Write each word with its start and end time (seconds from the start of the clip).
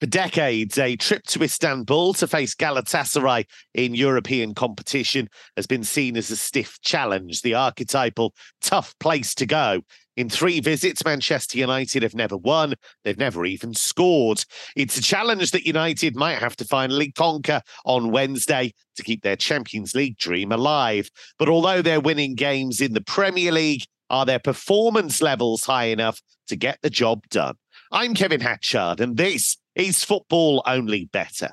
For 0.00 0.06
decades, 0.06 0.78
a 0.78 0.94
trip 0.94 1.24
to 1.24 1.42
Istanbul 1.42 2.14
to 2.14 2.28
face 2.28 2.54
Galatasaray 2.54 3.46
in 3.74 3.96
European 3.96 4.54
competition 4.54 5.28
has 5.56 5.66
been 5.66 5.82
seen 5.82 6.16
as 6.16 6.30
a 6.30 6.36
stiff 6.36 6.80
challenge, 6.82 7.42
the 7.42 7.54
archetypal 7.54 8.32
tough 8.60 8.94
place 9.00 9.34
to 9.34 9.46
go. 9.46 9.82
In 10.16 10.28
three 10.28 10.60
visits, 10.60 11.04
Manchester 11.04 11.58
United 11.58 12.04
have 12.04 12.14
never 12.14 12.36
won. 12.36 12.74
They've 13.02 13.18
never 13.18 13.44
even 13.44 13.74
scored. 13.74 14.44
It's 14.76 14.98
a 14.98 15.02
challenge 15.02 15.50
that 15.50 15.66
United 15.66 16.14
might 16.14 16.38
have 16.38 16.54
to 16.56 16.64
finally 16.64 17.10
conquer 17.10 17.60
on 17.84 18.12
Wednesday 18.12 18.74
to 18.96 19.02
keep 19.02 19.22
their 19.22 19.36
Champions 19.36 19.96
League 19.96 20.16
dream 20.16 20.52
alive. 20.52 21.10
But 21.40 21.48
although 21.48 21.82
they're 21.82 22.00
winning 22.00 22.36
games 22.36 22.80
in 22.80 22.94
the 22.94 23.00
Premier 23.00 23.50
League, 23.50 23.84
are 24.10 24.24
their 24.24 24.38
performance 24.38 25.20
levels 25.20 25.64
high 25.64 25.86
enough 25.86 26.20
to 26.46 26.56
get 26.56 26.78
the 26.82 26.90
job 26.90 27.22
done? 27.30 27.56
I'm 27.90 28.12
Kevin 28.12 28.42
Hatchard, 28.42 29.00
and 29.00 29.16
this 29.16 29.56
is 29.74 30.04
Football 30.04 30.62
Only 30.66 31.06
Bettor? 31.06 31.52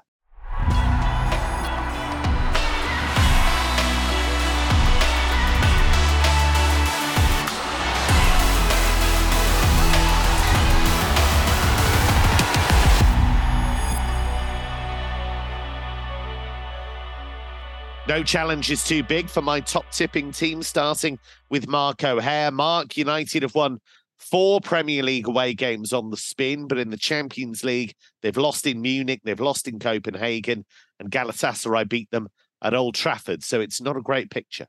No 18.07 18.23
challenge 18.23 18.69
is 18.71 18.83
too 18.83 19.03
big 19.03 19.29
for 19.29 19.41
my 19.41 19.61
top 19.61 19.89
tipping 19.91 20.33
team, 20.33 20.63
starting 20.63 21.17
with 21.49 21.69
Mark 21.69 22.03
O'Hare. 22.03 22.51
Mark 22.51 22.97
United 22.97 23.43
have 23.43 23.55
won 23.55 23.79
four 24.17 24.61
Premier 24.61 25.03
League 25.03 25.27
away 25.27 25.53
games 25.53 25.93
on 25.93 26.09
the 26.09 26.17
spin, 26.17 26.67
but 26.67 26.77
in 26.77 26.89
the 26.89 26.97
Champions 26.97 27.63
League, 27.63 27.93
they've 28.21 28.37
lost 28.37 28.65
in 28.65 28.81
Munich, 28.81 29.21
they've 29.23 29.39
lost 29.39 29.67
in 29.67 29.79
Copenhagen, 29.79 30.65
and 30.99 31.11
Galatasaray 31.11 31.87
beat 31.87 32.09
them 32.11 32.29
at 32.61 32.73
Old 32.73 32.95
Trafford. 32.95 33.43
So 33.43 33.61
it's 33.61 33.81
not 33.81 33.97
a 33.97 34.01
great 34.01 34.31
picture. 34.31 34.67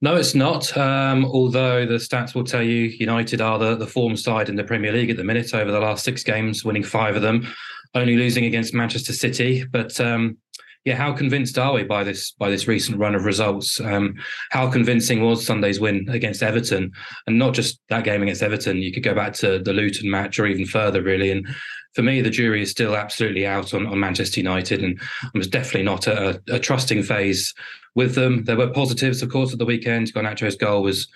No, 0.00 0.16
it's 0.16 0.34
not. 0.34 0.76
Um, 0.76 1.24
although 1.24 1.86
the 1.86 1.94
stats 1.94 2.34
will 2.34 2.44
tell 2.44 2.62
you 2.62 2.92
United 2.98 3.40
are 3.40 3.58
the, 3.58 3.74
the 3.74 3.86
form 3.86 4.16
side 4.16 4.50
in 4.50 4.56
the 4.56 4.64
Premier 4.64 4.92
League 4.92 5.08
at 5.08 5.16
the 5.16 5.24
minute 5.24 5.54
over 5.54 5.72
the 5.72 5.80
last 5.80 6.04
six 6.04 6.22
games, 6.22 6.64
winning 6.64 6.82
five 6.82 7.16
of 7.16 7.22
them, 7.22 7.46
only 7.94 8.16
losing 8.16 8.44
against 8.44 8.74
Manchester 8.74 9.14
City. 9.14 9.64
But 9.64 9.98
um, 10.00 10.36
yeah, 10.84 10.96
how 10.96 11.12
convinced 11.12 11.58
are 11.58 11.72
we 11.72 11.82
by 11.82 12.04
this 12.04 12.32
by 12.32 12.50
this 12.50 12.68
recent 12.68 12.98
run 12.98 13.14
of 13.14 13.24
results? 13.24 13.80
Um, 13.80 14.16
how 14.50 14.70
convincing 14.70 15.22
was 15.22 15.44
Sunday's 15.44 15.80
win 15.80 16.06
against 16.10 16.42
Everton, 16.42 16.92
and 17.26 17.38
not 17.38 17.54
just 17.54 17.80
that 17.88 18.04
game 18.04 18.22
against 18.22 18.42
Everton? 18.42 18.78
You 18.78 18.92
could 18.92 19.02
go 19.02 19.14
back 19.14 19.32
to 19.34 19.58
the 19.58 19.72
Luton 19.72 20.10
match 20.10 20.38
or 20.38 20.46
even 20.46 20.66
further, 20.66 21.02
really. 21.02 21.30
And 21.30 21.46
for 21.94 22.02
me, 22.02 22.20
the 22.20 22.30
jury 22.30 22.60
is 22.60 22.70
still 22.70 22.96
absolutely 22.96 23.46
out 23.46 23.72
on, 23.72 23.86
on 23.86 23.98
Manchester 23.98 24.40
United, 24.40 24.84
and 24.84 25.00
I 25.22 25.38
was 25.38 25.48
definitely 25.48 25.84
not 25.84 26.06
a, 26.06 26.42
a 26.48 26.58
trusting 26.58 27.02
phase 27.02 27.54
with 27.94 28.14
them. 28.14 28.44
There 28.44 28.56
were 28.56 28.70
positives, 28.70 29.22
of 29.22 29.30
course, 29.30 29.52
at 29.52 29.58
the 29.58 29.64
weekend. 29.64 30.12
Garnacho's 30.12 30.56
goal 30.56 30.82
was 30.82 31.08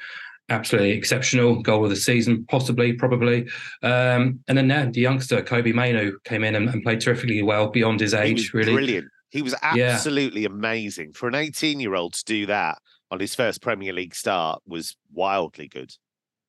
absolutely 0.49 0.93
exceptional 0.93 1.61
goal 1.61 1.85
of 1.85 1.91
the 1.91 1.97
season, 1.97 2.47
possibly, 2.49 2.95
probably. 2.95 3.43
Um, 3.83 4.41
and 4.49 4.57
then 4.57 4.71
yeah, 4.71 4.87
the 4.87 5.01
youngster 5.01 5.43
Kobe 5.43 5.73
Mainoo 5.73 6.19
came 6.25 6.43
in 6.43 6.55
and, 6.55 6.71
and, 6.71 6.83
played 6.83 7.03
terrifically 7.03 7.43
well 7.43 7.69
beyond 7.69 8.01
his 8.01 8.15
age. 8.15 8.55
Really 8.55 8.73
brilliant. 8.73 9.09
He 9.31 9.43
was 9.43 9.55
absolutely 9.63 10.43
yeah. 10.43 10.49
amazing. 10.49 11.13
For 11.13 11.29
an 11.29 11.35
18 11.35 11.81
year 11.81 11.95
old 11.95 12.15
to 12.15 12.25
do 12.25 12.47
that 12.47 12.79
on 13.11 13.21
his 13.21 13.35
first 13.35 13.61
Premier 13.63 13.93
League 13.93 14.15
start 14.15 14.63
was 14.67 14.97
wildly 15.13 15.69
good. 15.69 15.93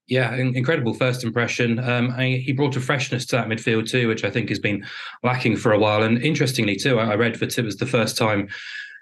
Yeah, 0.08 0.36
incredible 0.36 0.96
first 0.96 1.24
impression. 1.24 1.78
Um, 1.78 2.18
he 2.18 2.52
brought 2.52 2.76
a 2.76 2.82
freshness 2.82 3.28
to 3.28 3.36
that 3.36 3.48
midfield 3.48 3.88
too, 3.88 4.08
which 4.08 4.24
I 4.24 4.32
think 4.32 4.50
has 4.50 4.58
been 4.58 4.84
lacking 5.24 5.58
for 5.58 5.72
a 5.72 5.78
while. 5.78 6.02
And 6.02 6.20
interestingly 6.24 6.76
too, 6.76 7.00
I 7.00 7.14
read 7.14 7.36
that 7.36 7.58
it 7.58 7.64
was 7.64 7.78
the 7.78 7.86
first 7.86 8.18
time 8.18 8.50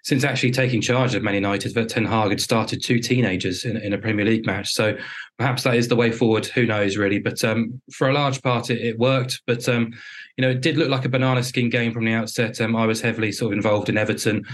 since 0.03 0.25
actually 0.25 0.52
taking 0.52 0.81
charge 0.81 1.16
of 1.16 1.23
Man 1.23 1.34
United 1.34 1.73
that 1.73 1.89
Ten 1.89 2.06
Hag 2.06 2.30
had 2.30 2.41
started 2.41 2.84
two 2.84 3.00
teenagers 3.00 3.63
in, 3.63 3.78
in 3.78 3.94
a 3.94 3.97
Premier 3.97 4.25
League 4.25 4.46
match. 4.46 4.73
So 4.73 4.97
perhaps 5.38 5.63
that 5.63 5.75
is 5.75 5.88
the 5.88 5.96
way 5.96 6.12
forward. 6.12 6.46
Who 6.47 6.66
knows, 6.66 6.97
really? 6.97 7.19
But 7.19 7.44
um, 7.44 7.81
for 7.94 8.09
a 8.09 8.13
large 8.13 8.41
part, 8.41 8.69
it, 8.69 8.79
it 8.79 9.00
worked. 9.00 9.41
But 9.47 9.68
um, 9.69 9.94
you 10.38 10.44
know, 10.44 10.52
it 10.52 10.62
did 10.62 10.78
look 10.78 10.90
like 10.90 11.06
a 11.06 11.09
banana 11.09 11.44
skin 11.44 11.70
game 11.70 11.92
from 11.92 12.06
the 12.06 12.14
outset. 12.14 12.62
Um, 12.62 12.75
I 12.75 12.86
was 12.86 13.02
heavily 13.02 13.31
sort 13.31 13.52
of 13.52 13.58
involved 13.58 13.90
in 13.90 13.98
Everton. 13.98 14.46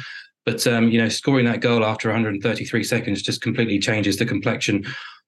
But 0.45 0.65
um, 0.67 0.89
you 0.89 0.99
know, 0.99 1.09
scoring 1.09 1.45
that 1.45 1.61
goal 1.61 1.85
after 1.85 2.09
133 2.09 2.83
seconds 2.83 3.21
just 3.21 3.41
completely 3.41 3.79
changes 3.79 4.17
the 4.17 4.25
complexion 4.25 4.85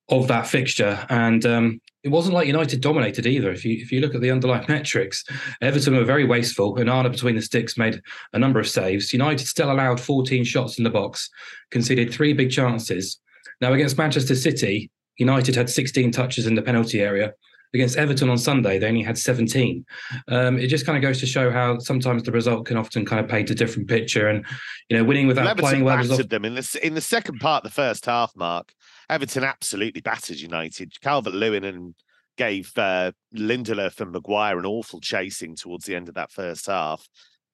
of 0.10 0.28
that 0.28 0.48
fixture. 0.48 1.06
And 1.10 1.46
um, 1.46 1.82
it 2.04 2.10
wasn't 2.10 2.36
like 2.36 2.48
United 2.48 2.82
dominated 2.82 3.26
either. 3.26 3.52
If 3.52 3.66
you 3.66 3.78
if 3.82 3.92
you 3.92 4.02
look 4.02 4.16
at 4.16 4.22
the 4.22 4.32
underlying 4.32 4.66
metrics, 4.70 5.24
Everton 5.62 5.96
were 5.96 6.04
very 6.04 6.26
wasteful. 6.26 6.76
Onana 6.76 7.12
between 7.12 7.36
the 7.36 7.42
sticks 7.42 7.78
made 7.78 8.02
a 8.34 8.40
number 8.40 8.60
of 8.60 8.68
saves. 8.68 9.14
United 9.14 9.46
still 9.48 9.72
allowed 9.72 10.00
14 10.00 10.44
shots 10.44 10.78
in 10.78 10.84
the 10.84 10.90
box, 10.90 11.30
conceded 11.72 12.14
three 12.14 12.34
big 12.34 12.52
chances. 12.52 13.20
Now 13.62 13.74
against 13.74 13.98
Manchester 13.98 14.36
City, 14.36 14.92
United 15.18 15.56
had 15.56 15.70
16 15.70 16.12
touches 16.12 16.46
in 16.46 16.56
the 16.56 16.62
penalty 16.62 17.02
area. 17.02 17.34
Against 17.74 17.98
Everton 17.98 18.30
on 18.30 18.38
Sunday, 18.38 18.80
they 18.80 18.88
only 18.88 19.04
had 19.04 19.18
17. 19.18 19.86
Um, 20.30 20.58
it 20.58 20.68
just 20.68 20.86
kind 20.86 20.98
of 20.98 21.02
goes 21.02 21.20
to 21.20 21.26
show 21.26 21.52
how 21.52 21.78
sometimes 21.80 22.24
the 22.24 22.32
result 22.32 22.66
can 22.66 22.78
often 22.78 23.06
kind 23.06 23.24
of 23.24 23.30
paint 23.30 23.50
a 23.50 23.56
different 23.56 23.90
picture. 23.90 24.30
And 24.30 24.46
you 24.90 24.98
know, 24.98 25.04
winning 25.04 25.28
without 25.28 25.48
Everton 25.48 25.70
playing 25.70 25.84
well. 25.84 25.98
Battered 25.98 26.30
them 26.30 26.46
in 26.46 26.56
the 26.56 26.80
in 26.82 26.94
the 26.94 27.02
second 27.02 27.40
part, 27.40 27.66
of 27.66 27.72
the 27.72 27.76
first 27.76 28.06
half. 28.06 28.32
Mark 28.36 28.72
Everton 29.10 29.44
absolutely 29.44 30.02
battered 30.02 30.40
United. 30.40 31.00
Calvert 31.02 31.34
Lewin 31.34 31.64
and 31.64 31.96
gave 32.38 32.72
uh, 32.78 33.12
Lindelof 33.36 34.00
and 34.02 34.12
Maguire 34.12 34.60
an 34.60 34.66
awful 34.66 35.00
chasing 35.00 35.56
towards 35.56 35.86
the 35.86 35.96
end 35.96 36.10
of 36.10 36.16
that 36.16 36.32
first 36.32 36.68
half. 36.68 37.08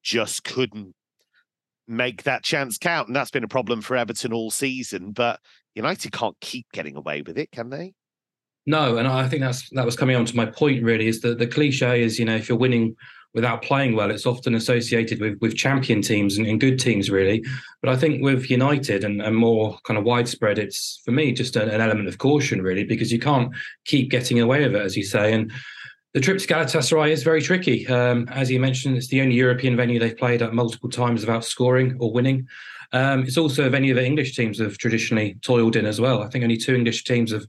Just 0.03 0.43
couldn't 0.43 0.95
make 1.87 2.23
that 2.23 2.43
chance 2.43 2.77
count, 2.77 3.07
and 3.07 3.15
that's 3.15 3.31
been 3.31 3.43
a 3.43 3.49
problem 3.49 3.81
for 3.81 3.97
Everton 3.97 4.33
all 4.33 4.51
season. 4.51 5.11
But 5.11 5.39
United 5.75 6.11
can't 6.11 6.37
keep 6.41 6.67
getting 6.73 6.95
away 6.95 7.21
with 7.21 7.37
it, 7.37 7.51
can 7.51 7.69
they? 7.69 7.93
No, 8.65 8.97
and 8.97 9.07
I 9.07 9.27
think 9.27 9.41
that's 9.41 9.69
that 9.71 9.85
was 9.85 9.95
coming 9.95 10.15
on 10.15 10.25
to 10.25 10.35
my 10.35 10.45
point. 10.45 10.83
Really, 10.83 11.07
is 11.07 11.21
that 11.21 11.39
the 11.39 11.47
cliche 11.47 12.03
is 12.03 12.19
you 12.19 12.25
know 12.25 12.35
if 12.35 12.47
you're 12.47 12.57
winning 12.57 12.95
without 13.33 13.61
playing 13.61 13.95
well, 13.95 14.11
it's 14.11 14.25
often 14.25 14.55
associated 14.55 15.19
with 15.21 15.39
with 15.41 15.55
champion 15.55 16.01
teams 16.01 16.37
and, 16.37 16.45
and 16.45 16.59
good 16.59 16.79
teams, 16.79 17.09
really. 17.09 17.43
But 17.81 17.91
I 17.91 17.95
think 17.95 18.21
with 18.21 18.49
United 18.49 19.03
and, 19.03 19.21
and 19.21 19.35
more 19.35 19.77
kind 19.83 19.97
of 19.97 20.03
widespread, 20.03 20.59
it's 20.59 21.01
for 21.05 21.11
me 21.11 21.31
just 21.31 21.55
an, 21.55 21.69
an 21.69 21.81
element 21.81 22.07
of 22.07 22.17
caution, 22.17 22.61
really, 22.61 22.83
because 22.83 23.11
you 23.11 23.19
can't 23.19 23.51
keep 23.85 24.11
getting 24.11 24.39
away 24.39 24.61
with 24.61 24.75
it, 24.75 24.81
as 24.81 24.95
you 24.95 25.03
say. 25.03 25.33
And 25.33 25.51
the 26.13 26.19
trip 26.19 26.39
to 26.39 26.47
Galatasaray 26.47 27.09
is 27.09 27.23
very 27.23 27.41
tricky. 27.41 27.87
Um, 27.87 28.27
as 28.29 28.51
you 28.51 28.59
mentioned, 28.59 28.97
it's 28.97 29.07
the 29.07 29.21
only 29.21 29.35
European 29.35 29.77
venue 29.77 29.99
they've 29.99 30.17
played 30.17 30.41
at 30.41 30.53
multiple 30.53 30.89
times 30.89 31.21
without 31.21 31.45
scoring 31.45 31.95
or 31.99 32.11
winning. 32.11 32.47
Um, 32.93 33.23
it's 33.23 33.37
also 33.37 33.65
a 33.65 33.69
venue 33.69 33.93
that 33.93 34.03
English 34.03 34.35
teams 34.35 34.59
have 34.59 34.77
traditionally 34.77 35.37
toiled 35.41 35.77
in 35.77 35.85
as 35.85 36.01
well. 36.01 36.21
I 36.21 36.27
think 36.27 36.43
only 36.43 36.57
two 36.57 36.75
English 36.75 37.05
teams 37.05 37.31
have 37.31 37.45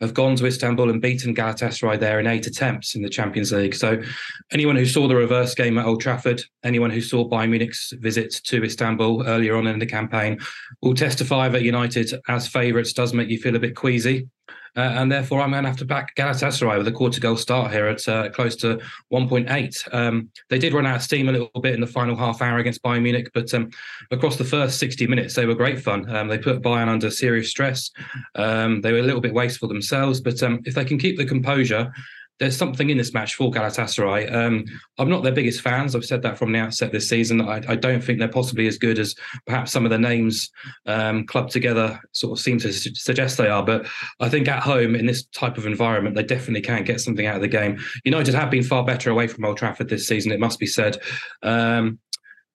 have 0.00 0.14
gone 0.14 0.36
to 0.36 0.46
Istanbul 0.46 0.90
and 0.90 1.00
beaten 1.00 1.34
Galatasaray 1.34 1.98
there 1.98 2.20
in 2.20 2.26
eight 2.26 2.46
attempts 2.46 2.94
in 2.94 3.02
the 3.02 3.08
Champions 3.08 3.52
League. 3.52 3.74
So, 3.74 4.02
anyone 4.50 4.76
who 4.76 4.86
saw 4.86 5.08
the 5.08 5.16
reverse 5.16 5.54
game 5.54 5.78
at 5.78 5.86
Old 5.86 6.00
Trafford, 6.00 6.42
anyone 6.62 6.90
who 6.90 7.00
saw 7.00 7.28
Bayern 7.28 7.50
Munich's 7.50 7.92
visit 7.98 8.32
to 8.44 8.64
Istanbul 8.64 9.26
earlier 9.26 9.56
on 9.56 9.66
in 9.66 9.78
the 9.78 9.86
campaign, 9.86 10.38
will 10.82 10.94
testify 10.94 11.48
that 11.48 11.62
United 11.62 12.10
as 12.28 12.48
favourites 12.48 12.92
does 12.92 13.14
make 13.14 13.28
you 13.28 13.38
feel 13.38 13.56
a 13.56 13.60
bit 13.60 13.76
queasy. 13.76 14.28
Uh, 14.76 14.80
and 14.80 15.10
therefore, 15.10 15.40
I'm 15.40 15.50
going 15.50 15.62
to 15.62 15.68
have 15.68 15.78
to 15.78 15.84
back 15.84 16.14
Galatasaray 16.16 16.78
with 16.78 16.88
a 16.88 16.92
quarter 16.92 17.20
goal 17.20 17.36
start 17.36 17.72
here 17.72 17.86
at 17.86 18.06
uh, 18.08 18.28
close 18.30 18.56
to 18.56 18.80
1.8. 19.12 19.94
Um, 19.94 20.30
they 20.50 20.58
did 20.58 20.72
run 20.72 20.86
out 20.86 20.96
of 20.96 21.02
steam 21.02 21.28
a 21.28 21.32
little 21.32 21.48
bit 21.60 21.74
in 21.74 21.80
the 21.80 21.86
final 21.86 22.16
half 22.16 22.42
hour 22.42 22.58
against 22.58 22.82
Bayern 22.82 23.02
Munich, 23.02 23.30
but 23.34 23.52
um, 23.54 23.70
across 24.10 24.36
the 24.36 24.44
first 24.44 24.78
60 24.78 25.06
minutes, 25.06 25.34
they 25.34 25.46
were 25.46 25.54
great 25.54 25.80
fun. 25.80 26.08
Um, 26.14 26.28
they 26.28 26.38
put 26.38 26.62
Bayern 26.62 26.88
under 26.88 27.10
serious 27.10 27.50
stress. 27.50 27.90
Um, 28.34 28.80
they 28.80 28.92
were 28.92 28.98
a 28.98 29.02
little 29.02 29.20
bit 29.20 29.34
wasteful 29.34 29.68
themselves, 29.68 30.20
but 30.20 30.42
um, 30.42 30.60
if 30.64 30.74
they 30.74 30.84
can 30.84 30.98
keep 30.98 31.16
the 31.16 31.26
composure 31.26 31.92
there's 32.40 32.56
something 32.56 32.90
in 32.90 32.98
this 32.98 33.14
match 33.14 33.36
for 33.36 33.50
Galatasaray. 33.50 34.32
Um, 34.32 34.64
I'm 34.98 35.08
not 35.08 35.22
their 35.22 35.32
biggest 35.32 35.60
fans. 35.60 35.94
I've 35.94 36.04
said 36.04 36.22
that 36.22 36.36
from 36.36 36.52
the 36.52 36.58
outset 36.58 36.90
this 36.90 37.08
season. 37.08 37.40
I, 37.40 37.62
I 37.68 37.76
don't 37.76 38.02
think 38.02 38.18
they're 38.18 38.28
possibly 38.28 38.66
as 38.66 38.76
good 38.78 38.98
as 38.98 39.14
perhaps 39.46 39.70
some 39.70 39.84
of 39.84 39.90
the 39.90 39.98
names 39.98 40.50
um, 40.86 41.26
clubbed 41.26 41.52
together 41.52 42.00
sort 42.12 42.38
of 42.38 42.42
seem 42.42 42.58
to 42.60 42.72
su- 42.72 42.94
suggest 42.94 43.38
they 43.38 43.48
are. 43.48 43.64
But 43.64 43.86
I 44.20 44.28
think 44.28 44.48
at 44.48 44.62
home 44.62 44.96
in 44.96 45.06
this 45.06 45.24
type 45.26 45.58
of 45.58 45.66
environment, 45.66 46.16
they 46.16 46.24
definitely 46.24 46.62
can 46.62 46.84
get 46.84 47.00
something 47.00 47.26
out 47.26 47.36
of 47.36 47.42
the 47.42 47.48
game. 47.48 47.78
United 48.04 48.34
have 48.34 48.50
been 48.50 48.64
far 48.64 48.84
better 48.84 49.10
away 49.10 49.28
from 49.28 49.44
Old 49.44 49.56
Trafford 49.56 49.88
this 49.88 50.06
season, 50.06 50.32
it 50.32 50.40
must 50.40 50.58
be 50.58 50.66
said. 50.66 50.98
Um, 51.42 51.98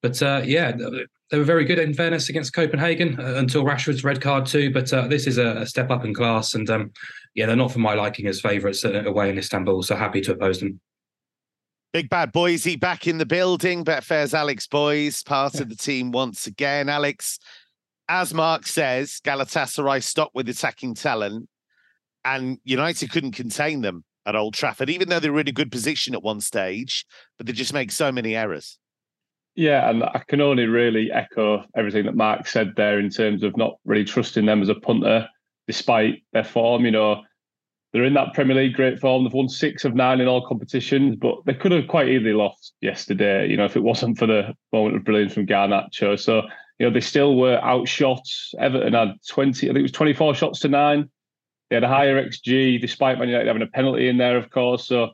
but 0.01 0.21
uh, 0.21 0.41
yeah, 0.45 0.71
they 1.31 1.37
were 1.37 1.43
very 1.43 1.65
good 1.65 1.79
in 1.79 1.93
fairness 1.93 2.29
against 2.29 2.53
Copenhagen 2.53 3.19
uh, 3.19 3.35
until 3.35 3.63
Rashford's 3.63 4.03
red 4.03 4.21
card 4.21 4.45
too. 4.45 4.71
But 4.71 4.91
uh, 4.93 5.07
this 5.07 5.27
is 5.27 5.37
a, 5.37 5.57
a, 5.57 5.65
step 5.65 5.91
up 5.91 6.05
in 6.05 6.13
class, 6.13 6.55
and 6.55 6.69
um, 6.69 6.91
yeah, 7.35 7.45
they're 7.45 7.55
not 7.55 7.71
for 7.71 7.79
my 7.79 7.93
liking 7.93 8.27
as 8.27 8.41
favourites 8.41 8.83
uh, 8.85 9.03
away 9.05 9.29
in 9.29 9.37
Istanbul. 9.37 9.83
So 9.83 9.95
happy 9.95 10.21
to 10.21 10.33
oppose 10.33 10.59
them. 10.59 10.79
Big 11.91 12.09
bad 12.09 12.31
Boyesey 12.31 12.79
back 12.79 13.07
in 13.07 13.17
the 13.17 13.25
building. 13.25 13.83
Betfair's 13.83 14.33
Alex 14.33 14.67
Boyes, 14.67 15.23
part 15.23 15.59
of 15.59 15.69
the 15.69 15.75
team 15.75 16.11
once 16.11 16.47
again. 16.47 16.87
Alex, 16.87 17.39
as 18.07 18.33
Mark 18.33 18.67
says, 18.67 19.19
Galatasaray 19.23 20.03
stopped 20.03 20.35
with 20.35 20.47
attacking 20.49 20.95
talent, 20.95 21.49
and 22.23 22.59
United 22.63 23.11
couldn't 23.11 23.31
contain 23.31 23.81
them 23.81 24.03
at 24.25 24.35
Old 24.35 24.53
Trafford, 24.53 24.89
even 24.89 25.09
though 25.09 25.19
they 25.19 25.29
were 25.29 25.39
in 25.39 25.47
a 25.47 25.51
good 25.51 25.71
position 25.71 26.13
at 26.13 26.21
one 26.21 26.39
stage, 26.39 27.05
but 27.37 27.47
they 27.47 27.53
just 27.53 27.73
make 27.73 27.91
so 27.91 28.11
many 28.11 28.35
errors. 28.35 28.77
Yeah, 29.55 29.89
and 29.89 30.03
I 30.03 30.21
can 30.27 30.41
only 30.41 30.67
really 30.67 31.11
echo 31.11 31.65
everything 31.75 32.05
that 32.05 32.15
Mark 32.15 32.47
said 32.47 32.73
there 32.77 32.99
in 32.99 33.09
terms 33.09 33.43
of 33.43 33.57
not 33.57 33.75
really 33.83 34.05
trusting 34.05 34.45
them 34.45 34.61
as 34.61 34.69
a 34.69 34.75
punter, 34.75 35.27
despite 35.67 36.23
their 36.31 36.43
form. 36.43 36.85
You 36.85 36.91
know, 36.91 37.23
they're 37.91 38.05
in 38.05 38.13
that 38.13 38.33
Premier 38.33 38.55
League 38.55 38.75
great 38.75 38.99
form. 38.99 39.23
They've 39.23 39.33
won 39.33 39.49
six 39.49 39.83
of 39.83 39.95
nine 39.95 40.21
in 40.21 40.27
all 40.27 40.47
competitions, 40.47 41.17
but 41.17 41.37
they 41.45 41.53
could 41.53 41.71
have 41.71 41.87
quite 41.87 42.07
easily 42.07 42.33
lost 42.33 42.73
yesterday. 42.81 43.49
You 43.49 43.57
know, 43.57 43.65
if 43.65 43.75
it 43.75 43.83
wasn't 43.83 44.17
for 44.17 44.27
the 44.27 44.53
moment 44.71 44.95
of 44.95 45.03
brilliance 45.03 45.33
from 45.33 45.47
Garnacho. 45.47 46.17
So 46.17 46.43
you 46.77 46.87
know, 46.87 46.93
they 46.93 47.01
still 47.01 47.35
were 47.35 47.63
outshot. 47.63 48.25
Everton 48.57 48.93
had 48.93 49.15
twenty, 49.27 49.67
I 49.67 49.73
think 49.73 49.79
it 49.79 49.83
was 49.83 49.91
twenty-four 49.91 50.35
shots 50.35 50.59
to 50.61 50.69
nine. 50.69 51.09
They 51.69 51.75
had 51.75 51.83
a 51.83 51.89
higher 51.89 52.23
XG, 52.23 52.79
despite 52.79 53.19
Man 53.19 53.27
United 53.27 53.47
having 53.47 53.61
a 53.61 53.67
penalty 53.67 54.07
in 54.07 54.17
there, 54.17 54.37
of 54.37 54.49
course. 54.49 54.87
So, 54.87 55.09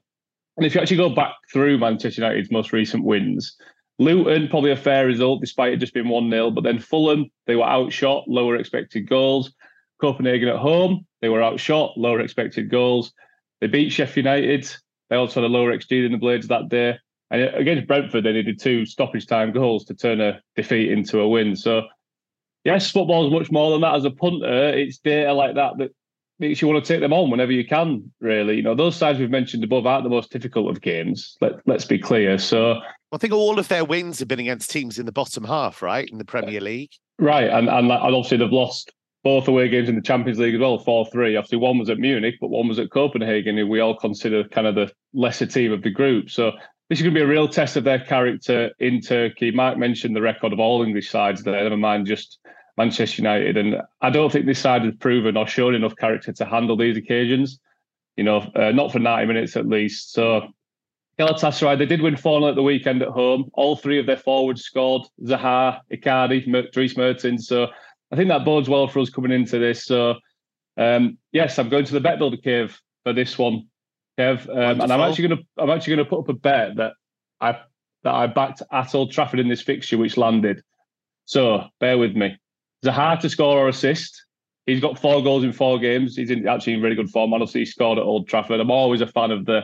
and 0.55 0.65
if 0.65 0.75
you 0.75 0.81
actually 0.81 0.97
go 0.97 1.09
back 1.09 1.33
through 1.51 1.79
Manchester 1.79 2.21
United's 2.21 2.51
most 2.51 2.71
recent 2.71 3.03
wins, 3.03 3.57
Luton, 3.97 4.47
probably 4.50 4.71
a 4.71 4.77
fair 4.77 5.06
result 5.06 5.42
despite 5.42 5.74
it 5.74 5.77
just 5.77 5.94
being 5.94 6.09
1 6.09 6.30
0. 6.30 6.51
But 6.51 6.63
then 6.63 6.80
Fulham, 6.80 7.30
they 7.47 7.56
were 7.56 7.63
outshot, 7.63 8.27
lower 8.27 8.56
expected 8.56 9.07
goals. 9.07 9.53
Copenhagen 10.01 10.50
at 10.50 10.57
home, 10.57 11.06
they 11.21 11.30
were 11.30 11.42
outshot, 11.42 11.97
lower 11.97 12.19
expected 12.19 12.69
goals. 12.69 13.13
They 13.62 13.68
beat 13.68 13.92
Sheffield 13.92 14.25
United. 14.25 14.69
They 15.09 15.15
also 15.15 15.42
had 15.42 15.50
a 15.50 15.53
lower 15.53 15.71
XG 15.71 16.03
than 16.03 16.12
the 16.12 16.18
Blades 16.18 16.47
that 16.47 16.69
day. 16.69 16.97
And 17.31 17.42
against 17.56 17.88
Brentford, 17.88 18.24
they 18.24 18.33
needed 18.33 18.59
two 18.59 18.86
stoppage 18.86 19.27
time 19.27 19.51
goals 19.51 19.86
to 19.86 19.95
turn 19.95 20.21
a 20.21 20.42
defeat 20.56 20.92
into 20.92 21.19
a 21.19 21.27
win. 21.27 21.56
So, 21.56 21.83
yes, 22.63 22.92
football 22.92 23.25
is 23.25 23.33
much 23.33 23.51
more 23.51 23.71
than 23.71 23.81
that. 23.81 23.95
As 23.95 24.06
a 24.06 24.12
punter, 24.12 24.69
it's 24.69 24.97
data 24.97 25.33
like 25.33 25.56
that 25.56 25.77
that 25.77 25.92
makes 26.39 26.61
you 26.61 26.67
want 26.67 26.83
to 26.83 26.93
take 26.93 27.01
them 27.01 27.13
on 27.13 27.29
whenever 27.29 27.51
you 27.51 27.65
can, 27.65 28.11
really. 28.19 28.57
You 28.57 28.63
know, 28.63 28.75
those 28.75 28.95
sides 28.95 29.19
we've 29.19 29.29
mentioned 29.29 29.63
above 29.63 29.85
aren't 29.85 30.03
the 30.03 30.09
most 30.09 30.31
difficult 30.31 30.69
of 30.69 30.81
games. 30.81 31.37
Let, 31.41 31.53
let's 31.65 31.85
be 31.85 31.99
clear. 31.99 32.37
So, 32.37 32.79
I 33.11 33.17
think 33.17 33.33
all 33.33 33.59
of 33.59 33.67
their 33.67 33.85
wins 33.85 34.19
have 34.19 34.27
been 34.27 34.39
against 34.39 34.69
teams 34.69 34.99
in 34.99 35.05
the 35.05 35.11
bottom 35.11 35.43
half, 35.43 35.81
right, 35.81 36.09
in 36.09 36.17
the 36.17 36.25
Premier 36.25 36.59
League. 36.59 36.91
Right, 37.17 37.49
and 37.49 37.69
and, 37.69 37.91
and 37.91 37.91
obviously 37.91 38.37
they've 38.37 38.51
lost 38.51 38.91
both 39.23 39.47
away 39.47 39.67
games 39.69 39.89
in 39.89 39.95
the 39.95 40.01
Champions 40.01 40.37
League 40.37 40.53
as 40.53 40.61
well, 40.61 40.77
four 40.77 41.05
three. 41.07 41.35
Obviously, 41.35 41.57
one 41.57 41.79
was 41.79 41.89
at 41.89 41.97
Munich, 41.97 42.35
but 42.41 42.49
one 42.49 42.67
was 42.67 42.79
at 42.79 42.91
Copenhagen, 42.91 43.57
who 43.57 43.67
we 43.67 43.79
all 43.79 43.97
consider 43.97 44.43
kind 44.49 44.67
of 44.67 44.75
the 44.75 44.91
lesser 45.13 45.45
team 45.45 45.71
of 45.71 45.81
the 45.81 45.89
group. 45.89 46.29
So 46.29 46.51
this 46.89 46.99
is 46.99 47.03
going 47.03 47.15
to 47.15 47.19
be 47.19 47.23
a 47.23 47.27
real 47.27 47.47
test 47.47 47.77
of 47.77 47.83
their 47.83 47.99
character 47.99 48.71
in 48.79 49.01
Turkey. 49.01 49.49
Mark 49.49 49.77
mentioned 49.77 50.15
the 50.15 50.21
record 50.21 50.53
of 50.53 50.59
all 50.59 50.83
English 50.83 51.09
sides 51.09 51.41
there, 51.43 51.63
never 51.63 51.77
mind 51.77 52.05
just 52.05 52.37
Manchester 52.77 53.22
United, 53.22 53.57
and 53.57 53.81
I 54.01 54.10
don't 54.10 54.31
think 54.31 54.45
this 54.45 54.60
side 54.60 54.83
has 54.83 54.94
proven 55.00 55.38
or 55.38 55.48
shown 55.48 55.75
enough 55.75 55.95
character 55.95 56.33
to 56.33 56.45
handle 56.45 56.75
these 56.75 56.98
occasions. 56.98 57.60
You 58.18 58.24
know, 58.24 58.38
uh, 58.56 58.72
not 58.72 58.92
for 58.92 59.00
ninety 59.00 59.27
minutes 59.27 59.56
at 59.56 59.68
least. 59.68 60.13
So 60.13 60.50
Galatasaray, 61.18 61.77
they 61.77 61.86
did 61.86 62.01
win 62.01 62.18
4 62.18 62.42
0 62.42 62.50
at 62.50 62.56
the 62.56 62.63
weekend 62.63 63.01
at 63.01 63.10
home. 63.10 63.50
All 63.54 63.75
three 63.75 64.00
of 64.00 64.06
their 64.06 64.18
forwards 64.18 64.63
scored 64.63 65.04
Zaha, 65.24 65.80
Icardi, 65.92 66.72
Dries 66.74 66.98
Mertens. 66.98 67.48
So 67.48 67.68
I 68.12 68.16
think 68.16 68.30
that 68.30 68.44
bodes 68.44 68.68
well 68.68 68.88
for 68.88 69.00
us 69.00 69.10
coming 69.10 69.31
into 69.31 69.57
this. 69.57 69.86
So, 69.86 70.16
um, 70.78 71.18
yes, 71.31 71.57
I'm 71.57 71.69
going 71.69 71.86
to 71.86 71.94
the 71.94 72.01
bet 72.01 72.19
builder 72.19 72.38
cave 72.38 72.78
for 73.04 73.13
this 73.13 73.38
one, 73.38 73.68
Kev. 74.19 74.50
Um, 74.50 74.81
and 74.81 74.92
I'm 74.92 75.00
actually 75.01 75.30
going 75.30 75.39
to 75.39 75.62
I'm 75.63 75.69
actually 75.69 75.95
going 75.95 76.06
to 76.06 76.10
put 76.10 76.19
up 76.19 76.30
a 76.30 76.33
bet 76.33 76.75
that 76.75 76.94
I 77.39 77.60
that 78.04 78.13
I 78.13 78.28
backed 78.28 78.62
at 78.71 78.94
Old 78.94 79.12
Trafford 79.12 79.39
in 79.39 79.48
this 79.48 79.62
fixture, 79.62 79.98
which 79.98 80.18
landed. 80.18 80.63
So 81.25 81.63
bear 81.80 81.98
with 81.98 82.16
me. 82.16 82.38
Zaha 82.85 83.19
to 83.19 83.29
score 83.29 83.57
or 83.57 83.67
assist. 83.67 84.25
He's 84.65 84.81
got 84.81 84.99
four 84.99 85.23
goals 85.23 85.43
in 85.43 85.53
four 85.53 85.77
games. 85.79 86.15
He's 86.15 86.31
in, 86.31 86.47
actually 86.47 86.73
in 86.73 86.81
really 86.81 86.95
good 86.95 87.09
form. 87.09 87.33
Honestly, 87.33 87.61
he 87.61 87.65
scored 87.65 87.99
at 87.99 88.03
Old 88.03 88.27
Trafford. 88.27 88.59
I'm 88.59 88.71
always 88.71 89.01
a 89.01 89.07
fan 89.07 89.31
of 89.31 89.45
the 89.45 89.61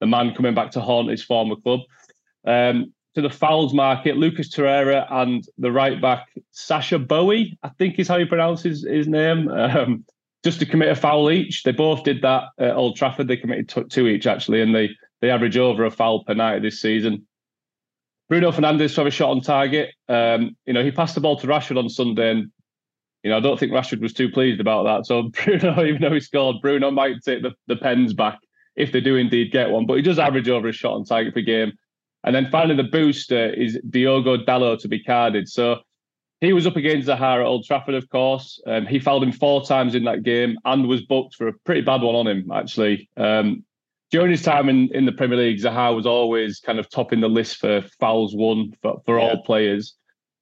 the 0.00 0.06
man 0.06 0.34
coming 0.34 0.54
back 0.54 0.70
to 0.72 0.80
haunt 0.80 1.10
his 1.10 1.22
former 1.22 1.56
club. 1.56 1.80
Um, 2.46 2.92
to 3.14 3.20
the 3.20 3.30
fouls 3.30 3.74
market, 3.74 4.16
Lucas 4.16 4.48
Torreira 4.48 5.06
and 5.10 5.44
the 5.58 5.70
right 5.70 6.00
back 6.00 6.28
Sacha 6.52 6.98
Boey, 6.98 7.58
I 7.62 7.68
think 7.70 7.98
is 7.98 8.08
how 8.08 8.18
he 8.18 8.24
pronounces 8.24 8.82
his 8.82 8.90
his 8.90 9.08
name, 9.08 9.48
um, 9.48 10.04
just 10.42 10.58
to 10.60 10.66
commit 10.66 10.88
a 10.88 10.94
foul 10.94 11.30
each. 11.30 11.64
They 11.64 11.72
both 11.72 12.04
did 12.04 12.22
that 12.22 12.44
at 12.58 12.76
Old 12.76 12.96
Trafford. 12.96 13.28
They 13.28 13.36
committed 13.36 13.68
t- 13.68 13.84
two 13.84 14.06
each 14.06 14.26
actually, 14.26 14.62
and 14.62 14.74
they 14.74 14.90
they 15.20 15.30
average 15.30 15.56
over 15.56 15.84
a 15.84 15.90
foul 15.90 16.24
per 16.24 16.34
night 16.34 16.62
this 16.62 16.80
season. 16.80 17.26
Bruno 18.28 18.52
Fernandes 18.52 18.96
have 18.96 19.06
a 19.06 19.10
shot 19.10 19.30
on 19.30 19.40
target. 19.40 19.90
Um, 20.08 20.56
you 20.64 20.72
know, 20.72 20.84
he 20.84 20.92
passed 20.92 21.16
the 21.16 21.20
ball 21.20 21.36
to 21.40 21.46
Rashford 21.48 21.78
on 21.78 21.88
Sunday, 21.88 22.30
and 22.30 22.52
you 23.22 23.30
know, 23.30 23.36
I 23.36 23.40
don't 23.40 23.58
think 23.58 23.72
Rashford 23.72 24.00
was 24.00 24.12
too 24.12 24.30
pleased 24.30 24.60
about 24.60 24.84
that. 24.84 25.06
So 25.06 25.22
Bruno, 25.44 25.84
even 25.84 26.00
though 26.00 26.12
he 26.12 26.20
scored, 26.20 26.56
Bruno 26.62 26.90
might 26.90 27.22
take 27.24 27.42
the, 27.42 27.52
the 27.66 27.76
pens 27.76 28.14
back 28.14 28.38
if 28.76 28.92
they 28.92 29.00
do 29.00 29.16
indeed 29.16 29.52
get 29.52 29.70
one. 29.70 29.86
But 29.86 29.94
he 29.94 30.02
does 30.02 30.18
average 30.18 30.48
over 30.48 30.68
a 30.68 30.72
shot 30.72 30.94
on 30.94 31.04
target 31.04 31.34
per 31.34 31.40
game. 31.40 31.72
And 32.24 32.34
then 32.34 32.48
finally, 32.50 32.76
the 32.76 32.88
booster 32.88 33.52
is 33.52 33.78
Diogo 33.88 34.36
Dalot 34.38 34.80
to 34.80 34.88
be 34.88 35.02
carded. 35.02 35.48
So 35.48 35.80
he 36.40 36.52
was 36.52 36.66
up 36.66 36.76
against 36.76 37.08
Zaha 37.08 37.40
at 37.40 37.46
Old 37.46 37.64
Trafford, 37.64 37.94
of 37.94 38.08
course. 38.08 38.60
Um, 38.66 38.86
he 38.86 38.98
fouled 38.98 39.22
him 39.22 39.32
four 39.32 39.64
times 39.64 39.94
in 39.94 40.04
that 40.04 40.22
game 40.22 40.56
and 40.64 40.86
was 40.86 41.02
booked 41.02 41.34
for 41.34 41.48
a 41.48 41.52
pretty 41.64 41.82
bad 41.82 42.02
one 42.02 42.14
on 42.14 42.26
him, 42.26 42.50
actually. 42.50 43.08
Um, 43.16 43.64
during 44.10 44.30
his 44.30 44.42
time 44.42 44.68
in, 44.68 44.88
in 44.92 45.06
the 45.06 45.12
Premier 45.12 45.38
League, 45.38 45.60
Zaha 45.60 45.94
was 45.94 46.06
always 46.06 46.60
kind 46.60 46.78
of 46.78 46.90
topping 46.90 47.20
the 47.20 47.28
list 47.28 47.58
for 47.58 47.82
fouls 48.00 48.34
won 48.34 48.72
for, 48.82 49.00
for 49.04 49.18
yeah. 49.18 49.24
all 49.24 49.42
players. 49.42 49.94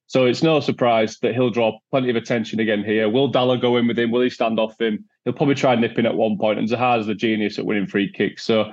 So 0.09 0.25
it's 0.25 0.43
no 0.43 0.61
surprise 0.61 1.19
that 1.19 1.35
he'll 1.35 1.51
draw 1.51 1.79
plenty 1.91 2.09
of 2.09 2.17
attention 2.17 2.61
again 2.61 2.83
here. 2.83 3.11
Will 3.11 3.31
Dalot 3.31 3.61
go 3.61 3.77
in 3.77 3.87
with 3.87 3.99
him? 3.99 4.11
Will 4.11 4.23
he 4.23 4.31
stand 4.31 4.59
off 4.59 4.81
him? 4.81 5.05
He'll 5.25 5.35
probably 5.35 5.55
try 5.55 5.75
nipping 5.75 6.07
at 6.07 6.15
one 6.15 6.39
point. 6.39 6.59
and 6.59 6.67
Zaha's 6.67 7.07
the 7.07 7.15
genius 7.15 7.59
at 7.59 7.67
winning 7.67 7.87
free 7.87 8.11
kicks. 8.11 8.43
So, 8.43 8.73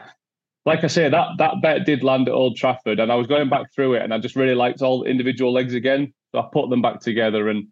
like 0.66 0.86
I 0.86 0.88
say, 0.88 1.10
that 1.10 1.28
that 1.38 1.62
bet 1.62 1.86
did 1.86 2.04
land 2.04 2.30
at 2.30 2.34
Old 2.34 2.56
Trafford, 2.56 3.02
and 3.02 3.12
I 3.12 3.16
was 3.16 3.28
going 3.28 3.50
back 3.50 3.74
through 3.76 3.96
it, 3.96 4.02
and 4.02 4.14
I 4.14 4.18
just 4.18 4.38
really 4.38 4.56
liked 4.56 4.82
all 4.82 5.04
individual 5.04 5.52
legs 5.52 5.74
again. 5.74 6.14
So 6.32 6.40
I 6.40 6.48
put 6.54 6.70
them 6.70 6.82
back 6.82 7.02
together, 7.02 7.50
and 7.50 7.68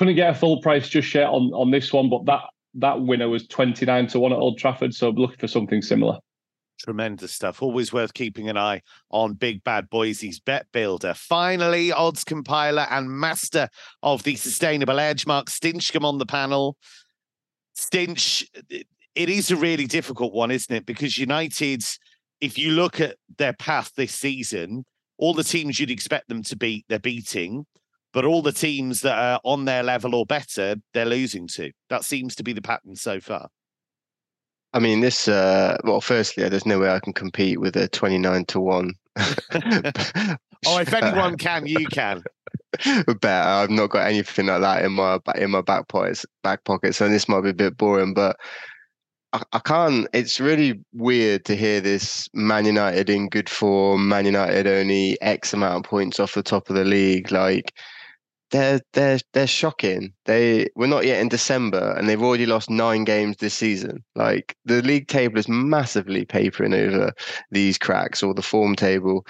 couldn't 0.00 0.16
get 0.16 0.30
a 0.30 0.34
full 0.34 0.60
price 0.60 0.88
just 0.88 1.14
yet 1.14 1.28
on 1.28 1.52
on 1.54 1.70
this 1.70 1.92
one, 1.92 2.10
but 2.10 2.26
that 2.26 2.42
that 2.74 3.00
winner 3.00 3.28
was 3.28 3.46
twenty 3.46 3.86
nine 3.86 4.08
to 4.08 4.18
one 4.18 4.32
at 4.32 4.38
Old 4.38 4.58
Trafford. 4.58 4.92
So 4.92 5.10
I'm 5.10 5.14
looking 5.14 5.38
for 5.38 5.48
something 5.48 5.82
similar. 5.82 6.18
Tremendous 6.78 7.32
stuff. 7.32 7.62
Always 7.62 7.92
worth 7.92 8.14
keeping 8.14 8.48
an 8.48 8.58
eye 8.58 8.82
on 9.10 9.34
Big 9.34 9.62
Bad 9.64 9.88
Boyesey's 9.90 10.40
Bet 10.40 10.66
Builder. 10.72 11.14
Finally, 11.14 11.92
odds 11.92 12.24
compiler 12.24 12.86
and 12.90 13.08
master 13.08 13.68
of 14.02 14.22
the 14.24 14.36
sustainable 14.36 14.98
edge, 14.98 15.26
Mark 15.26 15.46
Stinchcombe 15.46 16.04
on 16.04 16.18
the 16.18 16.26
panel. 16.26 16.76
Stinch, 17.76 18.44
it 18.70 19.28
is 19.28 19.50
a 19.50 19.56
really 19.56 19.86
difficult 19.86 20.34
one, 20.34 20.50
isn't 20.50 20.74
it? 20.74 20.86
Because 20.86 21.16
United, 21.16 21.82
if 22.40 22.58
you 22.58 22.72
look 22.72 23.00
at 23.00 23.16
their 23.38 23.52
path 23.52 23.92
this 23.96 24.12
season, 24.12 24.84
all 25.16 25.32
the 25.32 25.44
teams 25.44 25.78
you'd 25.78 25.90
expect 25.90 26.28
them 26.28 26.42
to 26.42 26.56
beat, 26.56 26.84
they're 26.88 26.98
beating. 26.98 27.66
But 28.12 28.24
all 28.24 28.42
the 28.42 28.52
teams 28.52 29.00
that 29.00 29.18
are 29.18 29.40
on 29.44 29.64
their 29.64 29.82
level 29.82 30.14
or 30.14 30.26
better, 30.26 30.76
they're 30.92 31.04
losing 31.04 31.48
to. 31.54 31.72
That 31.90 32.04
seems 32.04 32.34
to 32.36 32.44
be 32.44 32.52
the 32.52 32.62
pattern 32.62 32.94
so 32.94 33.18
far. 33.20 33.48
I 34.74 34.80
mean, 34.80 35.00
this. 35.00 35.28
Uh, 35.28 35.76
well, 35.84 36.00
firstly, 36.00 36.48
there's 36.48 36.66
no 36.66 36.80
way 36.80 36.90
I 36.90 36.98
can 36.98 37.12
compete 37.12 37.60
with 37.60 37.76
a 37.76 37.88
twenty-nine 37.88 38.44
to 38.46 38.60
one. 38.60 38.94
oh, 39.16 40.78
if 40.78 40.92
anyone 40.92 41.36
can, 41.36 41.66
you 41.66 41.86
can. 41.86 42.22
bet 43.20 43.46
I've 43.46 43.70
not 43.70 43.90
got 43.90 44.08
anything 44.08 44.46
like 44.46 44.60
that 44.62 44.84
in 44.84 44.92
my 44.92 45.20
in 45.36 45.52
my 45.52 45.60
back 45.60 45.86
pockets. 45.86 46.26
Back 46.42 46.64
pocket, 46.64 46.94
so 46.94 47.08
this 47.08 47.28
might 47.28 47.42
be 47.42 47.50
a 47.50 47.54
bit 47.54 47.76
boring, 47.76 48.14
but 48.14 48.36
I, 49.32 49.42
I 49.52 49.58
can't. 49.60 50.08
It's 50.12 50.40
really 50.40 50.80
weird 50.92 51.44
to 51.44 51.54
hear 51.54 51.80
this 51.80 52.28
Man 52.34 52.64
United 52.64 53.08
in 53.08 53.28
good 53.28 53.48
form. 53.48 54.08
Man 54.08 54.26
United 54.26 54.66
only 54.66 55.16
X 55.22 55.54
amount 55.54 55.84
of 55.84 55.90
points 55.90 56.18
off 56.18 56.34
the 56.34 56.42
top 56.42 56.68
of 56.68 56.74
the 56.74 56.84
league. 56.84 57.30
Like 57.30 57.72
they're 58.50 58.80
they're 58.92 59.18
they're 59.32 59.46
shocking. 59.46 60.12
They 60.26 60.68
we're 60.76 60.86
not 60.86 61.04
yet 61.04 61.20
in 61.20 61.28
December 61.28 61.94
and 61.96 62.08
they've 62.08 62.22
already 62.22 62.46
lost 62.46 62.70
nine 62.70 63.04
games 63.04 63.36
this 63.38 63.54
season. 63.54 64.04
Like 64.14 64.56
the 64.64 64.82
league 64.82 65.08
table 65.08 65.38
is 65.38 65.48
massively 65.48 66.24
papering 66.24 66.74
over 66.74 67.12
these 67.50 67.78
cracks 67.78 68.22
or 68.22 68.34
the 68.34 68.42
form 68.42 68.76
table. 68.76 69.26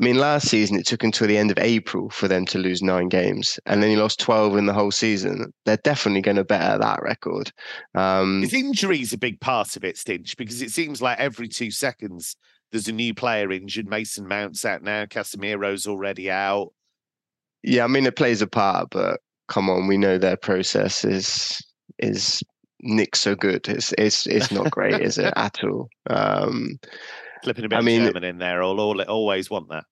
I 0.00 0.04
mean, 0.04 0.18
last 0.18 0.48
season 0.48 0.78
it 0.78 0.86
took 0.86 1.02
until 1.02 1.26
the 1.26 1.38
end 1.38 1.50
of 1.50 1.58
April 1.58 2.10
for 2.10 2.28
them 2.28 2.44
to 2.46 2.58
lose 2.58 2.82
nine 2.82 3.08
games, 3.08 3.58
and 3.64 3.82
then 3.82 3.88
he 3.88 3.96
lost 3.96 4.20
twelve 4.20 4.56
in 4.56 4.66
the 4.66 4.74
whole 4.74 4.90
season. 4.90 5.52
They're 5.64 5.78
definitely 5.78 6.20
going 6.20 6.36
to 6.36 6.44
better 6.44 6.78
that 6.78 7.00
record. 7.02 7.50
Um, 7.94 8.42
His 8.42 8.52
injury 8.52 9.00
is 9.00 9.14
a 9.14 9.18
big 9.18 9.40
part 9.40 9.74
of 9.76 9.84
it, 9.84 9.96
Stinch, 9.96 10.36
because 10.36 10.60
it 10.60 10.70
seems 10.70 11.00
like 11.00 11.18
every 11.18 11.48
two 11.48 11.70
seconds 11.70 12.36
there's 12.72 12.88
a 12.88 12.92
new 12.92 13.14
player 13.14 13.50
injured. 13.52 13.88
Mason 13.88 14.26
Mount's 14.26 14.64
out 14.64 14.82
now. 14.82 15.06
Casemiro's 15.06 15.86
already 15.86 16.30
out. 16.30 16.72
Yeah, 17.62 17.84
I 17.84 17.86
mean 17.86 18.06
it 18.06 18.16
plays 18.16 18.42
a 18.42 18.46
part, 18.46 18.88
but 18.90 19.20
come 19.48 19.68
on, 19.68 19.86
we 19.86 19.96
know 19.96 20.18
their 20.18 20.36
process 20.36 21.04
is 21.04 21.60
is 21.98 22.42
Nick 22.80 23.16
so 23.16 23.34
good. 23.34 23.68
It's 23.68 23.92
it's 23.98 24.26
it's 24.26 24.50
not 24.50 24.70
great, 24.70 25.00
is 25.00 25.18
it 25.18 25.32
at 25.36 25.62
all? 25.64 25.88
Um, 26.10 26.78
Flipping 27.42 27.64
a 27.64 27.68
bit 27.68 27.78
I 27.78 27.82
mean, 27.82 28.04
German 28.04 28.24
in 28.24 28.38
there, 28.38 28.62
I'll, 28.62 28.80
always 28.80 29.50
want 29.50 29.68
that. 29.68 29.84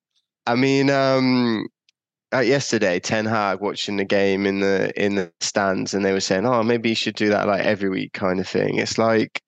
I 0.46 0.54
mean, 0.54 0.90
um, 0.90 1.66
uh, 2.34 2.40
yesterday, 2.40 2.98
Ten 2.98 3.24
Hag 3.24 3.60
watching 3.60 3.96
the 3.96 4.04
game 4.04 4.46
in 4.46 4.60
the 4.60 4.92
in 5.02 5.14
the 5.14 5.32
stands, 5.40 5.94
and 5.94 6.04
they 6.04 6.12
were 6.12 6.20
saying, 6.20 6.46
"Oh, 6.46 6.62
maybe 6.62 6.88
you 6.90 6.94
should 6.94 7.14
do 7.14 7.28
that 7.30 7.46
like 7.46 7.64
every 7.64 7.88
week, 7.88 8.12
kind 8.12 8.40
of 8.40 8.48
thing." 8.48 8.78
It's 8.78 8.98
like 8.98 9.42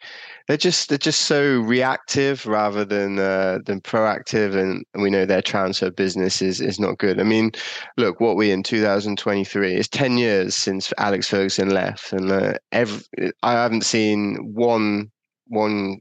they're 0.46 0.56
just 0.56 0.88
they're 0.88 0.98
just 0.98 1.22
so 1.22 1.60
reactive 1.60 2.46
rather 2.46 2.84
than 2.84 3.18
uh, 3.18 3.58
than 3.64 3.80
proactive, 3.80 4.54
and 4.54 4.84
we 4.94 5.10
know 5.10 5.26
their 5.26 5.42
transfer 5.42 5.90
business 5.90 6.40
is 6.40 6.60
is 6.60 6.78
not 6.78 6.98
good. 6.98 7.18
I 7.18 7.24
mean, 7.24 7.50
look, 7.96 8.20
what 8.20 8.36
we 8.36 8.50
in 8.52 8.62
2023 8.62 9.74
is 9.74 9.88
10 9.88 10.18
years 10.18 10.54
since 10.54 10.92
Alex 10.98 11.28
Ferguson 11.28 11.70
left, 11.70 12.12
and 12.12 12.30
uh, 12.30 12.54
every, 12.72 13.02
I 13.42 13.52
haven't 13.52 13.84
seen 13.84 14.36
one 14.54 15.10
one 15.48 16.00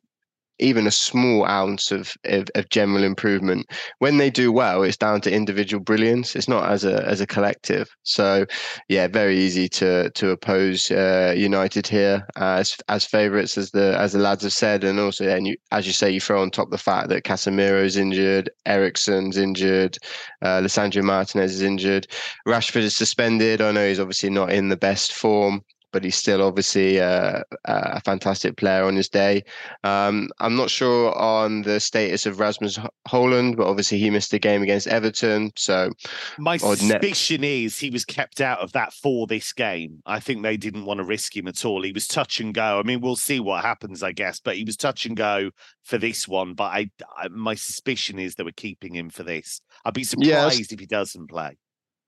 even 0.60 0.88
a 0.88 0.92
small 0.92 1.46
ounce 1.46 1.92
of, 1.92 2.14
of, 2.26 2.48
of 2.56 2.70
general 2.70 3.04
improvement. 3.04 3.66
When 4.00 4.18
they 4.18 4.30
do 4.30 4.52
well, 4.52 4.84
it's 4.84 4.98
down 4.98 5.22
to 5.22 5.34
individual 5.34 5.84
brilliance. 5.84 6.36
It's 6.36 6.48
not 6.48 6.70
as 6.70 6.86
a 6.86 7.06
as 7.06 7.22
a 7.22 7.28
collective. 7.28 7.90
So, 8.04 8.46
yeah, 8.88 9.08
very 9.08 9.38
easy 9.38 9.68
to 9.70 10.10
to 10.12 10.30
oppose 10.32 10.90
uh, 10.92 11.34
United 11.36 11.88
here 11.88 12.26
as 12.38 12.78
as 12.88 13.06
favourites, 13.06 13.58
as 13.58 13.72
the 13.72 13.98
as 14.00 14.14
the 14.14 14.20
lads 14.20 14.44
have 14.44 14.54
said, 14.54 14.84
and 14.84 15.00
also, 15.00 15.28
and 15.28 15.48
you, 15.48 15.56
as 15.72 15.86
you 15.86 15.94
say, 15.94 16.10
you 16.10 16.22
throw 16.22 16.42
on 16.42 16.52
top 16.52 16.70
the 16.70 16.78
fact 16.78 17.10
that 17.10 17.24
Casemiro's 17.24 17.98
injured, 17.98 18.50
Eriksen's 18.66 19.38
injured, 19.38 19.98
uh, 20.42 20.62
Lisandro 20.62 21.04
Martinez 21.04 21.56
is 21.56 21.62
injured, 21.62 22.08
Rashford 22.48 22.82
is 22.82 22.96
suspended. 22.96 23.62
I 23.62 23.72
know 23.72 23.88
he's 23.88 24.00
obviously 24.00 24.30
not 24.30 24.52
in 24.52 24.70
the 24.70 24.78
best 24.78 25.14
form 25.14 25.62
but 25.96 26.04
he's 26.04 26.18
still 26.18 26.42
obviously 26.42 27.00
uh, 27.00 27.42
a 27.64 28.02
fantastic 28.02 28.58
player 28.58 28.84
on 28.84 28.98
his 28.98 29.08
day. 29.08 29.42
Um, 29.86 30.28
I'm 30.42 30.58
not 30.58 30.70
sure 30.70 31.18
on 31.18 31.62
the 31.62 31.80
status 31.80 32.26
of 32.26 32.42
Rasmus 32.42 32.78
Hojlund, 33.08 33.56
but 33.56 33.66
obviously 33.66 33.98
he 33.98 34.10
missed 34.10 34.34
a 34.34 34.40
game 34.40 34.62
against 34.62 34.88
Everton. 34.88 35.54
So 35.56 35.92
my 36.38 36.58
suspicion 36.58 37.40
net- 37.40 37.50
is 37.50 37.80
he 37.80 37.90
was 37.92 38.04
kept 38.04 38.42
out 38.42 38.60
of 38.60 38.74
that 38.74 38.92
for 38.92 39.26
this 39.26 39.54
game. 39.54 40.02
I 40.06 40.20
think 40.20 40.44
they 40.44 40.58
didn't 40.58 40.84
want 40.84 40.98
to 40.98 41.06
risk 41.06 41.34
him 41.34 41.48
at 41.48 41.64
all. 41.64 41.82
He 41.82 41.94
was 41.94 42.08
touch 42.08 42.42
and 42.42 42.54
go. 42.54 42.78
I 42.78 42.84
mean, 42.84 43.00
we'll 43.00 43.16
see 43.16 43.40
what 43.40 43.64
happens, 43.64 44.04
I 44.04 44.12
guess, 44.12 44.42
but 44.42 44.58
he 44.58 44.66
was 44.66 44.76
touch 44.76 45.06
and 45.06 45.16
go 45.16 45.52
for 45.86 45.98
this 45.98 46.28
one. 46.28 46.56
But 46.56 46.74
I, 46.74 46.90
I 47.16 47.30
my 47.30 47.56
suspicion 47.56 48.20
is 48.20 48.36
they 48.36 48.44
were 48.44 48.52
keeping 48.52 48.94
him 48.94 49.10
for 49.10 49.24
this. 49.24 49.62
I'd 49.86 49.94
be 49.94 50.04
surprised 50.04 50.74
if 50.74 50.80
he 50.82 50.88
doesn't 50.88 51.30
play. 51.30 51.56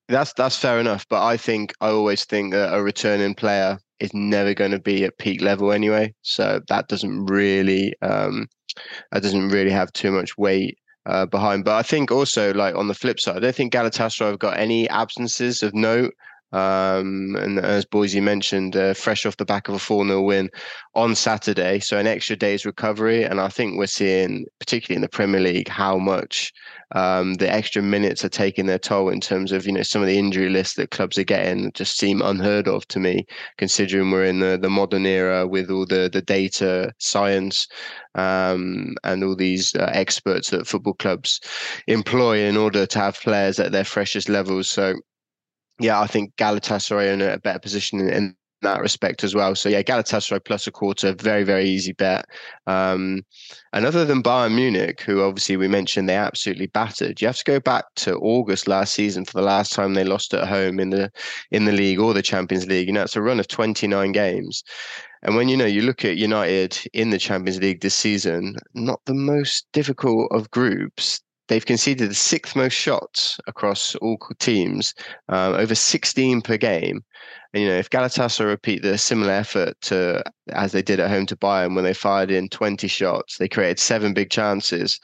That's 0.09 0.31
that's 0.33 0.57
fair 0.57 0.79
enough, 0.79 1.05
but 1.09 1.21
I 1.23 1.35
think 1.35 1.73
I 1.81 1.89
always 1.89 2.23
think 2.23 2.53
that 2.53 2.73
a 2.73 2.81
returning 2.81 3.35
player 3.35 3.77
is 3.99 4.13
never 4.13 4.53
going 4.53 4.71
to 4.71 4.79
be 4.79 5.03
at 5.03 5.17
peak 5.17 5.41
level 5.41 5.71
anyway. 5.71 6.13
So 6.21 6.61
that 6.69 6.87
doesn't 6.87 7.25
really 7.25 7.93
um, 8.01 8.47
that 9.11 9.23
doesn't 9.23 9.49
really 9.49 9.71
have 9.71 9.91
too 9.91 10.11
much 10.11 10.37
weight 10.37 10.77
uh, 11.05 11.25
behind. 11.25 11.65
But 11.65 11.75
I 11.75 11.83
think 11.83 12.11
also 12.11 12.53
like 12.53 12.75
on 12.75 12.87
the 12.87 12.93
flip 12.93 13.19
side, 13.19 13.37
I 13.37 13.39
don't 13.39 13.55
think 13.55 13.73
Galatasaray 13.73 14.29
have 14.29 14.39
got 14.39 14.57
any 14.57 14.87
absences 14.89 15.61
of 15.61 15.73
note. 15.73 16.13
Um, 16.53 17.35
and 17.35 17.59
as 17.59 17.85
Boyesey 17.85 18.21
mentioned, 18.21 18.75
uh, 18.75 18.93
fresh 18.93 19.25
off 19.25 19.37
the 19.37 19.45
back 19.45 19.67
of 19.67 19.75
a 19.75 19.79
4 19.79 20.05
0 20.05 20.21
win 20.21 20.49
on 20.95 21.13
Saturday. 21.13 21.79
So 21.79 21.97
an 21.97 22.07
extra 22.07 22.35
day's 22.35 22.65
recovery. 22.65 23.23
And 23.23 23.41
I 23.41 23.49
think 23.49 23.77
we're 23.77 23.87
seeing, 23.87 24.45
particularly 24.59 24.95
in 24.95 25.01
the 25.01 25.09
Premier 25.09 25.41
League, 25.41 25.67
how 25.67 25.97
much 25.97 26.53
um, 26.95 27.33
the 27.35 27.51
extra 27.51 27.81
minutes 27.81 28.23
are 28.23 28.29
taking 28.29 28.65
their 28.65 28.79
toll 28.79 29.09
in 29.09 29.19
terms 29.19 29.51
of, 29.51 29.65
you 29.65 29.73
know, 29.73 29.83
some 29.83 30.01
of 30.01 30.07
the 30.07 30.17
injury 30.17 30.49
lists 30.49 30.75
that 30.75 30.91
clubs 30.91 31.17
are 31.17 31.25
getting 31.25 31.71
just 31.73 31.97
seem 31.97 32.21
unheard 32.21 32.67
of 32.69 32.87
to 32.87 32.99
me, 32.99 33.25
considering 33.57 34.09
we're 34.09 34.23
in 34.23 34.39
the, 34.39 34.57
the 34.57 34.69
modern 34.69 35.05
era 35.05 35.45
with 35.45 35.69
all 35.69 35.85
the, 35.85 36.09
the 36.11 36.21
data 36.21 36.93
science 36.99 37.67
um, 38.15 38.95
and 39.03 39.23
all 39.23 39.35
these 39.35 39.75
uh, 39.75 39.89
experts 39.93 40.49
that 40.49 40.65
football 40.65 40.93
clubs 40.93 41.41
employ 41.87 42.39
in 42.39 42.55
order 42.55 42.85
to 42.85 42.99
have 42.99 43.19
players 43.19 43.59
at 43.59 43.73
their 43.73 43.83
freshest 43.83 44.29
levels. 44.29 44.69
So 44.69 44.95
yeah, 45.79 45.99
I 45.99 46.07
think 46.07 46.35
Galatasaray 46.35 47.09
are 47.09 47.13
in 47.13 47.21
a 47.21 47.39
better 47.39 47.59
position 47.59 47.99
in, 47.99 48.09
in 48.09 48.35
that 48.61 48.81
respect 48.81 49.23
as 49.23 49.35
well. 49.35 49.55
So 49.55 49.69
yeah, 49.69 49.83
Galatasaray 49.83 50.43
plus 50.43 50.67
a 50.67 50.71
quarter, 50.71 51.13
very 51.13 51.43
very 51.43 51.65
easy 51.65 51.93
bet. 51.93 52.25
Um, 52.65 53.21
and 53.73 53.85
other 53.85 54.05
than 54.05 54.23
Bayern 54.23 54.55
Munich, 54.55 55.01
who 55.01 55.21
obviously 55.21 55.57
we 55.57 55.67
mentioned 55.67 56.09
they 56.09 56.15
absolutely 56.15 56.67
battered, 56.67 57.21
you 57.21 57.27
have 57.27 57.37
to 57.37 57.43
go 57.43 57.59
back 57.59 57.85
to 57.97 58.17
August 58.17 58.67
last 58.67 58.93
season 58.93 59.25
for 59.25 59.33
the 59.33 59.45
last 59.45 59.73
time 59.73 59.93
they 59.93 60.03
lost 60.03 60.33
at 60.33 60.47
home 60.47 60.79
in 60.79 60.89
the 60.89 61.11
in 61.51 61.65
the 61.65 61.71
league 61.71 61.99
or 61.99 62.13
the 62.13 62.21
Champions 62.21 62.65
League. 62.67 62.87
You 62.87 62.93
know, 62.93 63.03
it's 63.03 63.15
a 63.15 63.21
run 63.21 63.39
of 63.39 63.47
29 63.47 64.11
games. 64.11 64.63
And 65.23 65.35
when 65.35 65.49
you 65.49 65.57
know 65.57 65.65
you 65.65 65.81
look 65.81 66.05
at 66.05 66.17
United 66.17 66.79
in 66.93 67.09
the 67.09 67.17
Champions 67.17 67.59
League 67.59 67.81
this 67.81 67.95
season, 67.95 68.55
not 68.73 69.01
the 69.05 69.13
most 69.13 69.67
difficult 69.73 70.31
of 70.31 70.49
groups, 70.51 71.21
They've 71.47 71.65
conceded 71.65 72.09
the 72.09 72.15
sixth 72.15 72.55
most 72.55 72.73
shots 72.73 73.39
across 73.47 73.95
all 73.95 74.17
teams, 74.39 74.93
um, 75.29 75.53
over 75.53 75.75
16 75.75 76.41
per 76.41 76.57
game. 76.57 77.03
And, 77.53 77.63
you 77.63 77.69
know, 77.69 77.77
if 77.77 77.89
Galatasaray 77.89 78.45
repeat 78.45 78.81
the 78.81 78.97
similar 78.97 79.31
effort 79.31 79.79
to 79.83 80.23
as 80.49 80.73
they 80.73 80.81
did 80.81 80.99
at 80.99 81.09
home 81.09 81.25
to 81.27 81.35
Bayern 81.35 81.75
when 81.75 81.85
they 81.85 81.93
fired 81.93 82.29
in 82.29 82.49
20 82.49 82.87
shots, 82.87 83.37
they 83.37 83.47
created 83.47 83.79
seven 83.79 84.13
big 84.13 84.29
chances. 84.29 84.99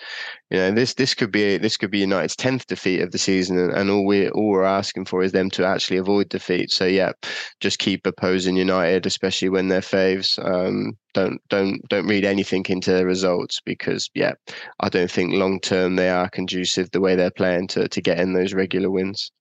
You 0.49 0.57
know, 0.57 0.71
this 0.71 0.93
this 0.93 1.13
could 1.13 1.31
be 1.31 1.57
this 1.57 1.77
could 1.77 1.89
be 1.89 1.99
United's 1.99 2.35
10th 2.35 2.65
defeat 2.65 3.01
of 3.01 3.11
the 3.11 3.17
season, 3.17 3.57
and, 3.57 3.71
and 3.71 3.89
all 3.89 4.05
we 4.05 4.29
all 4.29 4.49
we're 4.49 4.63
asking 4.63 5.05
for 5.05 5.23
is 5.23 5.31
them 5.31 5.49
to 5.51 5.65
actually 5.65 5.97
avoid 5.97 6.29
defeat. 6.29 6.71
So 6.71 6.85
yeah, 6.85 7.13
just 7.59 7.79
keep 7.79 8.05
opposing 8.05 8.57
United, 8.57 9.05
especially 9.05 9.49
when 9.49 9.69
they're 9.69 9.81
faves. 9.81 10.37
Um, 10.43 10.97
don't 11.13 11.41
don't 11.49 11.81
don't 11.89 12.07
read 12.07 12.25
anything 12.25 12.65
into 12.67 12.91
the 12.91 13.05
results 13.05 13.61
because 13.65 14.09
yeah, 14.13 14.33
I 14.81 14.89
don't 14.89 15.11
think 15.11 15.33
long 15.33 15.59
term 15.61 15.95
they 15.95 16.09
are 16.09 16.29
conducive 16.29 16.91
the 16.91 17.01
way 17.01 17.15
they're 17.15 17.31
playing 17.31 17.67
to 17.69 17.87
to 17.87 18.01
get 18.01 18.19
in 18.19 18.33
those 18.33 18.53
regular 18.53 18.91
wins 18.91 19.31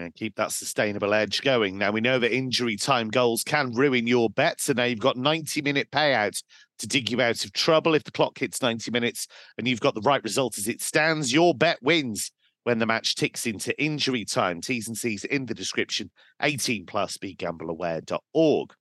and 0.00 0.14
keep 0.14 0.36
that 0.36 0.52
sustainable 0.52 1.14
edge 1.14 1.42
going. 1.42 1.78
Now 1.78 1.90
we 1.90 2.00
know 2.00 2.18
that 2.18 2.34
injury 2.34 2.76
time 2.76 3.08
goals 3.08 3.42
can 3.42 3.72
ruin 3.72 4.06
your 4.06 4.30
bets, 4.30 4.68
and 4.68 4.76
now 4.76 4.84
you've 4.84 4.98
got 4.98 5.16
90 5.16 5.62
minute 5.62 5.90
payouts 5.90 6.42
to 6.78 6.86
dig 6.86 7.10
you 7.10 7.20
out 7.20 7.44
of 7.44 7.52
trouble. 7.52 7.94
If 7.94 8.04
the 8.04 8.12
clock 8.12 8.38
hits 8.38 8.62
90 8.62 8.90
minutes 8.90 9.26
and 9.56 9.66
you've 9.66 9.80
got 9.80 9.94
the 9.94 10.00
right 10.02 10.22
result 10.22 10.58
as 10.58 10.68
it 10.68 10.80
stands, 10.80 11.32
your 11.32 11.54
bet 11.54 11.78
wins 11.82 12.30
when 12.64 12.78
the 12.78 12.86
match 12.86 13.14
ticks 13.14 13.46
into 13.46 13.80
injury 13.82 14.24
time. 14.24 14.60
T's 14.60 14.88
and 14.88 14.96
C's 14.96 15.24
in 15.24 15.46
the 15.46 15.54
description. 15.54 16.10
18 16.42 16.86
plus 16.86 17.16
begambleaware.org. 17.16 18.74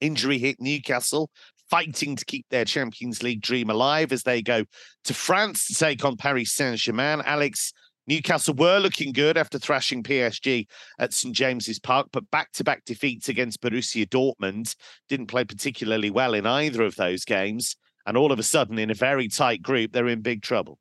Injury 0.00 0.38
hit 0.38 0.60
Newcastle, 0.60 1.30
fighting 1.70 2.16
to 2.16 2.24
keep 2.24 2.46
their 2.50 2.64
Champions 2.64 3.22
League 3.22 3.40
dream 3.40 3.70
alive 3.70 4.12
as 4.12 4.22
they 4.22 4.42
go 4.42 4.64
to 5.04 5.14
France 5.14 5.66
to 5.66 5.74
take 5.74 6.04
on 6.04 6.16
Paris 6.16 6.52
Saint 6.52 6.78
Germain. 6.78 7.22
Alex, 7.24 7.72
Newcastle 8.08 8.54
were 8.54 8.78
looking 8.78 9.12
good 9.12 9.36
after 9.36 9.58
thrashing 9.58 10.02
PSG 10.02 10.66
at 10.98 11.12
St 11.12 11.36
James's 11.36 11.78
Park, 11.78 12.08
but 12.10 12.30
back 12.30 12.50
to 12.52 12.64
back 12.64 12.84
defeats 12.86 13.28
against 13.28 13.60
Borussia 13.60 14.08
Dortmund 14.08 14.74
didn't 15.10 15.26
play 15.26 15.44
particularly 15.44 16.10
well 16.10 16.32
in 16.32 16.46
either 16.46 16.82
of 16.82 16.96
those 16.96 17.26
games. 17.26 17.76
And 18.06 18.16
all 18.16 18.32
of 18.32 18.38
a 18.38 18.42
sudden, 18.42 18.78
in 18.78 18.90
a 18.90 18.94
very 18.94 19.28
tight 19.28 19.60
group, 19.60 19.92
they're 19.92 20.08
in 20.08 20.22
big 20.22 20.40
trouble. 20.40 20.78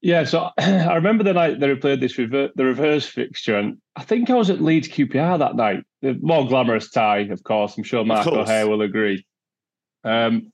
Yeah, 0.00 0.24
so 0.24 0.50
I 0.58 0.94
remember 0.96 1.22
the 1.22 1.32
night 1.32 1.60
they 1.60 1.72
played 1.76 2.00
this 2.00 2.18
rever- 2.18 2.50
the 2.56 2.64
reverse 2.64 3.06
fixture, 3.06 3.56
and 3.56 3.78
I 3.94 4.02
think 4.02 4.28
I 4.28 4.34
was 4.34 4.50
at 4.50 4.60
Leeds 4.60 4.88
QPR 4.88 5.38
that 5.38 5.54
night. 5.54 5.84
The 6.02 6.18
more 6.20 6.46
glamorous 6.48 6.90
tie, 6.90 7.28
of 7.30 7.44
course. 7.44 7.78
I'm 7.78 7.84
sure 7.84 8.04
Mark 8.04 8.26
O'Hare 8.26 8.66
will 8.66 8.82
agree. 8.82 9.24
Um, 10.02 10.50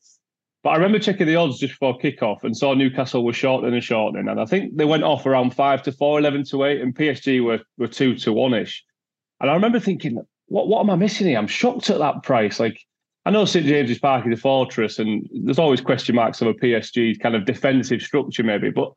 but 0.62 0.70
I 0.70 0.76
remember 0.76 0.98
checking 0.98 1.26
the 1.26 1.36
odds 1.36 1.58
just 1.58 1.74
before 1.74 1.98
kickoff 1.98 2.42
and 2.42 2.56
saw 2.56 2.74
Newcastle 2.74 3.24
were 3.24 3.32
shortening 3.32 3.74
and 3.74 3.84
shortening. 3.84 4.28
And 4.28 4.40
I 4.40 4.44
think 4.44 4.76
they 4.76 4.84
went 4.84 5.04
off 5.04 5.24
around 5.24 5.54
five 5.54 5.82
to 5.84 5.92
four, 5.92 6.18
11 6.18 6.44
to 6.50 6.64
eight, 6.64 6.80
and 6.80 6.94
PSG 6.94 7.42
were, 7.44 7.60
were 7.76 7.86
two 7.86 8.16
to 8.16 8.32
one 8.32 8.54
ish. 8.54 8.84
And 9.40 9.50
I 9.50 9.54
remember 9.54 9.78
thinking, 9.78 10.20
what, 10.46 10.68
what 10.68 10.80
am 10.80 10.90
I 10.90 10.96
missing 10.96 11.28
here? 11.28 11.38
I'm 11.38 11.46
shocked 11.46 11.90
at 11.90 11.98
that 11.98 12.24
price. 12.24 12.58
Like, 12.58 12.80
I 13.24 13.30
know 13.30 13.44
St 13.44 13.66
James's 13.66 13.98
Park 13.98 14.26
is 14.26 14.38
a 14.38 14.40
fortress, 14.40 14.98
and 14.98 15.28
there's 15.44 15.58
always 15.58 15.80
question 15.80 16.16
marks 16.16 16.42
over 16.42 16.54
PSG's 16.54 17.18
kind 17.18 17.36
of 17.36 17.44
defensive 17.44 18.02
structure, 18.02 18.42
maybe. 18.42 18.70
But 18.70 18.92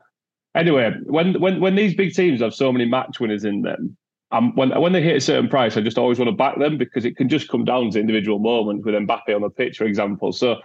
anyway, 0.55 0.93
when 1.03 1.39
when 1.39 1.59
when 1.59 1.75
these 1.75 1.93
big 1.95 2.13
teams 2.13 2.41
have 2.41 2.53
so 2.53 2.71
many 2.71 2.85
match 2.85 3.19
winners 3.19 3.43
in 3.43 3.61
them, 3.61 3.97
um, 4.31 4.55
when 4.55 4.69
when 4.79 4.93
they 4.93 5.01
hit 5.01 5.17
a 5.17 5.21
certain 5.21 5.49
price, 5.49 5.75
I 5.75 5.81
just 5.81 5.97
always 5.97 6.17
want 6.17 6.29
to 6.29 6.35
back 6.35 6.57
them 6.57 6.77
because 6.77 7.03
it 7.03 7.17
can 7.17 7.27
just 7.27 7.49
come 7.49 7.65
down 7.65 7.91
to 7.91 7.99
individual 7.99 8.39
moments 8.39 8.85
with 8.85 8.95
Mbappe 8.95 9.35
on 9.35 9.41
the 9.41 9.49
pitch, 9.49 9.77
for 9.77 9.85
example. 9.85 10.31
So 10.31 10.61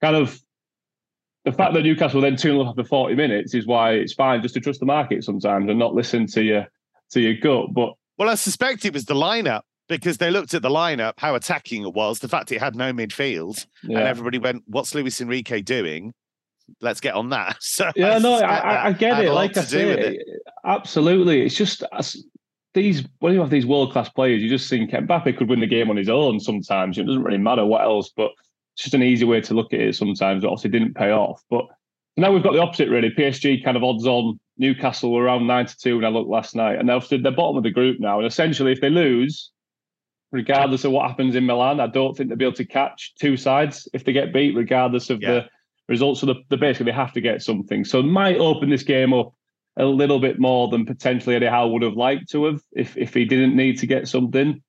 kind 0.00 0.16
of 0.16 0.40
the 1.44 1.52
fact 1.52 1.74
that 1.74 1.82
Newcastle 1.82 2.20
then 2.20 2.36
2 2.36 2.48
0 2.50 2.68
after 2.68 2.84
40 2.84 3.14
minutes 3.14 3.54
is 3.54 3.66
why 3.66 3.92
it's 3.92 4.12
fine 4.12 4.42
just 4.42 4.54
to 4.54 4.60
trust 4.60 4.80
the 4.80 4.86
market 4.86 5.24
sometimes 5.24 5.68
and 5.68 5.78
not 5.78 5.94
listen 5.94 6.26
to 6.28 6.42
your 6.42 6.66
to 7.10 7.20
your 7.20 7.34
gut. 7.34 7.72
But 7.72 7.94
well, 8.18 8.28
I 8.28 8.34
suspect 8.34 8.84
it 8.84 8.92
was 8.92 9.06
the 9.06 9.14
lineup 9.14 9.62
because 9.88 10.18
they 10.18 10.30
looked 10.30 10.54
at 10.54 10.62
the 10.62 10.68
lineup, 10.68 11.14
how 11.18 11.34
attacking 11.34 11.82
it 11.82 11.94
was, 11.94 12.20
the 12.20 12.28
fact 12.28 12.52
it 12.52 12.60
had 12.60 12.76
no 12.76 12.92
midfield, 12.92 13.66
yeah. 13.82 13.98
and 13.98 14.06
everybody 14.06 14.38
went, 14.38 14.62
"What's 14.66 14.94
Luis 14.94 15.20
Enrique 15.20 15.62
doing?" 15.62 16.12
Let's 16.80 17.00
get 17.00 17.14
on 17.14 17.30
that. 17.30 17.56
So 17.60 17.90
yeah, 17.96 18.18
no, 18.18 18.34
I, 18.34 18.86
I, 18.86 18.92
get 18.92 19.24
it. 19.24 19.32
Like 19.32 19.56
I 19.56 19.64
say, 19.64 19.90
it. 19.90 20.22
absolutely. 20.64 21.42
It's 21.42 21.56
just 21.56 21.82
these 22.74 23.02
when 23.18 23.32
you 23.32 23.40
have 23.40 23.50
these 23.50 23.66
world 23.66 23.92
class 23.92 24.08
players, 24.08 24.42
you 24.42 24.48
just 24.48 24.70
think 24.70 24.90
Mbappe 24.90 25.36
could 25.36 25.48
win 25.48 25.60
the 25.60 25.66
game 25.66 25.90
on 25.90 25.96
his 25.96 26.08
own. 26.08 26.38
Sometimes 26.38 26.98
it 26.98 27.04
doesn't 27.04 27.24
really 27.24 27.38
matter 27.38 27.64
what 27.66 27.82
else, 27.82 28.12
but 28.16 28.30
it's 28.80 28.84
just 28.86 28.94
an 28.94 29.02
easy 29.02 29.26
way 29.26 29.42
to 29.42 29.52
look 29.52 29.74
at 29.74 29.80
it 29.80 29.94
sometimes. 29.94 30.42
It 30.42 30.46
obviously 30.46 30.70
didn't 30.70 30.94
pay 30.94 31.10
off. 31.10 31.42
But 31.50 31.66
now 32.16 32.32
we've 32.32 32.42
got 32.42 32.54
the 32.54 32.62
opposite, 32.62 32.88
really. 32.88 33.10
PSG 33.10 33.62
kind 33.62 33.76
of 33.76 33.84
odds 33.84 34.06
on 34.06 34.40
Newcastle 34.56 35.12
were 35.12 35.22
around 35.22 35.46
92 35.46 35.96
when 35.96 36.06
I 36.06 36.08
looked 36.08 36.30
last 36.30 36.56
night, 36.56 36.78
and 36.78 36.88
they're, 36.88 36.98
they're 37.18 37.30
bottom 37.30 37.58
of 37.58 37.62
the 37.62 37.70
group 37.70 38.00
now. 38.00 38.16
And 38.16 38.26
essentially, 38.26 38.72
if 38.72 38.80
they 38.80 38.88
lose, 38.88 39.50
regardless 40.32 40.84
of 40.84 40.92
what 40.92 41.06
happens 41.06 41.36
in 41.36 41.44
Milan, 41.44 41.78
I 41.78 41.88
don't 41.88 42.16
think 42.16 42.30
they'll 42.30 42.38
be 42.38 42.46
able 42.46 42.54
to 42.54 42.64
catch 42.64 43.14
two 43.16 43.36
sides 43.36 43.86
if 43.92 44.04
they 44.04 44.14
get 44.14 44.32
beat, 44.32 44.56
regardless 44.56 45.10
of 45.10 45.20
yeah. 45.20 45.30
the 45.30 45.48
results. 45.86 46.20
So 46.20 46.26
the, 46.26 46.36
the 46.48 46.56
basically 46.56 46.90
they 46.90 46.96
have 46.96 47.12
to 47.12 47.20
get 47.20 47.42
something. 47.42 47.84
So 47.84 48.00
it 48.00 48.04
might 48.04 48.38
open 48.38 48.70
this 48.70 48.82
game 48.82 49.12
up 49.12 49.34
a 49.76 49.84
little 49.84 50.20
bit 50.20 50.40
more 50.40 50.68
than 50.68 50.86
potentially 50.86 51.36
Eddie 51.36 51.48
Howe 51.48 51.68
would 51.68 51.82
have 51.82 51.96
liked 51.96 52.30
to 52.30 52.46
have 52.46 52.62
if 52.72 52.96
if 52.96 53.12
he 53.12 53.26
didn't 53.26 53.54
need 53.54 53.78
to 53.80 53.86
get 53.86 54.08
something. 54.08 54.62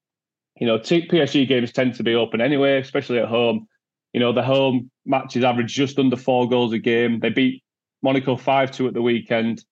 You 0.60 0.68
know, 0.68 0.80
PSG 0.80 1.48
games 1.48 1.72
tend 1.72 1.96
to 1.96 2.03
be 2.03 2.13
open 2.13 2.41
anyway, 2.41 2.77
especially 2.77 3.20
at 3.20 3.30
home. 3.30 3.68
You 4.13 4.20
know, 4.20 4.34
the 4.34 4.44
home 4.44 4.91
matches 5.06 5.44
average 5.44 5.74
just 5.74 5.98
under 5.98 6.18
four 6.18 6.50
goals 6.50 6.74
a 6.74 6.80
game. 6.80 7.20
They 7.20 7.30
beat 7.30 7.63
Monaco 8.01 8.36
5 8.36 8.72
2 8.72 8.88
at 8.88 8.94
the 8.94 9.01
weekend. 9.01 9.63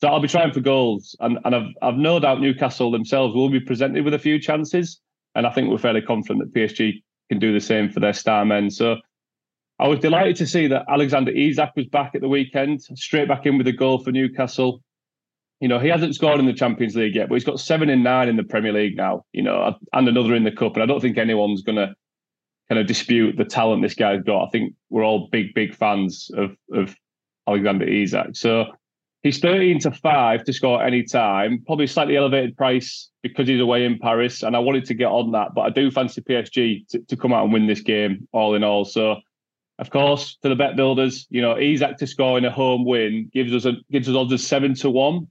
So 0.00 0.08
I'll 0.08 0.20
be 0.20 0.28
trying 0.28 0.52
for 0.52 0.60
goals. 0.60 1.14
And, 1.20 1.38
and 1.44 1.54
I've, 1.54 1.68
I've 1.82 1.96
no 1.96 2.18
doubt 2.20 2.40
Newcastle 2.40 2.90
themselves 2.90 3.34
will 3.34 3.50
be 3.50 3.60
presented 3.60 4.04
with 4.04 4.14
a 4.14 4.18
few 4.18 4.38
chances. 4.38 5.00
And 5.34 5.46
I 5.46 5.50
think 5.50 5.70
we're 5.70 5.78
fairly 5.78 6.02
confident 6.02 6.40
that 6.40 6.58
PSG 6.58 7.02
can 7.28 7.38
do 7.38 7.52
the 7.52 7.60
same 7.60 7.90
for 7.90 8.00
their 8.00 8.12
star 8.12 8.44
men. 8.44 8.70
So 8.70 8.96
I 9.78 9.88
was 9.88 10.00
delighted 10.00 10.36
to 10.36 10.46
see 10.46 10.66
that 10.68 10.84
Alexander 10.90 11.30
Isak 11.30 11.70
was 11.76 11.86
back 11.86 12.14
at 12.14 12.20
the 12.20 12.28
weekend, 12.28 12.82
straight 12.82 13.28
back 13.28 13.46
in 13.46 13.56
with 13.56 13.66
a 13.66 13.72
goal 13.72 14.02
for 14.02 14.10
Newcastle. 14.10 14.82
You 15.60 15.68
know, 15.68 15.78
he 15.78 15.88
hasn't 15.88 16.14
scored 16.14 16.40
in 16.40 16.46
the 16.46 16.54
Champions 16.54 16.96
League 16.96 17.14
yet, 17.14 17.28
but 17.28 17.34
he's 17.34 17.44
got 17.44 17.60
seven 17.60 17.90
and 17.90 18.02
nine 18.02 18.28
in 18.28 18.36
the 18.36 18.42
Premier 18.44 18.72
League 18.72 18.96
now, 18.96 19.24
you 19.32 19.42
know, 19.42 19.74
and 19.92 20.08
another 20.08 20.34
in 20.34 20.44
the 20.44 20.50
Cup. 20.50 20.74
And 20.74 20.82
I 20.82 20.86
don't 20.86 21.00
think 21.00 21.18
anyone's 21.18 21.62
going 21.62 21.76
to 21.76 21.94
kind 22.70 22.78
of 22.78 22.86
dispute 22.86 23.36
the 23.36 23.44
talent 23.44 23.82
this 23.82 23.94
guy's 23.94 24.22
got. 24.22 24.46
I 24.46 24.50
think 24.50 24.74
we're 24.90 25.04
all 25.04 25.28
big, 25.32 25.52
big 25.54 25.74
fans 25.74 26.30
of, 26.36 26.56
of 26.72 26.94
Alexander 27.48 27.84
Isak. 27.84 28.36
So 28.36 28.66
he's 29.24 29.40
13 29.40 29.80
to 29.80 29.90
5 29.90 30.44
to 30.44 30.52
score 30.52 30.80
any 30.80 31.02
time, 31.02 31.64
probably 31.66 31.88
slightly 31.88 32.16
elevated 32.16 32.56
price 32.56 33.10
because 33.24 33.48
he's 33.48 33.60
away 33.60 33.84
in 33.84 33.98
Paris. 33.98 34.44
And 34.44 34.54
I 34.54 34.60
wanted 34.60 34.84
to 34.84 34.94
get 34.94 35.08
on 35.08 35.32
that, 35.32 35.48
but 35.52 35.62
I 35.62 35.70
do 35.70 35.90
fancy 35.90 36.20
PSG 36.20 36.86
to, 36.90 37.00
to 37.00 37.16
come 37.16 37.32
out 37.32 37.42
and 37.42 37.52
win 37.52 37.66
this 37.66 37.80
game 37.80 38.28
all 38.30 38.54
in 38.54 38.62
all. 38.62 38.84
So 38.84 39.16
of 39.80 39.90
course, 39.90 40.36
to 40.42 40.48
the 40.48 40.54
bet 40.54 40.76
builders, 40.76 41.26
you 41.30 41.42
know, 41.42 41.58
Isak 41.58 41.96
to 41.96 42.06
score 42.06 42.38
in 42.38 42.44
a 42.44 42.50
home 42.50 42.84
win 42.84 43.30
gives 43.32 43.52
us 43.52 43.64
a 43.64 43.72
gives 43.90 44.08
us 44.08 44.14
odds 44.14 44.32
of 44.32 44.40
seven 44.40 44.74
to 44.74 44.90
one. 44.90 45.26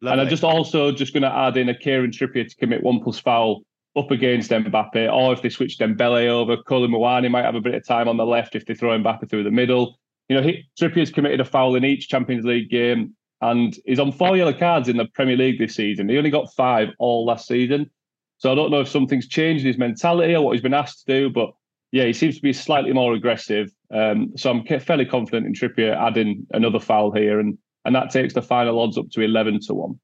Lovely. 0.00 0.12
And 0.12 0.20
I'm 0.20 0.28
just 0.28 0.44
also 0.44 0.92
just 0.92 1.12
going 1.12 1.24
to 1.24 1.32
add 1.32 1.56
in 1.56 1.68
a 1.68 1.74
Kieran 1.76 2.12
Trippier 2.12 2.48
to 2.48 2.56
commit 2.56 2.84
one 2.84 3.00
plus 3.00 3.18
foul 3.18 3.62
up 3.98 4.10
against 4.10 4.50
Mbappe, 4.50 5.12
or 5.12 5.32
if 5.32 5.42
they 5.42 5.48
switch 5.48 5.78
Dembele 5.78 6.28
over, 6.28 6.56
Kolo 6.56 6.86
Muani 6.86 7.30
might 7.30 7.44
have 7.44 7.54
a 7.54 7.60
bit 7.60 7.74
of 7.74 7.86
time 7.86 8.08
on 8.08 8.16
the 8.16 8.26
left 8.26 8.54
if 8.54 8.66
they 8.66 8.74
throw 8.74 8.98
Mbappe 8.98 9.28
through 9.28 9.44
the 9.44 9.50
middle. 9.50 9.98
You 10.28 10.36
know, 10.36 10.42
he, 10.42 10.64
Trippier's 10.78 11.10
committed 11.10 11.40
a 11.40 11.44
foul 11.44 11.74
in 11.74 11.84
each 11.84 12.08
Champions 12.08 12.44
League 12.44 12.70
game 12.70 13.14
and 13.40 13.76
he's 13.84 14.00
on 14.00 14.12
four 14.12 14.36
yellow 14.36 14.52
cards 14.52 14.88
in 14.88 14.96
the 14.96 15.06
Premier 15.06 15.36
League 15.36 15.58
this 15.58 15.74
season. 15.74 16.08
He 16.08 16.18
only 16.18 16.30
got 16.30 16.52
five 16.54 16.88
all 16.98 17.24
last 17.24 17.46
season. 17.46 17.90
So 18.38 18.52
I 18.52 18.54
don't 18.54 18.70
know 18.70 18.80
if 18.80 18.88
something's 18.88 19.28
changed 19.28 19.62
in 19.64 19.68
his 19.68 19.78
mentality 19.78 20.34
or 20.34 20.44
what 20.44 20.52
he's 20.52 20.62
been 20.62 20.74
asked 20.74 21.06
to 21.06 21.20
do, 21.20 21.30
but 21.30 21.50
yeah, 21.90 22.04
he 22.04 22.12
seems 22.12 22.36
to 22.36 22.42
be 22.42 22.52
slightly 22.52 22.92
more 22.92 23.14
aggressive. 23.14 23.72
Um, 23.92 24.32
so 24.36 24.50
I'm 24.50 24.80
fairly 24.80 25.06
confident 25.06 25.46
in 25.46 25.54
Trippier 25.54 25.96
adding 25.96 26.46
another 26.50 26.78
foul 26.78 27.12
here, 27.12 27.40
and 27.40 27.56
and 27.84 27.94
that 27.94 28.10
takes 28.10 28.34
the 28.34 28.42
final 28.42 28.78
odds 28.78 28.98
up 28.98 29.08
to 29.12 29.22
eleven 29.22 29.58
to 29.60 29.74
one. 29.74 29.98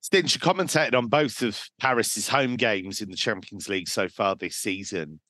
Stinch 0.00 0.40
commentated 0.40 0.94
on 0.94 1.08
both 1.08 1.42
of 1.42 1.60
Paris's 1.78 2.28
home 2.28 2.56
games 2.56 3.00
in 3.00 3.10
the 3.10 3.16
Champions 3.16 3.68
League 3.68 3.88
so 3.88 4.08
far 4.08 4.34
this 4.34 4.56
season. 4.56 5.20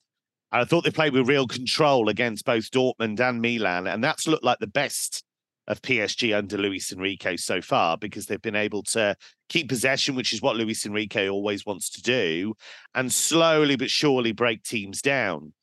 And 0.51 0.61
I 0.61 0.65
thought 0.65 0.83
they 0.83 0.91
played 0.91 1.13
with 1.13 1.27
real 1.27 1.47
control 1.47 2.09
against 2.09 2.45
both 2.45 2.71
Dortmund 2.71 3.19
and 3.19 3.41
Milan. 3.41 3.87
And 3.87 4.03
that's 4.03 4.27
looked 4.27 4.43
like 4.43 4.59
the 4.59 4.67
best 4.67 5.23
of 5.67 5.81
PSG 5.81 6.35
under 6.35 6.57
Luis 6.57 6.91
Enrique 6.91 7.37
so 7.37 7.61
far 7.61 7.97
because 7.97 8.25
they've 8.25 8.41
been 8.41 8.55
able 8.55 8.83
to 8.83 9.15
keep 9.49 9.69
possession, 9.69 10.15
which 10.15 10.33
is 10.33 10.41
what 10.41 10.55
Luis 10.55 10.85
Enrique 10.85 11.29
always 11.29 11.65
wants 11.65 11.89
to 11.91 12.01
do, 12.01 12.53
and 12.95 13.11
slowly 13.11 13.75
but 13.75 13.89
surely 13.89 14.31
break 14.31 14.63
teams 14.63 15.01
down. 15.01 15.53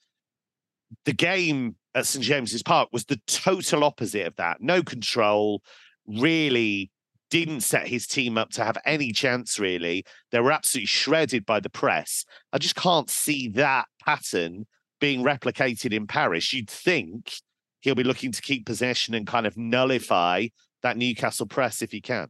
The 1.05 1.13
game 1.13 1.77
at 1.95 2.07
St 2.07 2.25
James's 2.25 2.63
Park 2.63 2.89
was 2.93 3.05
the 3.05 3.21
total 3.27 3.85
opposite 3.85 4.27
of 4.27 4.37
that. 4.37 4.59
No 4.61 4.83
control, 4.83 5.63
really 6.07 6.91
didn't 7.31 7.61
set 7.61 7.87
his 7.87 8.07
team 8.07 8.39
up 8.39 8.51
to 8.51 8.65
have 8.65 8.79
any 8.85 9.13
chance, 9.13 9.59
really. 9.59 10.05
They 10.31 10.41
were 10.41 10.53
absolutely 10.53 10.87
shredded 10.87 11.45
by 11.45 11.61
the 11.61 11.71
press. 11.71 12.25
I 12.53 12.59
just 12.59 12.77
can't 12.77 13.11
see 13.11 13.49
that 13.49 13.87
pattern 14.05 14.67
being 15.01 15.23
replicated 15.23 15.93
in 15.93 16.07
Paris. 16.07 16.53
You'd 16.53 16.71
think 16.71 17.35
he'll 17.81 17.95
be 17.95 18.05
looking 18.05 18.33
to 18.33 18.43
keep 18.43 18.67
possession 18.67 19.15
and 19.15 19.27
kind 19.27 19.47
of 19.47 19.57
nullify 19.57 20.49
that 20.83 20.97
Newcastle 20.97 21.47
press 21.47 21.83
if 21.83 21.93
he 21.93 22.01
can. 22.01 22.29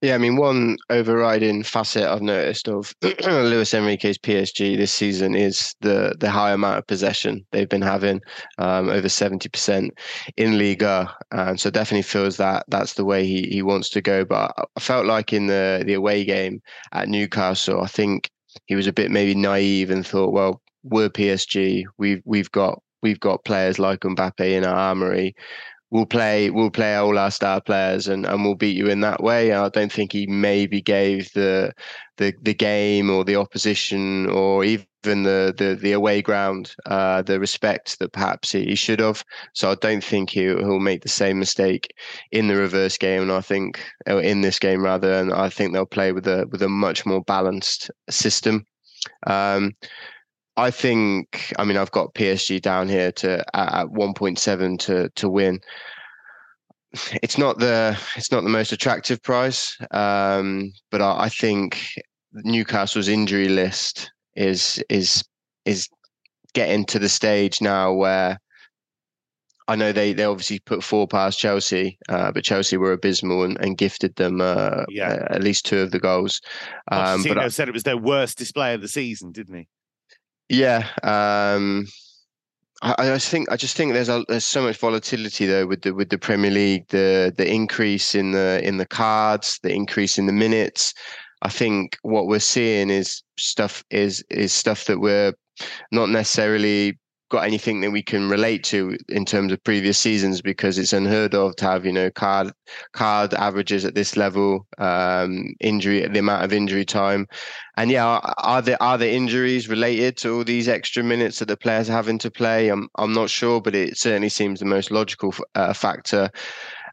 Yeah, 0.00 0.14
I 0.14 0.18
mean, 0.18 0.36
one 0.36 0.76
overriding 0.90 1.64
facet 1.64 2.04
I've 2.04 2.22
noticed 2.22 2.68
of 2.68 2.94
Luis 3.02 3.74
Enrique's 3.74 4.16
PSG 4.16 4.76
this 4.76 4.92
season 4.92 5.34
is 5.34 5.74
the 5.80 6.14
the 6.20 6.30
high 6.30 6.52
amount 6.52 6.78
of 6.78 6.86
possession 6.86 7.44
they've 7.50 7.68
been 7.68 7.82
having, 7.82 8.20
um, 8.58 8.88
over 8.90 9.08
seventy 9.08 9.48
percent 9.48 9.92
in 10.36 10.56
Liga, 10.56 11.12
and 11.32 11.58
so 11.58 11.68
definitely 11.68 12.02
feels 12.02 12.36
that 12.36 12.64
that's 12.68 12.94
the 12.94 13.04
way 13.04 13.26
he 13.26 13.48
he 13.50 13.60
wants 13.62 13.88
to 13.90 14.00
go. 14.00 14.24
But 14.24 14.52
I 14.76 14.80
felt 14.80 15.04
like 15.06 15.32
in 15.32 15.48
the 15.48 15.82
the 15.84 15.94
away 15.94 16.24
game 16.24 16.60
at 16.92 17.08
Newcastle, 17.08 17.82
I 17.82 17.88
think 17.88 18.30
he 18.66 18.76
was 18.76 18.86
a 18.86 18.92
bit 18.92 19.10
maybe 19.10 19.34
naive 19.34 19.90
and 19.90 20.06
thought, 20.06 20.32
well, 20.32 20.62
we're 20.84 21.08
PSG, 21.10 21.82
we've 21.98 22.22
we've 22.24 22.52
got 22.52 22.80
we've 23.02 23.20
got 23.20 23.44
players 23.44 23.80
like 23.80 24.00
Mbappe 24.00 24.40
in 24.40 24.64
our 24.64 24.76
armory 24.76 25.34
we'll 25.90 26.06
play 26.06 26.50
we'll 26.50 26.70
play 26.70 26.94
all 26.96 27.18
our 27.18 27.30
star 27.30 27.60
players 27.60 28.08
and, 28.08 28.26
and 28.26 28.44
we'll 28.44 28.54
beat 28.54 28.76
you 28.76 28.88
in 28.88 29.00
that 29.00 29.22
way. 29.22 29.52
I 29.52 29.68
don't 29.68 29.92
think 29.92 30.12
he 30.12 30.26
maybe 30.26 30.80
gave 30.80 31.32
the 31.32 31.72
the 32.16 32.34
the 32.42 32.54
game 32.54 33.10
or 33.10 33.24
the 33.24 33.36
opposition 33.36 34.26
or 34.26 34.64
even 34.64 34.86
the 35.02 35.54
the, 35.56 35.78
the 35.80 35.92
away 35.92 36.20
ground 36.20 36.74
uh, 36.86 37.22
the 37.22 37.40
respect 37.40 37.98
that 37.98 38.12
perhaps 38.12 38.52
he 38.52 38.74
should 38.74 39.00
have. 39.00 39.24
So 39.54 39.70
I 39.70 39.76
don't 39.76 40.04
think 40.04 40.30
he 40.30 40.42
he'll 40.42 40.80
make 40.80 41.02
the 41.02 41.08
same 41.08 41.38
mistake 41.38 41.92
in 42.32 42.48
the 42.48 42.56
reverse 42.56 42.98
game. 42.98 43.22
And 43.22 43.32
I 43.32 43.40
think 43.40 43.80
in 44.06 44.42
this 44.42 44.58
game 44.58 44.82
rather, 44.82 45.12
and 45.12 45.32
I 45.32 45.48
think 45.48 45.72
they'll 45.72 45.86
play 45.86 46.12
with 46.12 46.26
a 46.26 46.46
with 46.50 46.62
a 46.62 46.68
much 46.68 47.06
more 47.06 47.22
balanced 47.22 47.90
system. 48.10 48.66
Um, 49.26 49.74
I 50.58 50.72
think, 50.72 51.54
I 51.56 51.64
mean, 51.64 51.76
I've 51.76 51.92
got 51.92 52.14
PSG 52.14 52.60
down 52.60 52.88
here 52.88 53.12
to 53.12 53.44
at 53.56 53.86
1.7 53.86 54.78
to 54.80 55.08
to 55.08 55.28
win. 55.28 55.60
It's 57.22 57.38
not 57.38 57.60
the 57.60 57.96
it's 58.16 58.32
not 58.32 58.42
the 58.42 58.50
most 58.50 58.72
attractive 58.72 59.22
price, 59.22 59.76
um, 59.92 60.72
but 60.90 61.00
I, 61.00 61.24
I 61.24 61.28
think 61.28 61.94
Newcastle's 62.32 63.06
injury 63.06 63.48
list 63.48 64.10
is 64.34 64.82
is 64.90 65.22
is 65.64 65.88
getting 66.54 66.84
to 66.86 66.98
the 66.98 67.08
stage 67.08 67.60
now 67.60 67.92
where 67.92 68.38
I 69.68 69.76
know 69.76 69.92
they 69.92 70.12
they 70.12 70.24
obviously 70.24 70.58
put 70.58 70.82
four 70.82 71.06
past 71.06 71.38
Chelsea, 71.38 71.98
uh, 72.08 72.32
but 72.32 72.42
Chelsea 72.42 72.76
were 72.76 72.92
abysmal 72.92 73.44
and, 73.44 73.56
and 73.60 73.78
gifted 73.78 74.16
them 74.16 74.40
uh, 74.40 74.84
yeah. 74.88 75.24
at 75.30 75.44
least 75.44 75.66
two 75.66 75.78
of 75.78 75.92
the 75.92 76.00
goals. 76.00 76.40
Um, 76.90 77.22
but 77.22 77.38
I 77.38 77.46
said 77.46 77.68
it 77.68 77.74
was 77.74 77.84
their 77.84 77.96
worst 77.96 78.38
display 78.38 78.74
of 78.74 78.80
the 78.80 78.88
season, 78.88 79.30
didn't 79.30 79.54
he? 79.54 79.68
Yeah, 80.48 80.88
um, 81.02 81.86
I, 82.82 83.12
I 83.12 83.18
think 83.18 83.50
I 83.50 83.56
just 83.56 83.76
think 83.76 83.92
there's 83.92 84.08
a, 84.08 84.24
there's 84.28 84.44
so 84.46 84.62
much 84.62 84.76
volatility 84.78 85.46
though 85.46 85.66
with 85.66 85.82
the 85.82 85.92
with 85.94 86.10
the 86.10 86.18
Premier 86.18 86.50
League, 86.50 86.88
the 86.88 87.32
the 87.36 87.46
increase 87.50 88.14
in 88.14 88.32
the 88.32 88.60
in 88.64 88.78
the 88.78 88.86
cards, 88.86 89.58
the 89.62 89.72
increase 89.72 90.18
in 90.18 90.26
the 90.26 90.32
minutes. 90.32 90.94
I 91.42 91.50
think 91.50 91.98
what 92.02 92.26
we're 92.26 92.40
seeing 92.40 92.90
is 92.90 93.22
stuff 93.38 93.84
is 93.90 94.24
is 94.30 94.52
stuff 94.52 94.86
that 94.86 95.00
we're 95.00 95.34
not 95.92 96.08
necessarily 96.08 96.98
got 97.28 97.44
anything 97.44 97.80
that 97.80 97.90
we 97.90 98.02
can 98.02 98.28
relate 98.28 98.64
to 98.64 98.96
in 99.08 99.24
terms 99.24 99.52
of 99.52 99.62
previous 99.64 99.98
seasons 99.98 100.40
because 100.40 100.78
it's 100.78 100.92
unheard 100.92 101.34
of 101.34 101.54
to 101.56 101.64
have 101.64 101.84
you 101.84 101.92
know 101.92 102.10
card 102.10 102.52
card 102.92 103.34
averages 103.34 103.84
at 103.84 103.94
this 103.94 104.16
level 104.16 104.66
um 104.78 105.46
injury 105.60 106.06
the 106.06 106.18
amount 106.18 106.44
of 106.44 106.52
injury 106.52 106.84
time. 106.84 107.26
And 107.76 107.90
yeah 107.90 108.20
are 108.38 108.62
there 108.62 108.82
are 108.82 108.98
the 108.98 109.10
injuries 109.10 109.68
related 109.68 110.16
to 110.18 110.34
all 110.34 110.44
these 110.44 110.68
extra 110.68 111.02
minutes 111.02 111.38
that 111.38 111.48
the 111.48 111.56
players 111.56 111.90
are 111.90 111.94
having 111.94 112.18
to 112.18 112.30
play? 112.30 112.68
I'm 112.68 112.88
i'm 112.96 113.12
not 113.12 113.30
sure 113.30 113.60
but 113.60 113.74
it 113.74 113.98
certainly 113.98 114.30
seems 114.30 114.60
the 114.60 114.66
most 114.66 114.90
logical 114.90 115.34
uh, 115.54 115.72
factor. 115.72 116.30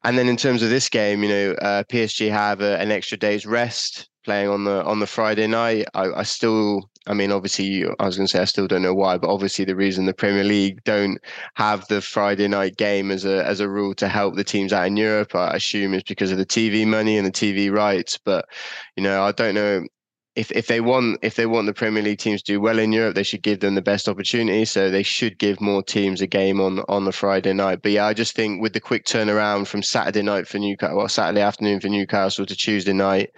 And 0.04 0.20
then 0.20 0.28
in 0.28 0.38
terms 0.38 0.62
of 0.62 0.70
this 0.70 0.90
game 0.90 1.24
you 1.24 1.30
know 1.30 1.52
uh, 1.62 1.84
psg 1.84 2.30
have 2.30 2.62
a, 2.62 2.78
an 2.80 2.92
extra 2.92 3.18
day's 3.18 3.46
rest 3.46 4.10
playing 4.24 4.50
on 4.50 4.64
the 4.66 4.84
on 4.84 5.00
the 5.00 5.08
friday 5.08 5.48
night. 5.48 5.86
I, 5.94 6.12
I 6.12 6.24
still 6.24 6.90
I 7.08 7.14
mean, 7.14 7.32
obviously, 7.32 7.86
I 8.00 8.06
was 8.06 8.18
going 8.18 8.28
to 8.28 8.32
say 8.32 8.40
I 8.42 8.46
still 8.46 8.68
don't 8.68 8.82
know 8.82 8.94
why, 8.96 9.18
but 9.18 9.30
obviously 9.32 9.66
the 9.66 9.76
reason 9.76 10.06
the 10.06 10.14
Premier 10.14 10.44
League 10.44 10.84
don't 10.84 11.20
have 11.56 11.88
the 11.88 12.02
Friday 12.02 12.48
night 12.48 12.78
game 12.78 13.12
as 13.12 13.26
a 13.26 13.46
as 13.46 13.60
a 13.60 13.70
rule 13.70 13.94
to 13.96 14.08
help 14.08 14.36
the 14.36 14.44
teams 14.44 14.74
out 14.74 14.88
in 14.88 14.98
Europe, 14.98 15.36
I 15.36 15.56
assume 15.56 15.94
is 15.94 16.04
because 16.04 16.32
of 16.32 16.38
the 16.38 16.46
TV 16.46 16.86
money 16.88 17.18
and 17.18 17.26
the 17.28 17.32
TV 17.32 17.72
rights. 17.72 18.18
But 18.18 18.46
you 18.96 19.04
know, 19.04 19.24
I 19.24 19.32
don't 19.32 19.56
know. 19.56 19.84
if 20.36 20.52
if 20.52 20.68
they 20.68 20.82
want 20.82 21.20
if 21.22 21.36
they 21.36 21.46
want 21.46 21.66
the 21.68 21.74
Premier 21.74 22.04
League 22.04 22.20
teams 22.20 22.42
to 22.44 22.54
do 22.54 22.60
well 22.62 22.78
in 22.80 22.92
Europe, 22.92 23.16
they 23.16 23.24
should 23.24 23.42
give 23.42 23.62
them 23.62 23.76
the 23.76 23.82
best 23.82 24.10
opportunity. 24.10 24.66
So 24.66 24.90
they 24.92 25.04
should 25.04 25.38
give 25.40 25.62
more 25.62 25.82
teams 25.84 26.22
a 26.22 26.28
game 26.28 26.60
on 26.60 26.80
on 26.90 27.06
the 27.06 27.14
Friday 27.14 27.54
night. 27.54 27.82
But 27.82 27.94
yeah, 27.94 28.06
I 28.06 28.14
just 28.14 28.36
think 28.36 28.62
with 28.62 28.74
the 28.74 28.82
quick 28.82 29.06
turnaround 29.06 29.68
from 29.68 29.82
Saturday 29.84 30.24
night 30.24 30.48
for 30.48 30.60
Newcastle, 30.60 30.98
well, 30.98 31.08
Saturday 31.08 31.42
afternoon 31.42 31.80
for 31.80 31.88
Newcastle 31.88 32.46
to 32.46 32.56
Tuesday 32.56 32.94
night, 32.94 33.30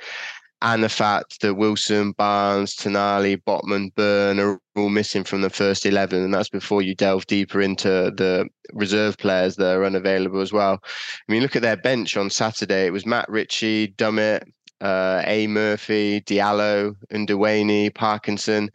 and 0.62 0.84
the 0.84 0.90
fact 0.90 1.42
that 1.42 1.54
Wilson, 1.54 2.14
Barnes, 2.14 2.76
Tonali, 2.76 3.42
Botman, 3.44 3.94
Burn 3.94 4.40
are 4.40 4.60
all 4.76 4.90
missing 4.90 5.24
from 5.24 5.42
the 5.42 5.52
first 5.52 5.86
11. 5.86 6.24
And 6.24 6.34
that's 6.34 6.50
before 6.50 6.82
you 6.82 6.96
delve 6.96 7.28
deeper 7.28 7.62
into 7.62 7.88
the 7.88 8.50
reserve 8.74 9.18
players 9.18 9.56
that 9.58 9.76
are 9.76 9.86
unavailable 9.86 10.42
as 10.42 10.52
well. 10.52 10.80
I 10.84 11.32
mean, 11.32 11.44
look 11.44 11.56
at 11.56 11.62
their 11.62 11.78
bench 11.78 12.18
on 12.18 12.32
Saturday. 12.32 12.88
It 12.88 12.94
was 12.94 13.06
Matt 13.06 13.30
Ritchie, 13.30 13.90
Dummett, 13.90 14.44
uh, 14.82 15.22
A. 15.26 15.48
Murphy, 15.48 16.22
Diallo, 16.22 16.96
Ndiweni, 17.12 17.94
Parkinson, 17.94 18.70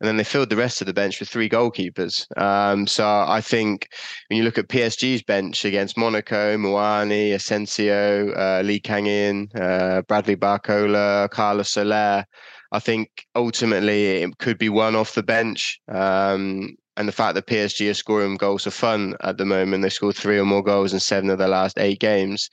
and 0.00 0.08
then 0.08 0.16
they 0.16 0.24
filled 0.24 0.50
the 0.50 0.56
rest 0.56 0.80
of 0.80 0.86
the 0.86 0.92
bench 0.92 1.20
with 1.20 1.28
three 1.28 1.48
goalkeepers. 1.48 2.26
Um, 2.40 2.86
so 2.86 3.06
I 3.06 3.40
think 3.40 3.88
when 4.28 4.36
you 4.36 4.44
look 4.44 4.58
at 4.58 4.68
PSG's 4.68 5.22
bench 5.22 5.64
against 5.64 5.96
Monaco, 5.96 6.56
Muani, 6.56 7.32
Asensio, 7.34 8.32
uh, 8.32 8.62
Lee 8.64 8.80
Kang-in, 8.80 9.48
uh, 9.54 10.02
Bradley 10.02 10.36
Barcola, 10.36 11.30
Carlos 11.30 11.70
Soler, 11.70 12.24
I 12.72 12.78
think 12.78 13.08
ultimately 13.34 14.22
it 14.22 14.38
could 14.38 14.58
be 14.58 14.68
one 14.68 14.96
off 14.96 15.14
the 15.14 15.22
bench. 15.22 15.80
Um, 15.88 16.76
and 16.98 17.06
the 17.06 17.12
fact 17.12 17.34
that 17.34 17.46
PSG 17.46 17.90
are 17.90 17.94
scoring 17.94 18.36
goals 18.36 18.64
for 18.64 18.70
fun 18.70 19.14
at 19.22 19.36
the 19.36 19.44
moment, 19.44 19.82
they 19.82 19.90
scored 19.90 20.16
three 20.16 20.38
or 20.38 20.46
more 20.46 20.62
goals 20.62 20.94
in 20.94 21.00
seven 21.00 21.28
of 21.28 21.38
their 21.38 21.48
last 21.48 21.78
eight 21.78 22.00
games 22.00 22.48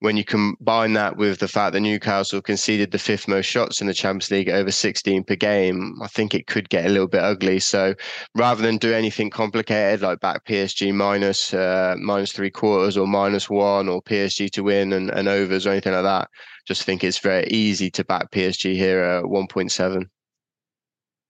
when 0.00 0.16
you 0.16 0.24
combine 0.24 0.94
that 0.94 1.16
with 1.16 1.38
the 1.38 1.48
fact 1.48 1.74
that 1.74 1.80
Newcastle 1.80 2.40
conceded 2.40 2.90
the 2.90 2.98
fifth 2.98 3.28
most 3.28 3.46
shots 3.46 3.80
in 3.80 3.86
the 3.86 3.94
Champions 3.94 4.30
League 4.30 4.48
over 4.48 4.70
16 4.70 5.24
per 5.24 5.36
game, 5.36 5.94
I 6.02 6.06
think 6.08 6.34
it 6.34 6.46
could 6.46 6.70
get 6.70 6.86
a 6.86 6.88
little 6.88 7.06
bit 7.06 7.22
ugly. 7.22 7.60
So 7.60 7.94
rather 8.34 8.62
than 8.62 8.78
do 8.78 8.94
anything 8.94 9.28
complicated 9.28 10.00
like 10.00 10.20
back 10.20 10.46
PSG 10.46 10.94
minus, 10.94 11.52
uh, 11.52 11.96
minus 11.98 12.32
three 12.32 12.50
quarters 12.50 12.96
or 12.96 13.06
minus 13.06 13.50
one 13.50 13.88
or 13.88 14.02
PSG 14.02 14.50
to 14.52 14.62
win 14.62 14.94
and, 14.94 15.10
and 15.10 15.28
overs 15.28 15.66
or 15.66 15.70
anything 15.70 15.92
like 15.92 16.04
that, 16.04 16.28
just 16.66 16.84
think 16.84 17.04
it's 17.04 17.18
very 17.18 17.46
easy 17.48 17.90
to 17.90 18.04
back 18.04 18.30
PSG 18.30 18.74
here 18.74 19.00
at 19.00 19.24
1.7. 19.24 20.06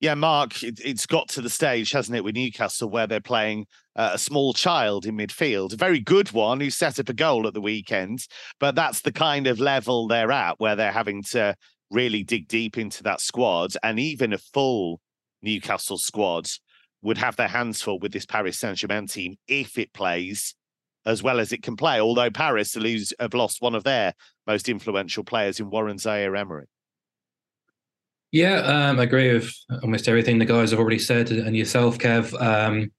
Yeah, 0.00 0.14
Mark, 0.14 0.62
it, 0.62 0.80
has 0.82 1.04
got 1.04 1.28
to 1.30 1.42
the 1.42 1.50
stage, 1.50 1.92
hasn't 1.92 2.16
it, 2.16 2.24
with 2.24 2.34
Newcastle, 2.34 2.88
where 2.88 3.06
they're 3.06 3.20
playing 3.20 3.66
uh, 3.96 4.12
a 4.14 4.18
small 4.18 4.54
child 4.54 5.04
in 5.04 5.16
midfield, 5.16 5.74
a 5.74 5.76
very 5.76 6.00
good 6.00 6.32
one 6.32 6.58
who 6.60 6.70
set 6.70 6.98
up 6.98 7.10
a 7.10 7.12
goal 7.12 7.46
at 7.46 7.52
the 7.52 7.60
weekend. 7.60 8.20
But 8.58 8.74
that's 8.74 9.02
the 9.02 9.12
kind 9.12 9.46
of 9.46 9.60
level 9.60 10.08
they're 10.08 10.32
at, 10.32 10.58
where 10.58 10.74
they're 10.74 10.90
having 10.90 11.22
to 11.32 11.54
really 11.90 12.24
dig 12.24 12.48
deep 12.48 12.78
into 12.78 13.02
that 13.02 13.20
squad. 13.20 13.72
And 13.82 14.00
even 14.00 14.32
a 14.32 14.38
full 14.38 15.00
Newcastle 15.42 15.98
squad 15.98 16.48
would 17.02 17.18
have 17.18 17.36
their 17.36 17.48
hands 17.48 17.82
full 17.82 17.98
with 17.98 18.12
this 18.12 18.26
Paris 18.26 18.58
Saint 18.58 18.78
Germain 18.78 19.06
team 19.06 19.36
if 19.48 19.76
it 19.76 19.92
plays 19.92 20.54
as 21.04 21.22
well 21.22 21.40
as 21.40 21.52
it 21.52 21.62
can 21.62 21.76
play. 21.76 22.00
Although 22.00 22.30
Paris 22.30 22.74
have 22.74 23.34
lost 23.34 23.60
one 23.60 23.74
of 23.74 23.84
their 23.84 24.14
most 24.46 24.68
influential 24.68 25.24
players 25.24 25.60
in 25.60 25.68
Warren 25.68 25.96
Zaïre-Emery. 25.96 26.66
Yeah, 28.32 28.60
um, 28.60 29.00
I 29.00 29.04
agree 29.04 29.32
with 29.32 29.52
almost 29.82 30.06
everything 30.08 30.38
the 30.38 30.44
guys 30.44 30.70
have 30.70 30.78
already 30.78 31.00
said, 31.00 31.30
and 31.30 31.56
yourself, 31.56 31.98
Kev. 31.98 32.40
Um, 32.40 32.92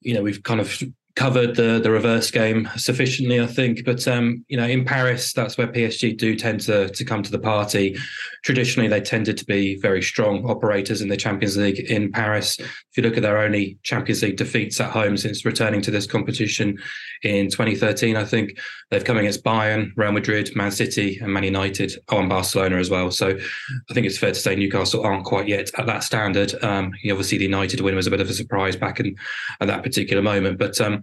you 0.00 0.14
know, 0.14 0.22
we've 0.22 0.42
kind 0.42 0.60
of 0.60 0.82
covered 1.18 1.56
the 1.56 1.80
the 1.82 1.90
reverse 1.90 2.30
game 2.30 2.68
sufficiently, 2.76 3.40
I 3.40 3.46
think. 3.46 3.84
But 3.84 4.06
um, 4.06 4.44
you 4.46 4.56
know, 4.56 4.66
in 4.66 4.84
Paris, 4.84 5.32
that's 5.32 5.58
where 5.58 5.66
PSG 5.66 6.16
do 6.16 6.36
tend 6.36 6.60
to 6.60 6.88
to 6.88 7.04
come 7.04 7.24
to 7.24 7.32
the 7.32 7.40
party. 7.40 7.96
Traditionally, 8.44 8.88
they 8.88 9.00
tended 9.00 9.36
to 9.38 9.44
be 9.44 9.76
very 9.80 10.00
strong 10.00 10.48
operators 10.48 11.00
in 11.00 11.08
the 11.08 11.16
Champions 11.16 11.56
League 11.56 11.80
in 11.90 12.12
Paris. 12.12 12.58
If 12.60 12.96
you 12.96 13.02
look 13.02 13.16
at 13.16 13.22
their 13.22 13.38
only 13.38 13.78
Champions 13.82 14.22
League 14.22 14.36
defeats 14.36 14.80
at 14.80 14.92
home 14.92 15.16
since 15.16 15.44
returning 15.44 15.82
to 15.82 15.90
this 15.90 16.06
competition 16.06 16.78
in 17.24 17.50
2013, 17.50 18.16
I 18.16 18.24
think 18.24 18.56
they've 18.90 19.04
come 19.04 19.18
against 19.18 19.42
Bayern, 19.42 19.90
Real 19.96 20.12
Madrid, 20.12 20.54
Man 20.54 20.70
City, 20.70 21.18
and 21.20 21.32
Man 21.32 21.42
United, 21.42 21.92
oh, 22.10 22.18
and 22.20 22.28
Barcelona 22.28 22.76
as 22.76 22.90
well. 22.90 23.10
So 23.10 23.30
I 23.30 23.92
think 23.92 24.06
it's 24.06 24.18
fair 24.18 24.30
to 24.30 24.38
say 24.38 24.54
Newcastle 24.54 25.02
aren't 25.04 25.24
quite 25.24 25.48
yet 25.48 25.72
at 25.76 25.86
that 25.86 26.04
standard. 26.04 26.54
Um, 26.62 26.92
obviously, 27.10 27.38
the 27.38 27.44
United 27.44 27.80
win 27.80 27.96
was 27.96 28.06
a 28.06 28.10
bit 28.10 28.20
of 28.20 28.30
a 28.30 28.34
surprise 28.34 28.76
back 28.76 29.00
in 29.00 29.16
at 29.60 29.66
that 29.66 29.82
particular 29.82 30.22
moment, 30.22 30.58
but 30.58 30.80
um, 30.80 31.02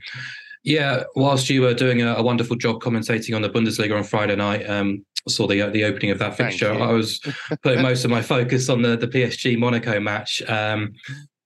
yeah, 0.63 1.03
whilst 1.15 1.49
you 1.49 1.61
were 1.61 1.73
doing 1.73 2.01
a, 2.01 2.15
a, 2.15 2.23
wonderful 2.23 2.55
job 2.55 2.81
commentating 2.81 3.35
on 3.35 3.43
the 3.43 3.49
Bundesliga 3.49 3.95
on 3.95 4.03
Friday 4.03 4.35
night, 4.35 4.67
um, 4.67 5.05
saw 5.27 5.47
the 5.47 5.69
the 5.69 5.83
opening 5.83 6.11
of 6.11 6.19
that 6.19 6.35
fixture. 6.35 6.71
I 6.71 6.91
was 6.91 7.19
putting 7.63 7.81
most 7.81 8.03
of 8.03 8.11
my 8.11 8.21
focus 8.21 8.69
on 8.69 8.81
the 8.81 8.97
the 8.97 9.07
PSG 9.07 9.57
Monaco 9.57 9.99
match. 9.99 10.41
Um, 10.47 10.93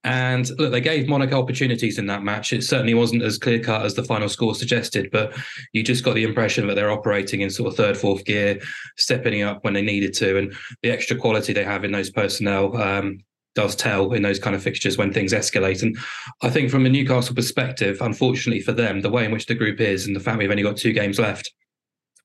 and 0.05 0.49
look, 0.57 0.71
they 0.71 0.79
gave 0.79 1.09
Monaco 1.09 1.41
opportunities 1.41 1.97
in 1.97 2.05
that 2.05 2.23
match. 2.23 2.53
It 2.53 2.63
certainly 2.63 2.93
wasn't 2.93 3.21
as 3.21 3.37
clear 3.37 3.59
cut 3.59 3.85
as 3.85 3.95
the 3.95 4.03
final 4.03 4.29
score 4.29 4.55
suggested, 4.55 5.09
but 5.11 5.37
you 5.73 5.83
just 5.83 6.05
got 6.05 6.15
the 6.15 6.23
impression 6.23 6.67
that 6.67 6.75
they're 6.75 6.91
operating 6.91 7.41
in 7.41 7.49
sort 7.49 7.69
of 7.69 7.75
third, 7.75 7.97
fourth 7.97 8.23
gear, 8.23 8.61
stepping 8.95 9.41
up 9.41 9.65
when 9.65 9.73
they 9.73 9.81
needed 9.81 10.13
to, 10.13 10.37
and 10.37 10.55
the 10.83 10.89
extra 10.89 11.17
quality 11.17 11.51
they 11.51 11.65
have 11.65 11.83
in 11.83 11.91
those 11.91 12.09
personnel. 12.09 12.77
Um, 12.77 13.19
does 13.55 13.75
tell 13.75 14.13
in 14.13 14.21
those 14.21 14.39
kind 14.39 14.55
of 14.55 14.63
fixtures 14.63 14.97
when 14.97 15.11
things 15.11 15.33
escalate. 15.33 15.81
And 15.81 15.97
I 16.41 16.49
think 16.49 16.69
from 16.69 16.85
a 16.85 16.89
Newcastle 16.89 17.35
perspective, 17.35 17.97
unfortunately 18.01 18.61
for 18.61 18.71
them, 18.71 19.01
the 19.01 19.09
way 19.09 19.25
in 19.25 19.31
which 19.31 19.47
the 19.47 19.55
group 19.55 19.79
is 19.79 20.05
and 20.05 20.15
the 20.15 20.19
fact 20.19 20.37
we've 20.37 20.49
only 20.49 20.63
got 20.63 20.77
two 20.77 20.93
games 20.93 21.19
left 21.19 21.51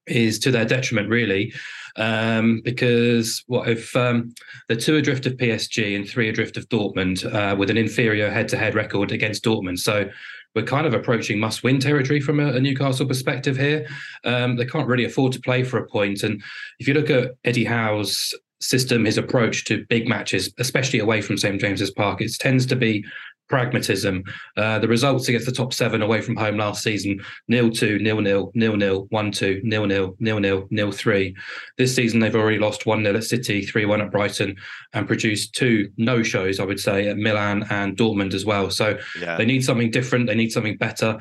is 0.07 0.39
to 0.41 0.51
their 0.51 0.65
detriment, 0.65 1.09
really. 1.09 1.53
Um, 1.97 2.61
because 2.65 3.45
what 3.47 3.69
if 3.69 3.95
um, 3.97 4.35
the 4.69 4.77
two 4.77 4.97
adrift 4.97 5.27
of 5.27 5.35
PSG 5.35 5.97
and 5.97 6.09
three 6.09 6.29
adrift 6.29 6.57
of 6.57 6.69
Dortmund 6.69 7.33
uh, 7.33 7.57
with 7.57 7.71
an 7.71 7.77
inferior 7.77 8.31
head-to-head 8.31 8.75
record 8.75 9.13
against 9.13 9.45
Dortmund? 9.45 9.79
So 9.79 10.11
we're 10.55 10.65
kind 10.65 10.87
of 10.87 10.95
approaching 10.95 11.39
must-win 11.39 11.81
territory 11.81 12.21
from 12.21 12.41
a, 12.41 12.53
a 12.53 12.61
Newcastle 12.61 13.07
perspective 13.07 13.57
here. 13.57 13.87
Um, 14.25 14.57
they 14.57 14.67
can't 14.67 14.89
really 14.89 15.05
afford 15.05 15.33
to 15.33 15.41
play 15.41 15.65
for 15.65 15.79
a 15.79 15.87
point, 15.87 16.23
and 16.23 16.43
if 16.79 16.89
you 16.89 16.95
look 16.95 17.11
at 17.11 17.33
Eddie 17.45 17.65
Howe's 17.65 18.35
system, 18.65 19.05
his 19.05 19.19
approach 19.19 19.65
to 19.65 19.85
big 19.89 20.09
matches, 20.09 20.53
especially 20.59 20.99
away 20.99 21.21
from 21.21 21.37
St 21.37 21.61
James's 21.61 21.91
Park, 21.91 22.21
it 22.21 22.33
tends 22.39 22.67
to 22.67 22.77
be 22.77 23.05
pragmatism. 23.49 24.25
Uh, 24.57 24.79
the 24.79 24.89
results 24.89 25.29
against 25.29 25.47
the 25.47 25.53
top 25.53 25.73
seven 25.73 26.03
away 26.03 26.21
from 26.21 26.37
home 26.37 26.57
last 26.57 26.83
season: 26.83 27.21
nil 27.49 27.71
two, 27.71 27.99
nil 27.99 28.21
nil, 28.21 28.51
nil 28.55 28.77
nil, 28.77 29.07
one 29.11 29.31
two, 29.31 29.61
nil 29.65 29.87
nil, 29.87 30.17
nil 30.19 30.41
nil, 30.41 30.67
nil 30.71 30.93
three. 30.93 31.35
This 31.79 31.95
season 31.95 32.21
they've 32.21 32.35
already 32.35 32.59
lost 32.59 32.87
one 32.87 33.03
0 33.03 33.17
at 33.17 33.25
City, 33.25 33.65
three 33.65 33.85
one 33.85 34.01
at 34.01 34.11
Brighton, 34.11 34.57
and 34.93 35.07
produced 35.07 35.55
two 35.55 35.91
no 35.97 36.23
shows. 36.23 36.61
I 36.61 36.65
would 36.65 36.81
say 36.81 37.09
at 37.09 37.17
Milan 37.17 37.67
and 37.71 37.97
Dortmund 37.97 38.35
as 38.35 38.45
well. 38.45 38.71
So 38.71 38.99
yeah. 39.21 39.37
they 39.37 39.45
need 39.45 39.65
something 39.65 39.91
different. 39.91 40.27
They 40.27 40.35
need 40.35 40.53
something 40.53 40.77
better 40.77 41.21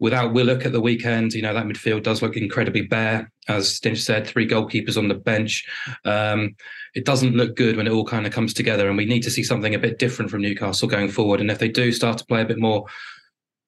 without 0.00 0.32
Willock 0.32 0.64
at 0.64 0.72
the 0.72 0.80
weekend, 0.80 1.34
you 1.34 1.42
know, 1.42 1.52
that 1.52 1.66
midfield 1.66 2.02
does 2.02 2.22
look 2.22 2.36
incredibly 2.36 2.82
bare. 2.82 3.30
As 3.48 3.78
Stinch 3.78 3.98
said, 3.98 4.26
three 4.26 4.48
goalkeepers 4.48 4.96
on 4.96 5.08
the 5.08 5.14
bench. 5.14 5.64
Um, 6.04 6.56
it 6.94 7.04
doesn't 7.04 7.36
look 7.36 7.54
good 7.54 7.76
when 7.76 7.86
it 7.86 7.92
all 7.92 8.06
kind 8.06 8.26
of 8.26 8.32
comes 8.32 8.54
together. 8.54 8.88
And 8.88 8.96
we 8.96 9.04
need 9.04 9.22
to 9.22 9.30
see 9.30 9.44
something 9.44 9.74
a 9.74 9.78
bit 9.78 9.98
different 9.98 10.30
from 10.30 10.40
Newcastle 10.40 10.88
going 10.88 11.10
forward. 11.10 11.40
And 11.40 11.50
if 11.50 11.58
they 11.58 11.68
do 11.68 11.92
start 11.92 12.18
to 12.18 12.24
play 12.24 12.40
a 12.40 12.46
bit 12.46 12.58
more 12.58 12.86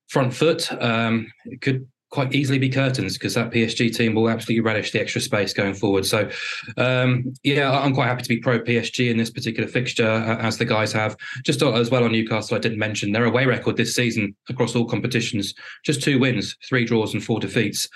front 0.09 0.33
foot, 0.35 0.73
um, 0.83 1.31
it 1.45 1.61
could 1.61 1.87
quite 2.13 2.35
easily 2.35 2.59
be 2.59 2.69
curtains 2.69 3.15
because 3.15 3.35
that 3.35 3.51
PSG 3.51 3.95
team 3.95 4.15
will 4.15 4.29
absolutely 4.29 4.61
relish 4.61 4.93
the 4.93 5.01
extra 5.01 5.21
space 5.21 5.55
going 5.55 5.73
forward. 5.73 6.05
So, 6.05 6.31
um, 6.77 7.33
yeah, 7.43 7.71
I'm 7.71 7.95
quite 7.95 8.07
happy 8.07 8.23
to 8.23 8.29
be 8.29 8.37
pro 8.37 8.61
PSG 8.61 9.11
in 9.11 9.17
this 9.17 9.31
particular 9.31 9.69
fixture, 9.69 10.07
uh, 10.07 10.37
as 10.37 10.59
the 10.59 10.67
guys 10.67 10.93
have. 10.93 11.17
Just 11.43 11.63
as 11.63 11.91
well 11.91 12.05
on 12.05 12.13
Newcastle, 12.13 12.57
I 12.57 12.61
didn't 12.61 12.79
mention 12.79 13.13
their 13.13 13.25
away 13.25 13.47
record 13.47 13.77
this 13.79 13.97
season 13.97 14.37
across 14.51 14.77
all 14.77 14.85
competitions: 14.85 15.55
just 15.85 16.03
two 16.03 16.19
wins, 16.19 16.57
three 16.69 16.85
draws, 16.85 17.15
and 17.15 17.25
four 17.25 17.41
defeats. 17.41 17.89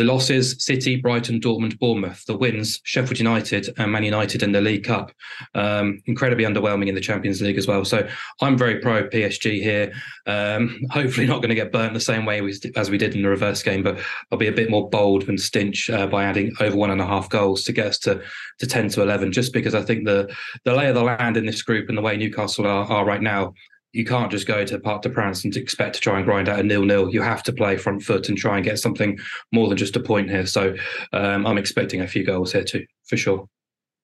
The 0.00 0.06
losses, 0.06 0.56
City, 0.64 0.96
Brighton, 0.96 1.42
Dortmund, 1.42 1.78
Bournemouth. 1.78 2.24
The 2.24 2.34
wins, 2.34 2.80
Sheffield 2.84 3.18
United 3.18 3.68
and 3.76 3.92
Man 3.92 4.02
United 4.02 4.42
in 4.42 4.50
the 4.50 4.60
League 4.62 4.84
Cup. 4.84 5.12
Um, 5.54 6.00
incredibly 6.06 6.46
underwhelming 6.46 6.88
in 6.88 6.94
the 6.94 7.02
Champions 7.02 7.42
League 7.42 7.58
as 7.58 7.66
well. 7.66 7.84
So 7.84 8.08
I'm 8.40 8.56
very 8.56 8.78
pro 8.78 9.06
PSG 9.08 9.62
here. 9.62 9.92
Um, 10.26 10.80
hopefully 10.90 11.26
not 11.26 11.42
going 11.42 11.50
to 11.50 11.54
get 11.54 11.70
burnt 11.70 11.92
the 11.92 12.00
same 12.00 12.24
way 12.24 12.40
as 12.76 12.90
we 12.90 12.96
did 12.96 13.14
in 13.14 13.20
the 13.20 13.28
reverse 13.28 13.62
game, 13.62 13.82
but 13.82 14.00
I'll 14.32 14.38
be 14.38 14.46
a 14.46 14.52
bit 14.52 14.70
more 14.70 14.88
bold 14.88 15.26
than 15.26 15.36
Stinch 15.36 15.90
uh, 15.90 16.06
by 16.06 16.24
adding 16.24 16.50
over 16.60 16.78
one 16.78 16.90
and 16.90 17.02
a 17.02 17.06
half 17.06 17.28
goals 17.28 17.62
to 17.64 17.72
get 17.72 17.88
us 17.88 17.98
to, 17.98 18.22
to 18.58 18.66
10 18.66 18.88
to 18.88 19.02
11, 19.02 19.32
just 19.32 19.52
because 19.52 19.74
I 19.74 19.82
think 19.82 20.06
the, 20.06 20.34
the 20.64 20.72
lay 20.72 20.88
of 20.88 20.94
the 20.94 21.02
land 21.02 21.36
in 21.36 21.44
this 21.44 21.60
group 21.60 21.90
and 21.90 21.98
the 21.98 22.02
way 22.02 22.16
Newcastle 22.16 22.66
are, 22.66 22.90
are 22.90 23.04
right 23.04 23.20
now 23.20 23.52
you 23.92 24.04
can't 24.04 24.30
just 24.30 24.46
go 24.46 24.64
to 24.64 24.78
Parc 24.78 25.02
des 25.02 25.10
Princes 25.10 25.44
and 25.44 25.56
expect 25.56 25.96
to 25.96 26.00
try 26.00 26.16
and 26.16 26.24
grind 26.24 26.48
out 26.48 26.60
a 26.60 26.62
nil-nil. 26.62 27.10
You 27.10 27.22
have 27.22 27.42
to 27.44 27.52
play 27.52 27.76
front 27.76 28.02
foot 28.02 28.28
and 28.28 28.38
try 28.38 28.56
and 28.56 28.64
get 28.64 28.78
something 28.78 29.18
more 29.52 29.68
than 29.68 29.76
just 29.76 29.96
a 29.96 30.00
point 30.00 30.30
here. 30.30 30.46
So 30.46 30.74
um, 31.12 31.46
I'm 31.46 31.58
expecting 31.58 32.00
a 32.00 32.06
few 32.06 32.24
goals 32.24 32.52
here 32.52 32.64
too, 32.64 32.84
for 33.06 33.16
sure. 33.16 33.46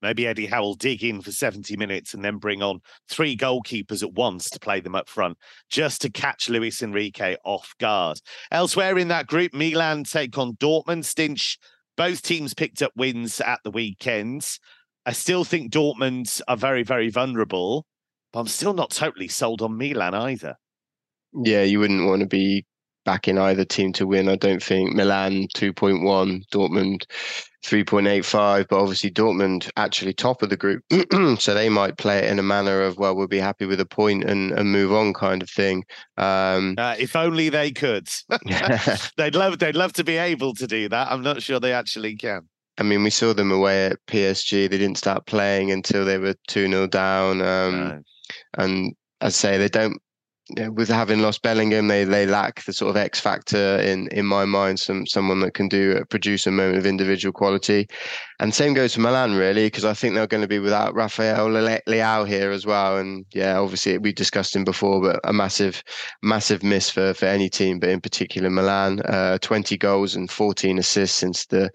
Maybe 0.02 0.26
Eddie 0.26 0.46
Howe 0.46 0.62
will 0.62 0.74
dig 0.74 1.02
in 1.02 1.22
for 1.22 1.32
70 1.32 1.76
minutes 1.76 2.12
and 2.12 2.24
then 2.24 2.36
bring 2.36 2.62
on 2.62 2.80
three 3.08 3.36
goalkeepers 3.36 4.02
at 4.02 4.12
once 4.12 4.50
to 4.50 4.60
play 4.60 4.80
them 4.80 4.94
up 4.94 5.08
front, 5.08 5.38
just 5.70 6.02
to 6.02 6.10
catch 6.10 6.48
Luis 6.48 6.82
Enrique 6.82 7.36
off 7.44 7.74
guard. 7.80 8.20
Elsewhere 8.50 8.98
in 8.98 9.08
that 9.08 9.26
group, 9.26 9.54
Milan 9.54 10.04
take 10.04 10.36
on 10.36 10.54
Dortmund. 10.56 11.04
Stinch, 11.04 11.56
both 11.96 12.22
teams 12.22 12.52
picked 12.52 12.82
up 12.82 12.92
wins 12.94 13.40
at 13.40 13.60
the 13.64 13.70
weekends. 13.70 14.60
I 15.06 15.12
still 15.12 15.44
think 15.44 15.72
Dortmund 15.72 16.42
are 16.46 16.56
very, 16.56 16.82
very 16.82 17.08
vulnerable, 17.08 17.86
but 18.36 18.40
I'm 18.40 18.48
still 18.48 18.74
not 18.74 18.90
totally 18.90 19.28
sold 19.28 19.62
on 19.62 19.78
Milan 19.78 20.14
either. 20.14 20.56
Yeah, 21.32 21.62
you 21.62 21.78
wouldn't 21.78 22.06
want 22.06 22.20
to 22.20 22.26
be 22.26 22.66
backing 23.06 23.38
either 23.38 23.64
team 23.64 23.94
to 23.94 24.06
win. 24.06 24.28
I 24.28 24.36
don't 24.36 24.62
think 24.62 24.94
Milan 24.94 25.48
2.1, 25.56 26.42
Dortmund 26.52 27.06
3.85, 27.64 28.66
but 28.68 28.78
obviously 28.78 29.10
Dortmund 29.10 29.70
actually 29.78 30.12
top 30.12 30.42
of 30.42 30.50
the 30.50 30.56
group. 30.58 30.84
so 31.38 31.54
they 31.54 31.70
might 31.70 31.96
play 31.96 32.18
it 32.18 32.30
in 32.30 32.38
a 32.38 32.42
manner 32.42 32.82
of, 32.82 32.98
well, 32.98 33.16
we'll 33.16 33.26
be 33.26 33.38
happy 33.38 33.64
with 33.64 33.80
a 33.80 33.86
point 33.86 34.24
and, 34.24 34.52
and 34.52 34.70
move 34.70 34.92
on 34.92 35.14
kind 35.14 35.42
of 35.42 35.48
thing. 35.48 35.82
Um, 36.18 36.74
uh, 36.76 36.94
if 36.98 37.16
only 37.16 37.48
they 37.48 37.70
could. 37.70 38.06
they'd 39.16 39.34
love 39.34 39.60
they'd 39.60 39.76
love 39.76 39.94
to 39.94 40.04
be 40.04 40.18
able 40.18 40.52
to 40.56 40.66
do 40.66 40.90
that. 40.90 41.10
I'm 41.10 41.22
not 41.22 41.40
sure 41.40 41.58
they 41.58 41.72
actually 41.72 42.16
can. 42.16 42.42
I 42.76 42.82
mean, 42.82 43.02
we 43.02 43.08
saw 43.08 43.32
them 43.32 43.50
away 43.50 43.86
at 43.86 44.06
PSG. 44.06 44.68
They 44.68 44.76
didn't 44.76 44.98
start 44.98 45.24
playing 45.24 45.70
until 45.70 46.04
they 46.04 46.18
were 46.18 46.34
2 46.48 46.68
0 46.68 46.86
down. 46.88 47.40
Um, 47.40 47.80
no. 47.80 48.02
And 48.56 48.94
as 49.20 49.34
I 49.34 49.36
say, 49.36 49.58
they 49.58 49.68
don't 49.68 49.98
with 50.68 50.88
having 50.88 51.20
lost 51.20 51.42
Bellingham, 51.42 51.88
they 51.88 52.04
they 52.04 52.26
lack 52.26 52.64
the 52.64 52.72
sort 52.72 52.90
of 52.90 52.96
X 52.96 53.18
factor 53.18 53.78
in 53.78 54.08
in 54.08 54.26
my 54.26 54.44
mind. 54.44 54.78
Some 54.78 55.06
someone 55.06 55.40
that 55.40 55.54
can 55.54 55.68
do 55.68 56.04
produce 56.08 56.46
a 56.46 56.52
moment 56.52 56.78
of 56.78 56.86
individual 56.86 57.32
quality, 57.32 57.88
and 58.38 58.54
same 58.54 58.74
goes 58.74 58.94
for 58.94 59.00
Milan 59.00 59.34
really, 59.34 59.66
because 59.66 59.84
I 59.84 59.94
think 59.94 60.14
they're 60.14 60.26
going 60.26 60.42
to 60.42 60.48
be 60.48 60.58
without 60.58 60.94
Rafael 60.94 61.48
Leao 61.48 62.26
here 62.26 62.50
as 62.50 62.66
well. 62.66 62.98
And 62.98 63.24
yeah, 63.32 63.58
obviously 63.58 63.98
we 63.98 64.12
discussed 64.12 64.54
him 64.54 64.64
before, 64.64 65.00
but 65.00 65.20
a 65.24 65.32
massive 65.32 65.82
massive 66.22 66.62
miss 66.62 66.90
for 66.90 67.14
for 67.14 67.26
any 67.26 67.48
team, 67.48 67.78
but 67.78 67.90
in 67.90 68.00
particular 68.00 68.50
Milan. 68.50 69.00
Uh, 69.00 69.38
Twenty 69.40 69.76
goals 69.76 70.14
and 70.16 70.30
fourteen 70.30 70.78
assists 70.78 71.18
since 71.18 71.46
the 71.46 71.70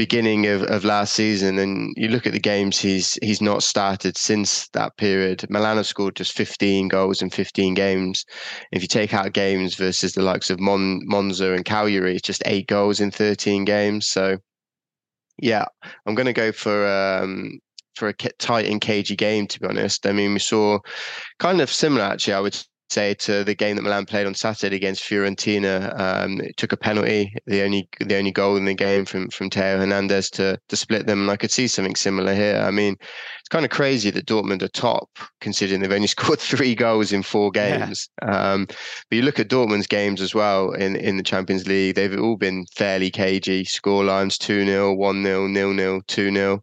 beginning 0.00 0.46
of, 0.46 0.62
of 0.62 0.82
last 0.82 1.12
season 1.12 1.58
and 1.58 1.92
you 1.94 2.08
look 2.08 2.26
at 2.26 2.32
the 2.32 2.40
games 2.40 2.78
he's 2.78 3.18
he's 3.20 3.42
not 3.42 3.62
started 3.62 4.16
since 4.16 4.66
that 4.68 4.96
period 4.96 5.44
Milan 5.50 5.76
have 5.76 5.86
scored 5.86 6.16
just 6.16 6.32
15 6.32 6.88
goals 6.88 7.20
in 7.20 7.28
15 7.28 7.74
games 7.74 8.24
if 8.72 8.80
you 8.80 8.88
take 8.88 9.12
out 9.12 9.34
games 9.34 9.74
versus 9.74 10.14
the 10.14 10.22
likes 10.22 10.48
of 10.48 10.58
Mon, 10.58 11.00
Monza 11.04 11.52
and 11.52 11.66
Cagliari 11.66 12.14
it's 12.14 12.26
just 12.26 12.42
eight 12.46 12.66
goals 12.66 12.98
in 12.98 13.10
13 13.10 13.66
games 13.66 14.06
so 14.06 14.38
yeah 15.42 15.66
I'm 16.06 16.14
going 16.14 16.26
to 16.26 16.32
go 16.32 16.52
for 16.52 16.86
um, 16.86 17.58
for 17.94 18.08
a 18.08 18.14
tight 18.14 18.66
and 18.66 18.80
cagey 18.80 19.16
game 19.16 19.46
to 19.48 19.60
be 19.60 19.66
honest. 19.66 20.06
I 20.06 20.12
mean 20.12 20.32
we 20.32 20.38
saw 20.38 20.78
kind 21.38 21.60
of 21.60 21.70
similar 21.70 22.04
actually 22.04 22.34
I 22.34 22.40
would 22.40 22.58
say 22.90 23.14
to 23.14 23.44
the 23.44 23.54
game 23.54 23.76
that 23.76 23.82
Milan 23.82 24.06
played 24.06 24.26
on 24.26 24.34
Saturday 24.34 24.76
against 24.76 25.02
Fiorentina. 25.02 25.98
Um, 25.98 26.40
it 26.40 26.56
took 26.56 26.72
a 26.72 26.76
penalty, 26.76 27.32
the 27.46 27.62
only 27.62 27.88
the 28.00 28.16
only 28.16 28.32
goal 28.32 28.56
in 28.56 28.64
the 28.64 28.74
game 28.74 29.04
from 29.04 29.28
from 29.30 29.50
Theo 29.50 29.78
Hernandez 29.78 30.30
to 30.30 30.58
to 30.68 30.76
split 30.76 31.06
them, 31.06 31.20
and 31.22 31.30
I 31.30 31.36
could 31.36 31.50
see 31.50 31.68
something 31.68 31.94
similar 31.94 32.34
here. 32.34 32.62
I 32.64 32.70
mean, 32.70 32.96
it's 33.00 33.48
kind 33.48 33.64
of 33.64 33.70
crazy 33.70 34.10
that 34.10 34.26
Dortmund 34.26 34.62
are 34.62 34.68
top, 34.68 35.08
considering 35.40 35.80
they've 35.80 35.92
only 35.92 36.06
scored 36.16 36.40
three 36.40 36.74
goals 36.74 37.12
in 37.12 37.22
four 37.22 37.50
games. 37.50 38.08
Yeah. 38.22 38.52
Um, 38.52 38.66
but 38.66 39.16
you 39.16 39.22
look 39.22 39.38
at 39.38 39.48
Dortmund's 39.48 39.86
games 39.86 40.20
as 40.20 40.34
well 40.34 40.72
in 40.72 40.96
in 40.96 41.16
the 41.16 41.22
Champions 41.22 41.66
League; 41.66 41.94
they've 41.94 42.18
all 42.18 42.36
been 42.36 42.66
fairly 42.74 43.10
cagey. 43.10 43.64
Score 43.64 44.04
lines: 44.04 44.36
two 44.38 44.64
0 44.64 44.94
one 44.94 45.22
0 45.22 45.46
nil 45.46 45.72
nil, 45.72 46.00
two 46.06 46.32
0 46.32 46.62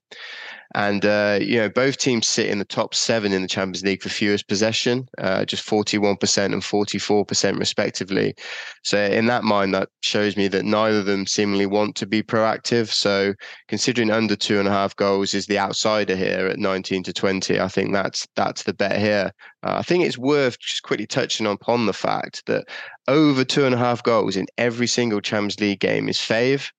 and 0.75 1.06
uh, 1.06 1.39
you 1.41 1.58
know, 1.58 1.69
both 1.69 1.97
teams 1.97 2.27
sit 2.27 2.49
in 2.49 2.60
the 2.60 2.65
top 2.65 2.93
seven 2.93 3.32
in 3.32 3.41
the 3.41 3.47
Champions 3.47 3.84
League 3.84 4.01
for 4.01 4.10
fewest 4.10 4.47
possession, 4.47 5.08
uh, 5.17 5.45
just 5.45 5.65
41% 5.65 6.45
and 6.45 6.62
44% 6.62 7.60
respectively. 7.60 8.36
So 8.84 9.01
in 9.01 9.27
that 9.27 9.43
mind, 9.43 9.73
that 9.73 9.89
shows 10.01 10.36
me 10.36 10.47
that 10.49 10.65
neither 10.65 10.99
of 10.99 11.06
them 11.06 11.25
seemingly 11.25 11.65
want 11.65 11.95
to 11.97 12.06
be 12.06 12.21
proactive. 12.21 12.89
So 12.89 13.34
considering 13.67 14.12
under 14.12 14.36
two 14.36 14.60
and 14.60 14.67
a 14.67 14.71
half 14.71 14.95
goals 14.95 15.34
is 15.34 15.47
the 15.47 15.60
outsider 15.60 16.15
here 16.15 16.47
at 16.47 16.60
19 16.60 17.03
to 17.03 17.13
20, 17.13 17.60
I 17.60 17.67
think 17.67 17.93
that's 17.93 18.27
that's 18.36 18.63
the 18.63 18.73
bet 18.73 18.99
here. 18.99 19.32
Uh, 19.63 19.75
I 19.77 19.82
think 19.84 20.03
it's 20.03 20.17
worth 20.17 20.60
just 20.60 20.84
quickly 20.84 21.08
touching 21.08 21.47
upon 21.47 21.86
the 21.86 21.93
fact 21.93 22.45
that 22.47 22.67
over 23.08 23.43
two 23.43 23.65
and 23.65 23.73
a 23.73 23.77
half 23.77 24.03
goals 24.03 24.36
in 24.36 24.47
every 24.58 24.88
single 24.88 25.21
Champions 25.21 25.60
League 25.60 25.80
game 25.80 26.10
is 26.10 26.17
fave. 26.17 26.71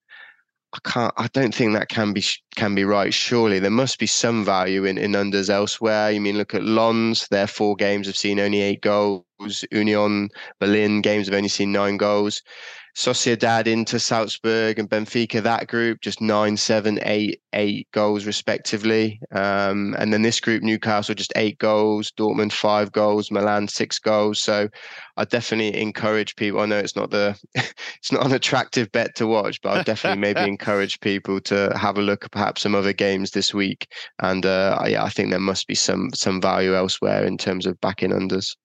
I 0.74 0.78
can't. 0.84 1.14
I 1.16 1.28
don't 1.28 1.54
think 1.54 1.72
that 1.72 1.88
can 1.88 2.12
be 2.12 2.22
can 2.58 2.74
be 2.74 2.84
right. 2.84 3.14
Surely 3.14 3.60
there 3.60 3.70
must 3.70 4.00
be 4.00 4.06
some 4.06 4.44
value 4.44 4.84
in 4.84 4.98
in 4.98 5.12
unders 5.12 5.48
elsewhere. 5.48 6.10
You 6.10 6.20
mean 6.20 6.36
look 6.36 6.54
at 6.54 6.64
Lens, 6.64 7.28
Their 7.28 7.46
four 7.46 7.76
games 7.76 8.06
have 8.08 8.16
seen 8.16 8.40
only 8.40 8.60
eight 8.60 8.80
goals. 8.82 9.64
Union 9.70 10.28
Berlin 10.58 11.00
games 11.00 11.28
have 11.28 11.36
only 11.36 11.48
seen 11.48 11.70
nine 11.70 11.96
goals. 11.96 12.42
Sociedad 12.98 13.68
Inter 13.68 13.98
Salzburg 13.98 14.76
and 14.80 14.90
Benfica, 14.90 15.40
that 15.40 15.68
group, 15.68 16.00
just 16.00 16.20
nine, 16.20 16.56
seven, 16.56 16.98
eight, 17.04 17.40
eight 17.52 17.86
goals 17.92 18.26
respectively. 18.26 19.20
Um, 19.30 19.94
and 20.00 20.12
then 20.12 20.22
this 20.22 20.40
group, 20.40 20.64
Newcastle, 20.64 21.14
just 21.14 21.32
eight 21.36 21.58
goals, 21.58 22.10
Dortmund, 22.10 22.50
five 22.52 22.90
goals, 22.90 23.30
Milan, 23.30 23.68
six 23.68 24.00
goals. 24.00 24.42
So 24.42 24.68
I 25.16 25.24
definitely 25.24 25.80
encourage 25.80 26.34
people. 26.34 26.58
I 26.58 26.66
know 26.66 26.78
it's 26.78 26.96
not 26.96 27.12
the 27.12 27.38
it's 27.54 28.10
not 28.10 28.26
an 28.26 28.32
attractive 28.32 28.90
bet 28.90 29.14
to 29.16 29.28
watch, 29.28 29.62
but 29.62 29.76
I 29.76 29.82
definitely 29.84 30.20
maybe 30.20 30.40
encourage 30.48 30.98
people 30.98 31.40
to 31.42 31.72
have 31.76 31.98
a 31.98 32.02
look 32.02 32.24
at 32.24 32.32
perhaps 32.48 32.62
some 32.62 32.74
other 32.74 32.94
games 32.94 33.32
this 33.32 33.52
week. 33.52 33.88
And 34.20 34.46
uh, 34.46 34.82
yeah, 34.86 35.04
I 35.04 35.10
think 35.10 35.30
there 35.30 35.38
must 35.38 35.66
be 35.66 35.74
some 35.74 36.10
some 36.14 36.40
value 36.40 36.74
elsewhere 36.74 37.24
in 37.24 37.36
terms 37.36 37.66
of 37.66 37.78
backing 37.82 38.10
unders. 38.10 38.56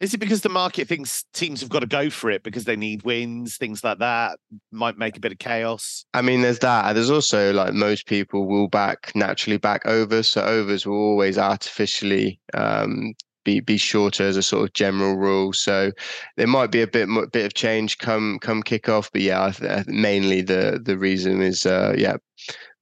Is 0.00 0.14
it 0.14 0.18
because 0.18 0.42
the 0.42 0.48
market 0.48 0.86
thinks 0.88 1.24
teams 1.34 1.60
have 1.60 1.70
got 1.70 1.80
to 1.80 1.86
go 1.86 2.08
for 2.08 2.30
it 2.30 2.44
because 2.44 2.64
they 2.64 2.76
need 2.76 3.02
wins, 3.02 3.56
things 3.56 3.82
like 3.82 3.98
that? 3.98 4.38
Might 4.72 4.96
make 4.96 5.16
a 5.16 5.20
bit 5.20 5.32
of 5.32 5.38
chaos. 5.38 6.04
I 6.14 6.22
mean, 6.22 6.42
there's 6.42 6.60
that. 6.60 6.92
There's 6.92 7.10
also 7.10 7.52
like 7.52 7.74
most 7.74 8.06
people 8.06 8.48
will 8.48 8.68
back 8.68 9.12
naturally 9.14 9.58
back 9.58 9.86
overs, 9.86 10.28
so 10.28 10.42
overs 10.42 10.84
will 10.84 10.96
always 10.96 11.38
artificially 11.38 12.40
um, 12.54 13.14
be 13.44 13.60
be 13.60 13.76
shorter 13.76 14.24
as 14.24 14.36
a 14.36 14.42
sort 14.42 14.64
of 14.64 14.72
general 14.74 15.16
rule. 15.16 15.52
So 15.52 15.92
there 16.36 16.46
might 16.46 16.70
be 16.70 16.82
a 16.82 16.86
bit 16.86 17.08
bit 17.32 17.46
of 17.46 17.54
change 17.54 17.98
come 17.98 18.38
come 18.40 18.62
kickoff, 18.62 19.10
but 19.12 19.22
yeah, 19.22 19.52
mainly 19.86 20.42
the 20.42 20.80
the 20.84 20.98
reason 20.98 21.40
is 21.40 21.66
uh, 21.66 21.94
yeah, 21.96 22.16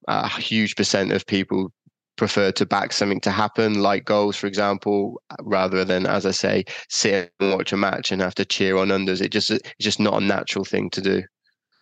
a 0.06 0.28
huge 0.28 0.76
percent 0.76 1.12
of 1.12 1.26
people 1.26 1.72
prefer 2.16 2.50
to 2.50 2.66
back 2.66 2.92
something 2.92 3.20
to 3.20 3.30
happen, 3.30 3.82
like 3.82 4.04
goals, 4.04 4.36
for 4.36 4.46
example, 4.46 5.20
rather 5.42 5.84
than, 5.84 6.06
as 6.06 6.26
I 6.26 6.30
say, 6.30 6.64
sit 6.88 7.30
and 7.40 7.52
watch 7.52 7.72
a 7.72 7.76
match 7.76 8.10
and 8.10 8.22
have 8.22 8.34
to 8.36 8.44
cheer 8.44 8.76
on 8.76 8.88
unders. 8.88 9.20
It 9.20 9.28
just 9.28 9.50
it's 9.50 9.72
just 9.80 10.00
not 10.00 10.20
a 10.20 10.24
natural 10.24 10.64
thing 10.64 10.90
to 10.90 11.00
do. 11.00 11.22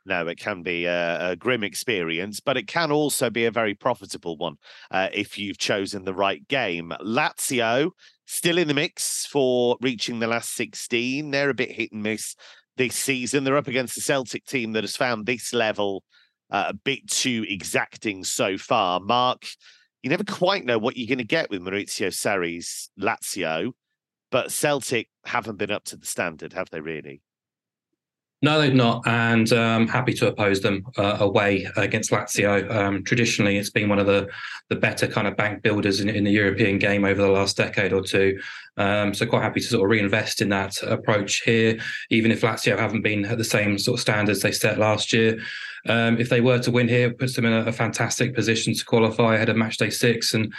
No, 0.07 0.27
it 0.27 0.39
can 0.39 0.63
be 0.63 0.85
a, 0.85 1.31
a 1.31 1.37
grim 1.37 1.65
experience, 1.65 2.39
but 2.39 2.59
it 2.59 2.67
can 2.67 2.93
also 2.93 3.31
be 3.31 3.47
a 3.47 3.51
very 3.51 3.75
profitable 3.75 4.37
one 4.37 4.57
uh, 4.91 5.09
if 5.15 5.39
you've 5.39 5.57
chosen 5.57 6.05
the 6.05 6.13
right 6.13 6.47
game. 6.47 6.93
Lazio 7.01 7.91
still 8.27 8.59
in 8.59 8.69
the 8.69 8.75
mix 8.75 9.25
for 9.25 9.79
reaching 9.81 10.19
the 10.19 10.27
last 10.27 10.55
16. 10.55 11.31
They're 11.31 11.49
a 11.49 11.55
bit 11.55 11.71
hit 11.71 11.93
and 11.93 12.03
miss 12.03 12.37
this 12.77 12.97
season. 12.97 13.45
They're 13.45 13.57
up 13.57 13.69
against 13.69 13.95
the 13.95 14.03
Celtic 14.03 14.45
team 14.45 14.73
that 14.73 14.85
has 14.85 14.97
found 14.97 15.25
this 15.25 15.55
level 15.55 16.05
uh, 16.55 16.67
a 16.69 16.73
bit 16.73 17.05
too 17.09 17.45
exacting 17.49 18.23
so 18.23 18.57
far. 18.57 19.01
Mark, 19.01 19.45
you 20.05 20.11
never 20.11 20.23
quite 20.23 20.65
know 20.65 20.79
what 20.79 20.97
you're 20.97 21.09
going 21.09 21.19
to 21.19 21.25
get 21.25 21.51
with 21.51 21.61
Maurizio 21.61 22.13
Sarri's 22.13 22.91
Lazio, 22.97 23.73
but 24.31 24.53
Celtic 24.53 25.09
haven't 25.25 25.59
been 25.59 25.73
up 25.73 25.83
to 25.87 25.97
the 25.97 26.07
standard, 26.07 26.53
have 26.53 26.71
they 26.71 26.81
really? 26.81 27.23
No, 28.45 28.61
they've 28.61 28.75
not, 28.75 29.09
and 29.09 29.51
um, 29.55 29.89
happy 29.89 30.13
to 30.13 30.29
oppose 30.29 30.61
them 30.61 30.85
uh, 30.99 31.17
away 31.19 31.67
against 31.79 32.11
Lazio. 32.11 32.71
Um, 32.71 33.03
traditionally, 33.03 33.57
it's 33.57 33.71
been 33.71 33.89
one 33.89 33.99
of 33.99 34.05
the 34.05 34.29
the 34.69 34.77
better 34.77 35.07
kind 35.07 35.27
of 35.27 35.35
bank 35.35 35.63
builders 35.63 36.01
in, 36.01 36.11
in 36.11 36.25
the 36.25 36.31
European 36.31 36.79
game 36.79 37.07
over 37.07 37.23
the 37.23 37.29
last 37.29 37.57
decade 37.57 37.95
or 37.95 38.03
two. 38.03 38.39
Um, 38.77 39.15
so 39.15 39.25
quite 39.25 39.45
happy 39.45 39.61
to 39.61 39.67
sort 39.67 39.85
of 39.85 39.91
reinvest 39.91 40.43
in 40.43 40.51
that 40.51 40.83
approach 40.83 41.41
here, 41.41 41.79
even 42.11 42.31
if 42.31 42.43
Lazio 42.43 42.79
haven't 42.79 43.01
been 43.01 43.25
at 43.25 43.39
the 43.39 43.45
same 43.45 43.79
sort 43.79 43.97
of 43.97 44.03
standards 44.03 44.43
they 44.43 44.53
set 44.53 44.79
last 44.79 45.15
year. 45.15 45.39
Um, 45.89 46.19
if 46.19 46.29
they 46.29 46.43
were 46.43 46.59
to 46.59 46.71
win 46.71 46.89
here, 46.89 47.09
it 47.09 47.19
puts 47.19 47.37
them 47.37 47.47
in 47.47 47.53
a, 47.55 47.65
a 47.65 47.73
fantastic 47.73 48.35
position 48.35 48.75
to 48.75 48.85
qualify 48.85 49.37
ahead 49.37 49.49
of 49.49 49.57
match 49.57 49.79
day 49.79 49.89
six. 49.89 50.35
And 50.35 50.53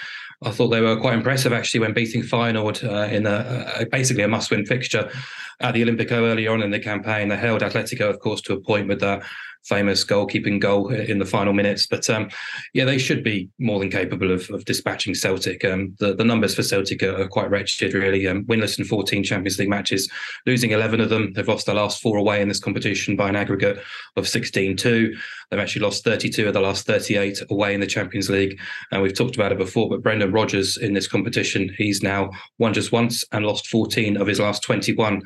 I 0.44 0.50
thought 0.50 0.70
they 0.70 0.82
were 0.82 1.00
quite 1.00 1.14
impressive 1.14 1.54
actually 1.54 1.82
when 1.82 1.94
beating 1.94 2.24
Feyenoord 2.24 2.84
uh, 2.84 3.14
in 3.14 3.28
a, 3.28 3.74
a, 3.82 3.86
basically 3.86 4.24
a 4.24 4.28
must-win 4.28 4.66
fixture 4.66 5.12
at 5.62 5.74
the 5.74 5.84
Olimpico 5.84 6.12
earlier 6.12 6.52
on 6.52 6.62
in 6.62 6.72
the 6.72 6.80
campaign. 6.80 7.30
They 7.30 7.38
held 7.38 7.62
Atletico, 7.62 8.10
of 8.10 8.20
course, 8.20 8.42
to 8.42 8.54
a 8.54 8.62
point 8.62 8.88
with 8.88 9.00
that 9.02 9.24
famous 9.66 10.06
goalkeeping 10.06 10.60
goal 10.60 10.90
in 10.90 11.20
the 11.20 11.26
final 11.26 11.54
minutes. 11.54 11.88
But 11.88 12.10
um, 12.10 12.30
yeah, 12.74 12.86
they 12.86 12.98
should 12.98 13.24
be 13.24 13.50
more 13.60 13.80
than 13.80 13.90
capable 13.90 14.32
of, 14.32 14.50
of 14.52 14.66
dispatching 14.66 15.16
Celtic. 15.16 15.66
Um, 15.66 15.96
the, 16.00 16.16
the 16.16 16.24
numbers 16.24 16.56
for 16.56 16.64
Celtic 16.64 17.02
are, 17.04 17.22
are 17.22 17.28
quite 17.28 17.50
wretched, 17.50 17.94
really. 17.94 18.28
Um, 18.28 18.46
winless 18.46 18.78
in 18.78 18.86
14 18.86 19.24
Champions 19.24 19.58
League 19.58 19.70
matches, 19.70 20.10
losing 20.46 20.72
11 20.72 21.02
of 21.02 21.10
them. 21.10 21.34
They've 21.34 21.48
lost 21.48 21.66
their 21.66 21.76
last 21.76 22.02
four 22.02 22.18
away 22.18 22.42
in 22.42 22.48
this 22.48 22.60
competition 22.60 23.16
by 23.16 23.30
an 23.30 23.36
aggregate 23.36 23.82
of 24.16 24.28
16 24.28 24.78
2. 24.78 25.16
They've 25.50 25.60
actually 25.60 25.84
lost 25.84 26.04
32 26.04 26.48
of 26.48 26.54
the 26.54 26.62
last 26.62 26.86
38 26.86 27.42
away 27.50 27.74
in 27.74 27.80
the 27.80 27.88
Champions 27.88 28.30
League. 28.30 28.60
And 28.92 29.02
we've 29.02 29.16
talked 29.16 29.36
about 29.36 29.52
it 29.52 29.58
before, 29.58 29.90
but 29.90 30.02
Brendan 30.02 30.32
Rodgers 30.32 30.78
in 30.78 30.94
this 30.94 31.08
competition, 31.08 31.74
he's 31.78 32.02
now 32.02 32.32
won 32.60 32.74
just 32.74 32.92
once 32.92 33.24
and 33.32 33.46
lost 33.46 33.68
14 33.68 34.18
of 34.18 34.28
his 34.28 34.40
last 34.40 34.64
21 34.64 35.22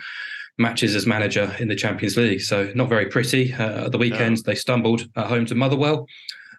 matches 0.59 0.95
as 0.95 1.07
manager 1.07 1.55
in 1.59 1.69
the 1.69 1.75
Champions 1.75 2.17
League. 2.17 2.41
So 2.41 2.71
not 2.75 2.89
very 2.89 3.07
pretty. 3.07 3.53
Uh, 3.53 3.85
at 3.85 3.91
the 3.91 3.97
weekend, 3.97 4.37
no. 4.37 4.41
they 4.45 4.55
stumbled 4.55 5.07
at 5.15 5.27
home 5.27 5.45
to 5.47 5.55
Motherwell. 5.55 6.05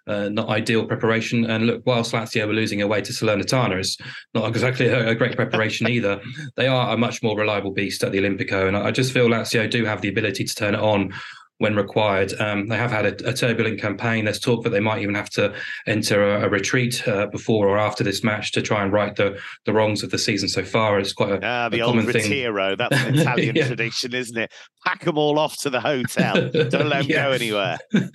uh, 0.07 0.29
not 0.29 0.49
ideal 0.49 0.87
preparation. 0.87 1.45
And 1.45 1.67
look, 1.67 1.83
whilst 1.87 2.13
Lazio 2.13 2.47
were 2.47 2.53
losing 2.53 2.83
away 2.83 3.03
to 3.03 3.13
Salernitana, 3.13 3.79
it's 3.79 3.97
not 4.35 4.49
exactly 4.49 4.87
a, 4.89 5.11
a 5.11 5.15
great 5.15 5.37
preparation 5.37 5.87
either. 5.97 6.21
They 6.57 6.67
are 6.67 6.95
a 6.95 6.97
much 6.97 7.23
more 7.23 7.39
reliable 7.39 7.73
beast 7.73 8.03
at 8.03 8.13
the 8.13 8.19
Olimpico, 8.19 8.67
and 8.67 8.77
I 8.77 8.91
just 8.91 9.13
feel 9.13 9.29
Lazio 9.29 9.71
do 9.71 9.85
have 9.85 10.01
the 10.01 10.09
ability 10.09 10.45
to 10.45 10.55
turn 10.55 10.75
it 10.75 10.81
on 10.81 11.13
when 11.61 11.77
required. 11.77 12.33
Um, 12.41 12.69
they 12.69 12.77
have 12.77 12.91
had 12.91 13.05
a, 13.05 13.29
a, 13.29 13.35
turbulent 13.35 13.79
campaign. 13.79 14.25
There's 14.25 14.41
talk 14.41 14.65
that 14.65 14.71
they 14.71 14.81
might 14.81 15.03
even 15.03 15.15
have 15.15 15.29
to 15.31 15.55
enter 15.87 16.37
a, 16.37 16.47
a 16.47 16.49
retreat 16.49 17.07
uh, 17.07 17.27
before 17.27 17.69
or 17.69 17.77
after 17.77 18.03
this 18.03 18.25
match 18.25 18.53
to 18.53 18.63
try 18.63 18.83
and 18.83 18.91
right 18.91 19.15
the, 19.15 19.39
the 19.67 19.75
wrongs 19.75 20.03
of 20.03 20.11
the 20.11 20.17
season 20.17 20.49
so 20.49 20.65
far. 20.65 20.99
It's 20.99 21.13
quite 21.13 21.33
a, 21.33 21.47
ah, 21.47 21.69
the 21.69 21.81
a 21.81 21.83
old 21.83 21.97
common 21.97 22.07
ritiro. 22.07 22.69
thing. 22.71 22.77
That's 22.79 23.05
an 23.05 23.19
Italian 23.19 23.57
yeah. 23.57 23.67
tradition, 23.67 24.15
isn't 24.15 24.39
it? 24.39 24.51
Pack 24.87 25.05
them 25.05 25.19
all 25.19 25.39
off 25.39 25.59
to 25.59 25.69
the 25.69 25.81
hotel. 25.83 26.35
Don't 26.51 26.89
let 26.89 27.03
them 27.03 27.07
yeah. 27.11 27.25
go 27.27 27.33
anywhere. 27.33 27.79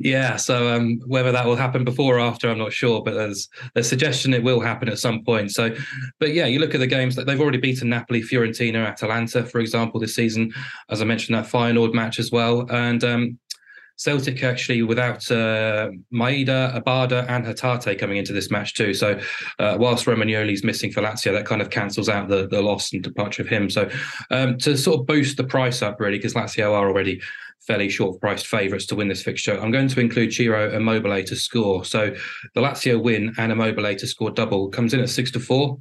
yeah. 0.00 0.36
So 0.36 0.74
um, 0.74 1.00
whether 1.06 1.32
that 1.32 1.46
will 1.46 1.56
happen 1.56 1.84
before 1.84 2.18
or 2.18 2.20
after, 2.20 2.50
I'm 2.50 2.58
not 2.58 2.74
sure. 2.74 3.02
But 3.02 3.14
there's 3.14 3.48
a 3.74 3.82
suggestion 3.82 4.34
it 4.34 4.42
will 4.42 4.60
happen 4.60 4.90
at 4.90 4.98
some 4.98 5.24
point. 5.24 5.50
So, 5.50 5.74
but 6.20 6.34
yeah, 6.34 6.44
you 6.44 6.58
look 6.58 6.74
at 6.74 6.80
the 6.80 6.86
games 6.86 7.16
that 7.16 7.26
they've 7.26 7.40
already 7.40 7.56
beaten 7.56 7.88
Napoli, 7.88 8.20
Fiorentina, 8.20 8.86
Atalanta, 8.86 9.46
for 9.46 9.60
example, 9.60 9.98
this 9.98 10.14
season. 10.14 10.52
As 10.90 11.00
I 11.00 11.06
mentioned, 11.06 11.38
that 11.38 11.46
Feyenoord 11.46 11.94
match 11.94 12.18
as 12.18 12.30
well 12.30 12.70
and 12.82 13.04
um, 13.04 13.38
Celtic 13.96 14.42
actually 14.42 14.82
without 14.82 15.30
uh, 15.30 15.90
Maeda, 16.12 16.60
Abada, 16.80 17.28
and 17.28 17.44
Hatate 17.44 17.98
coming 17.98 18.16
into 18.16 18.32
this 18.32 18.50
match 18.50 18.74
too. 18.74 18.94
So 18.94 19.20
uh, 19.58 19.76
whilst 19.78 20.06
Romagnoli's 20.06 20.64
missing 20.64 20.90
for 20.90 21.02
Lazio, 21.02 21.32
that 21.32 21.46
kind 21.46 21.62
of 21.62 21.70
cancels 21.70 22.08
out 22.08 22.28
the, 22.28 22.48
the 22.48 22.62
loss 22.62 22.92
and 22.92 23.02
departure 23.02 23.42
of 23.42 23.48
him. 23.48 23.70
So 23.70 23.88
um, 24.30 24.58
to 24.58 24.76
sort 24.76 25.00
of 25.00 25.06
boost 25.06 25.36
the 25.36 25.44
price 25.44 25.82
up 25.82 26.00
really, 26.00 26.18
because 26.18 26.34
Lazio 26.34 26.72
are 26.72 26.88
already 26.88 27.20
fairly 27.60 27.88
short 27.88 28.20
priced 28.20 28.48
favourites 28.48 28.86
to 28.86 28.96
win 28.96 29.08
this 29.08 29.22
fixture. 29.22 29.60
I'm 29.60 29.70
going 29.70 29.88
to 29.88 30.00
include 30.00 30.32
Ciro 30.32 30.74
Immobile 30.74 31.22
to 31.22 31.36
score. 31.36 31.84
So 31.84 32.12
the 32.54 32.60
Lazio 32.60 33.00
win 33.00 33.32
and 33.38 33.52
Immobile 33.52 33.94
to 33.94 34.06
score 34.06 34.32
double 34.32 34.68
comes 34.68 34.94
in 34.94 35.00
at 35.00 35.10
six 35.10 35.30
to 35.32 35.40
four. 35.40 35.78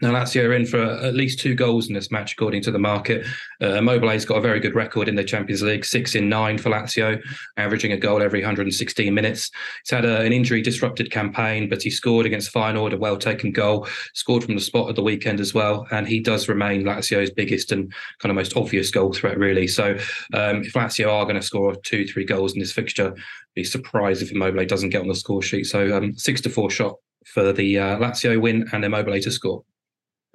Now, 0.00 0.12
Lazio 0.12 0.44
are 0.44 0.52
in 0.52 0.64
for 0.64 0.80
at 0.80 1.14
least 1.14 1.40
two 1.40 1.56
goals 1.56 1.88
in 1.88 1.94
this 1.94 2.12
match, 2.12 2.32
according 2.34 2.62
to 2.62 2.70
the 2.70 2.78
market. 2.78 3.26
Uh, 3.60 3.74
Immobile's 3.74 4.24
got 4.24 4.38
a 4.38 4.40
very 4.40 4.60
good 4.60 4.76
record 4.76 5.08
in 5.08 5.16
the 5.16 5.24
Champions 5.24 5.60
League, 5.60 5.84
six 5.84 6.14
in 6.14 6.28
nine 6.28 6.56
for 6.56 6.70
Lazio, 6.70 7.20
averaging 7.56 7.90
a 7.90 7.96
goal 7.96 8.22
every 8.22 8.40
116 8.40 9.12
minutes. 9.12 9.50
He's 9.84 9.90
had 9.90 10.04
a, 10.04 10.20
an 10.20 10.32
injury 10.32 10.62
disrupted 10.62 11.10
campaign, 11.10 11.68
but 11.68 11.82
he 11.82 11.90
scored 11.90 12.26
against 12.26 12.54
Feyenoord, 12.54 12.92
a 12.92 12.96
well 12.96 13.16
taken 13.16 13.50
goal, 13.50 13.88
scored 14.14 14.44
from 14.44 14.54
the 14.54 14.60
spot 14.60 14.88
at 14.88 14.94
the 14.94 15.02
weekend 15.02 15.40
as 15.40 15.52
well. 15.52 15.84
And 15.90 16.06
he 16.06 16.20
does 16.20 16.48
remain 16.48 16.84
Lazio's 16.84 17.32
biggest 17.32 17.72
and 17.72 17.92
kind 18.20 18.30
of 18.30 18.36
most 18.36 18.56
obvious 18.56 18.92
goal 18.92 19.12
threat, 19.12 19.36
really. 19.36 19.66
So 19.66 19.96
um, 20.32 20.62
if 20.62 20.74
Lazio 20.74 21.10
are 21.10 21.24
going 21.24 21.34
to 21.34 21.42
score 21.42 21.74
two, 21.74 22.06
three 22.06 22.24
goals 22.24 22.52
in 22.52 22.60
this 22.60 22.72
fixture, 22.72 23.16
be 23.56 23.64
surprised 23.64 24.22
if 24.22 24.30
Immobile 24.30 24.66
doesn't 24.66 24.90
get 24.90 25.02
on 25.02 25.08
the 25.08 25.16
score 25.16 25.42
sheet. 25.42 25.64
So 25.64 25.96
um, 25.96 26.14
six 26.16 26.40
to 26.42 26.50
four 26.50 26.70
shot 26.70 26.94
for 27.26 27.52
the 27.52 27.78
uh, 27.80 27.98
Lazio 27.98 28.40
win 28.40 28.64
and 28.72 28.84
Immobile 28.84 29.20
to 29.20 29.32
score 29.32 29.64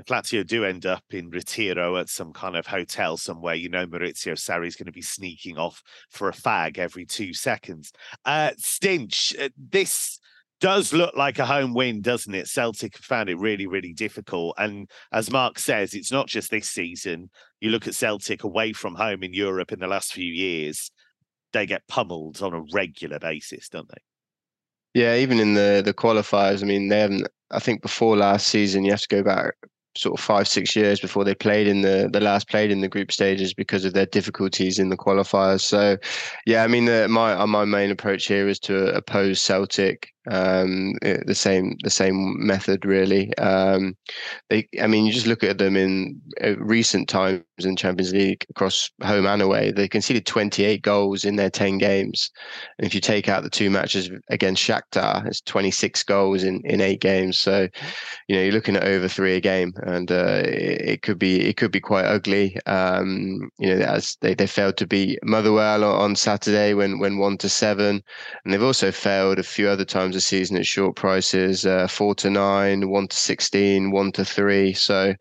if 0.04 0.08
Lazio 0.08 0.46
do 0.46 0.66
end 0.66 0.86
up 0.86 1.04
in 1.12 1.32
ritiro 1.32 2.00
at 2.00 2.10
some 2.10 2.34
kind 2.34 2.58
of 2.58 2.68
hotel 2.68 3.16
somewhere, 3.16 3.56
you 3.56 3.70
know 3.70 3.88
Maurizio 3.88 4.34
Sarri 4.34 4.68
is 4.68 4.76
going 4.76 4.88
to 4.88 4.92
be 4.92 5.02
sneaking 5.02 5.58
off 5.58 5.82
for 6.12 6.28
a 6.28 6.34
fag 6.34 6.78
every 6.78 7.06
two 7.06 7.34
seconds. 7.34 7.94
Uh, 8.26 8.52
Stinch, 8.58 9.34
uh, 9.40 9.50
this 9.58 10.20
does 10.60 10.92
look 10.92 11.16
like 11.16 11.40
a 11.40 11.46
home 11.46 11.74
win, 11.74 12.02
doesn't 12.02 12.36
it? 12.36 12.48
Celtic 12.48 12.98
have 12.98 13.06
found 13.06 13.30
it 13.30 13.40
really, 13.40 13.66
really 13.66 13.94
difficult. 13.94 14.56
And 14.58 14.90
as 15.14 15.32
Mark 15.32 15.58
says, 15.58 15.94
it's 15.94 16.12
not 16.12 16.28
just 16.28 16.52
this 16.52 16.70
season. 16.70 17.30
You 17.62 17.70
look 17.70 17.88
at 17.88 17.96
Celtic 17.96 18.44
away 18.44 18.74
from 18.74 18.96
home 18.96 19.24
in 19.24 19.34
Europe 19.34 19.72
in 19.72 19.80
the 19.80 19.88
last 19.88 20.12
few 20.12 20.32
years, 20.32 20.92
they 21.54 21.66
get 21.66 21.88
pummeled 21.88 22.42
on 22.42 22.54
a 22.54 22.64
regular 22.74 23.20
basis, 23.20 23.70
don't 23.70 23.88
they? 23.88 25.02
Yeah, 25.02 25.16
even 25.16 25.40
in 25.40 25.54
the 25.54 25.82
the 25.84 25.94
qualifiers, 25.94 26.62
I 26.62 26.66
mean, 26.66 26.90
they 26.90 27.00
haven't. 27.00 27.28
I 27.50 27.60
think 27.60 27.82
before 27.82 28.18
last 28.18 28.48
season, 28.48 28.84
you 28.84 28.92
have 28.92 29.02
to 29.02 29.08
go 29.08 29.24
back 29.24 29.54
sort 29.96 30.20
of 30.20 30.24
five 30.24 30.48
six 30.48 30.76
years 30.76 31.00
before 31.00 31.24
they 31.24 31.36
played 31.36 31.68
in 31.68 31.82
the 31.82 32.10
the 32.12 32.20
last 32.20 32.50
played 32.50 32.72
in 32.72 32.82
the 32.82 32.88
group 32.88 33.12
stages 33.12 33.54
because 33.54 33.86
of 33.86 33.94
their 33.94 34.06
difficulties 34.06 34.80
in 34.80 34.90
the 34.90 34.98
qualifiers. 34.98 35.62
So, 35.62 35.98
yeah, 36.46 36.64
I 36.64 36.68
mean, 36.68 36.86
the, 36.86 37.08
my 37.08 37.34
uh, 37.34 37.48
my 37.48 37.66
main 37.66 37.92
approach 37.92 38.28
here 38.28 38.48
is 38.48 38.60
to 38.60 38.94
oppose 38.96 39.42
Celtic 39.42 40.13
um, 40.30 40.94
eh, 41.02 41.22
the 41.26 41.36
same 41.36 41.76
the 41.84 41.90
same 41.90 42.46
method 42.46 42.86
really. 42.86 43.36
Um, 43.38 43.96
they, 44.50 44.68
I 44.82 44.88
mean, 44.88 45.06
you 45.06 45.12
just 45.12 45.28
look 45.28 45.44
at 45.44 45.58
them 45.58 45.76
in 45.76 46.22
uh, 46.44 46.58
recent 46.58 47.10
times 47.10 47.44
in 47.60 47.76
Champions 47.76 48.14
League 48.14 48.46
across 48.50 48.90
home 49.04 49.26
and 49.26 49.42
away. 49.42 49.72
They 49.72 49.88
conceded 49.88 50.26
28 50.26 50.82
goals 50.82 51.26
in 51.26 51.36
their 51.36 51.50
10 51.50 51.78
games, 51.78 52.30
and 52.78 52.88
if 52.88 52.96
you 52.96 53.02
take 53.02 53.28
out 53.28 53.44
the 53.44 53.50
two 53.50 53.70
matches 53.70 54.10
against 54.30 54.64
Shakhtar, 54.64 55.26
it's 55.28 55.42
26 55.42 56.04
goals 56.04 56.44
in 56.44 56.62
in 56.66 56.82
eight 56.82 57.02
games. 57.02 57.38
So, 57.40 57.68
you 58.28 58.36
know, 58.36 58.42
you're 58.44 58.54
looking 58.54 58.78
at 58.78 58.84
over 58.84 59.08
three 59.08 59.36
a 59.36 59.42
game, 59.42 59.74
and 59.84 60.12
uh, 60.12 60.44
it, 60.46 60.82
it, 60.90 61.02
could 61.02 61.20
be 61.20 61.42
it 61.42 61.58
could 61.58 61.72
be 61.72 61.82
quite 61.82 62.06
ugly. 62.06 62.58
Um, 62.66 63.50
you 63.60 63.76
know, 63.76 63.86
as 63.86 64.18
they, 64.22 64.34
they 64.34 64.48
failed 64.48 64.78
to 64.78 64.88
beat 64.88 65.20
Motherwell 65.24 65.84
on 65.84 66.16
Saturday 66.16 66.74
when 66.74 67.00
when 67.00 67.18
one 67.18 67.38
to 67.40 67.50
seven, 67.50 68.02
and 68.44 68.54
they've 68.54 68.64
also 68.64 68.92
failed 68.92 69.40
a 69.40 69.44
few 69.44 69.68
other 69.68 69.86
times 69.86 70.13
times 70.14 70.24
a 70.24 70.26
season 70.26 70.58
at 70.58 70.66
short 70.66 70.96
prices, 70.96 71.66
uh, 71.66 71.88
four 71.88 72.16
to 72.16 72.30
nine, 72.30 72.90
one 72.90 73.08
to 73.08 73.16
16, 73.16 73.92
one 73.92 74.12
to 74.12 74.24
three. 74.26 74.74
So 74.74 75.14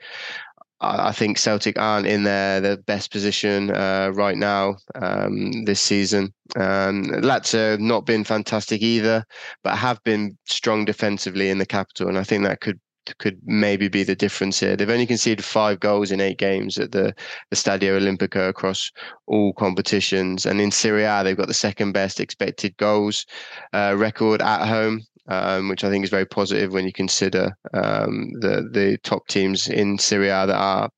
I 0.81 1.13
think 1.13 1.39
Celtic 1.39 1.79
aren't 1.79 2.07
in 2.07 2.25
their, 2.25 2.61
their 2.61 2.77
best 2.77 3.13
position 3.13 3.71
uh, 3.71 4.11
right 4.15 4.37
now 4.37 4.77
um, 4.97 5.65
this 5.65 5.81
season. 5.81 6.35
Um, 6.57 7.05
Lazio 7.23 7.79
not 7.79 8.05
been 8.05 8.25
fantastic 8.25 8.83
either, 8.83 9.25
but 9.63 9.77
have 9.77 10.03
been 10.03 10.37
strong 10.47 10.85
defensively 10.85 11.51
in 11.51 11.59
the 11.59 11.67
capital, 11.67 12.09
and 12.09 12.19
I 12.19 12.25
think 12.25 12.45
that 12.45 12.61
could 12.61 12.81
could 13.19 13.39
maybe 13.45 13.89
be 13.89 14.03
the 14.03 14.15
difference 14.15 14.61
here. 14.61 14.77
They've 14.77 14.89
only 14.89 15.07
conceded 15.07 15.45
five 15.45 15.81
goals 15.81 16.11
in 16.11 16.21
eight 16.21 16.39
games 16.39 16.79
at 16.79 16.93
the, 16.93 17.15
the 17.51 17.57
Stadio 17.57 18.01
Olimpico 18.01 18.49
across 18.49 18.91
all 19.27 19.53
competitions. 19.55 20.47
And 20.47 20.61
in 20.61 20.71
Serie 20.71 21.05
A, 21.05 21.23
they've 21.23 21.37
got 21.37 21.49
the 21.49 21.55
second 21.55 21.93
best 21.93 22.21
expected 22.21 22.77
goals 22.77 23.27
uh, 23.73 23.95
record 23.97 24.43
at 24.43 24.67
home, 24.67 25.03
um, 25.29 25.69
which 25.69 25.85
I 25.85 25.91
think 25.91 26.05
is 26.05 26.11
very 26.11 26.27
positive 26.27 26.73
when 26.73 26.87
you 26.87 26.93
consider 26.93 27.57
um, 27.75 28.31
the 28.41 28.69
the 28.73 28.99
top 29.03 29.27
teams 29.29 29.69
in 29.69 29.99
Serie 29.99 30.29
A 30.29 30.47
that 30.47 30.57
are 30.57 30.91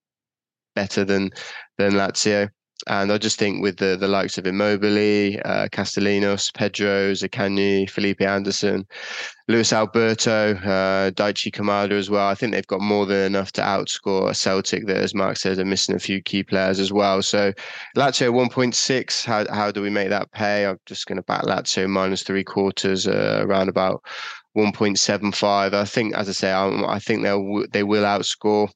better 0.74 1.04
than 1.04 1.30
than 1.78 1.92
Lazio. 1.92 2.48
And 2.86 3.10
I 3.12 3.18
just 3.18 3.38
think 3.38 3.62
with 3.62 3.78
the 3.78 3.96
the 3.96 4.08
likes 4.08 4.36
of 4.36 4.46
Immobile, 4.46 5.40
uh, 5.44 5.68
Pedro, 5.72 7.12
Zaccagni, 7.12 7.88
Felipe 7.88 8.20
Anderson, 8.20 8.86
Luis 9.48 9.72
Alberto, 9.72 10.54
uh, 10.56 11.10
Daichi 11.12 11.52
Kamada 11.52 11.92
as 11.92 12.10
well. 12.10 12.28
I 12.28 12.34
think 12.34 12.52
they've 12.52 12.66
got 12.66 12.80
more 12.80 13.06
than 13.06 13.26
enough 13.26 13.52
to 13.52 13.62
outscore 13.62 14.34
Celtic. 14.36 14.86
That, 14.86 14.98
as 14.98 15.14
Mark 15.14 15.36
says, 15.36 15.58
are 15.58 15.64
missing 15.64 15.94
a 15.94 16.00
few 16.00 16.20
key 16.20 16.42
players 16.42 16.80
as 16.80 16.92
well. 16.92 17.22
So 17.22 17.52
Lazio 17.96 18.32
1.6. 18.32 19.24
How 19.24 19.46
how 19.54 19.70
do 19.70 19.80
we 19.80 19.90
make 19.90 20.10
that 20.10 20.30
pay? 20.32 20.66
I'm 20.66 20.78
just 20.84 21.06
going 21.06 21.16
to 21.16 21.22
back 21.22 21.42
Lazio 21.42 21.88
minus 21.88 22.22
three 22.22 22.44
quarters, 22.44 23.06
uh, 23.06 23.40
around 23.46 23.68
about 23.68 24.02
1.75. 24.56 25.74
I 25.74 25.84
think, 25.84 26.14
as 26.14 26.28
I 26.28 26.32
say, 26.32 26.52
I, 26.52 26.68
I 26.84 26.98
think 26.98 27.22
they'll 27.22 27.64
they 27.72 27.82
will 27.82 28.04
outscore 28.04 28.68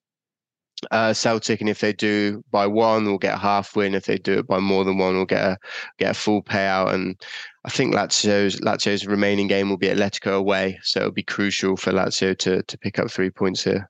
uh, 0.91 1.12
Celtic, 1.12 1.61
and 1.61 1.69
if 1.69 1.81
they 1.81 1.93
do 1.93 2.43
by 2.51 2.67
one, 2.67 3.05
we'll 3.05 3.19
get 3.19 3.35
a 3.35 3.38
half 3.38 3.75
win. 3.77 3.95
If 3.95 4.07
they 4.07 4.17
do 4.17 4.38
it 4.38 4.47
by 4.47 4.59
more 4.59 4.85
than 4.85 4.99
one, 4.99 5.14
we'll 5.14 5.25
get 5.25 5.45
a 5.45 5.59
get 5.99 6.11
a 6.11 6.14
full 6.14 6.43
payout. 6.43 6.93
And 6.93 7.21
I 7.64 7.71
think 7.71 7.95
Lazio's 7.95 8.61
Lazio's 8.61 9.07
remaining 9.07 9.49
game 9.49 9.69
will 9.69 9.77
be 9.77 9.88
Atletico 9.88 10.37
away, 10.37 10.79
so 10.83 11.01
it'll 11.01 11.12
be 11.12 11.23
crucial 11.23 11.77
for 11.77 11.93
Lazio 11.93 12.37
to 12.38 12.62
to 12.62 12.79
pick 12.79 12.99
up 12.99 13.11
three 13.11 13.31
points 13.31 13.64
here. 13.64 13.88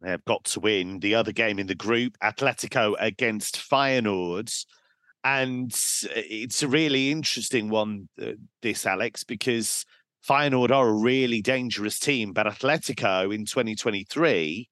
They 0.00 0.10
have 0.10 0.24
got 0.24 0.44
to 0.44 0.60
win 0.60 1.00
the 1.00 1.14
other 1.14 1.32
game 1.32 1.58
in 1.58 1.66
the 1.66 1.74
group, 1.74 2.16
Atletico 2.22 2.94
against 2.98 3.56
Feyenoord. 3.56 4.64
And 5.22 5.70
it's 6.16 6.62
a 6.62 6.68
really 6.68 7.10
interesting 7.10 7.68
one, 7.68 8.08
uh, 8.20 8.32
this, 8.62 8.86
Alex, 8.86 9.22
because 9.22 9.84
Feyenoord 10.26 10.70
are 10.70 10.88
a 10.88 10.92
really 10.94 11.42
dangerous 11.42 11.98
team, 11.98 12.32
but 12.32 12.46
Atletico 12.46 13.34
in 13.34 13.44
2023 13.44 14.69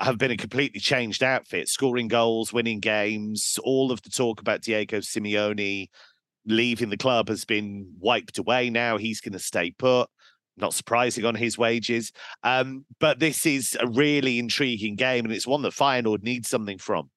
have 0.00 0.18
been 0.18 0.30
a 0.30 0.36
completely 0.36 0.80
changed 0.80 1.22
outfit, 1.22 1.68
scoring 1.68 2.08
goals, 2.08 2.52
winning 2.52 2.80
games. 2.80 3.58
All 3.62 3.92
of 3.92 4.02
the 4.02 4.10
talk 4.10 4.40
about 4.40 4.62
Diego 4.62 4.98
Simeone 4.98 5.88
leaving 6.46 6.90
the 6.90 6.96
club 6.96 7.28
has 7.28 7.44
been 7.44 7.94
wiped 7.98 8.38
away 8.38 8.70
now. 8.70 8.98
He's 8.98 9.20
going 9.20 9.32
to 9.32 9.38
stay 9.38 9.70
put. 9.70 10.08
Not 10.56 10.74
surprising 10.74 11.24
on 11.24 11.34
his 11.34 11.58
wages. 11.58 12.12
Um, 12.42 12.84
but 13.00 13.18
this 13.18 13.44
is 13.46 13.76
a 13.80 13.88
really 13.88 14.38
intriguing 14.38 14.94
game, 14.94 15.24
and 15.24 15.34
it's 15.34 15.46
one 15.46 15.62
that 15.62 15.72
Feyenoord 15.72 16.22
needs 16.22 16.48
something 16.48 16.78
from. 16.78 17.10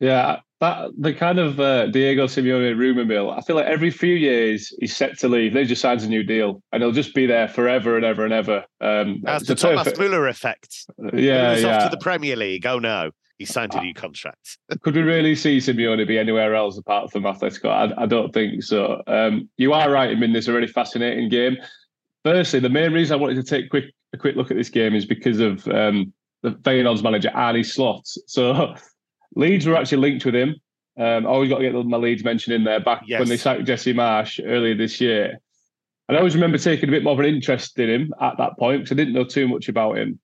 Yeah, 0.00 0.40
that 0.60 0.90
the 0.98 1.12
kind 1.12 1.38
of 1.38 1.60
uh, 1.60 1.86
Diego 1.86 2.26
Simeone 2.26 2.76
rumor 2.76 3.04
mill. 3.04 3.30
I 3.30 3.40
feel 3.40 3.56
like 3.56 3.66
every 3.66 3.90
few 3.90 4.14
years 4.14 4.74
he's 4.78 4.96
set 4.96 5.18
to 5.20 5.28
leave. 5.28 5.54
They 5.54 5.64
just 5.64 5.82
signs 5.82 6.04
a 6.04 6.08
new 6.08 6.22
deal, 6.22 6.62
and 6.72 6.82
he'll 6.82 6.92
just 6.92 7.14
be 7.14 7.26
there 7.26 7.48
forever 7.48 7.96
and 7.96 8.04
ever 8.04 8.24
and 8.24 8.32
ever. 8.32 8.64
Um, 8.80 9.20
That's 9.22 9.46
the 9.46 9.54
Thomas 9.54 9.84
perfect... 9.84 9.98
Muller 9.98 10.28
effect. 10.28 10.86
Yeah, 11.14 11.56
yeah. 11.56 11.76
Off 11.76 11.84
to 11.84 11.96
the 11.96 12.02
Premier 12.02 12.36
League. 12.36 12.66
Oh 12.66 12.78
no, 12.78 13.10
he 13.38 13.46
signed 13.46 13.74
a 13.74 13.80
new 13.80 13.94
contract. 13.94 14.58
Could 14.82 14.94
we 14.94 15.02
really 15.02 15.34
see 15.34 15.58
Simeone 15.58 16.06
be 16.06 16.18
anywhere 16.18 16.54
else 16.54 16.76
apart 16.76 17.10
from 17.10 17.22
Atletico? 17.22 17.70
I, 17.70 18.02
I 18.02 18.06
don't 18.06 18.32
think 18.32 18.62
so. 18.62 19.02
Um, 19.06 19.48
you 19.56 19.72
are 19.72 19.90
right. 19.90 20.10
I 20.10 20.14
mean, 20.14 20.34
this 20.34 20.44
is 20.44 20.48
a 20.48 20.52
really 20.52 20.66
fascinating 20.66 21.30
game. 21.30 21.56
Firstly, 22.22 22.60
the 22.60 22.68
main 22.68 22.92
reason 22.92 23.14
I 23.14 23.20
wanted 23.20 23.36
to 23.36 23.42
take 23.42 23.70
quick 23.70 23.84
a 24.12 24.18
quick 24.18 24.36
look 24.36 24.50
at 24.50 24.56
this 24.56 24.68
game 24.68 24.94
is 24.94 25.06
because 25.06 25.40
of 25.40 25.66
um, 25.68 26.12
the 26.42 26.50
Feyenoord's 26.50 27.02
manager 27.02 27.30
Arne 27.32 27.64
Slot. 27.64 28.02
So 28.04 28.74
Leeds 29.34 29.66
were 29.66 29.76
actually 29.76 29.98
linked 29.98 30.24
with 30.24 30.34
him. 30.34 30.56
Um, 30.98 31.26
I 31.26 31.30
always 31.30 31.48
got 31.48 31.58
to 31.58 31.70
get 31.70 31.86
my 31.86 31.96
Leeds 31.96 32.24
mention 32.24 32.52
in 32.52 32.64
there 32.64 32.80
back 32.80 33.02
yes. 33.06 33.20
when 33.20 33.28
they 33.28 33.36
sacked 33.36 33.64
Jesse 33.64 33.94
Marsch 33.94 34.40
earlier 34.44 34.74
this 34.74 35.00
year. 35.00 35.40
And 36.08 36.16
I 36.16 36.18
always 36.18 36.34
remember 36.34 36.58
taking 36.58 36.88
a 36.88 36.92
bit 36.92 37.04
more 37.04 37.12
of 37.12 37.20
an 37.20 37.26
interest 37.26 37.78
in 37.78 37.88
him 37.88 38.14
at 38.20 38.36
that 38.38 38.58
point 38.58 38.82
because 38.82 38.92
I 38.92 38.96
didn't 38.96 39.14
know 39.14 39.24
too 39.24 39.46
much 39.46 39.68
about 39.68 39.96
him. 39.96 40.18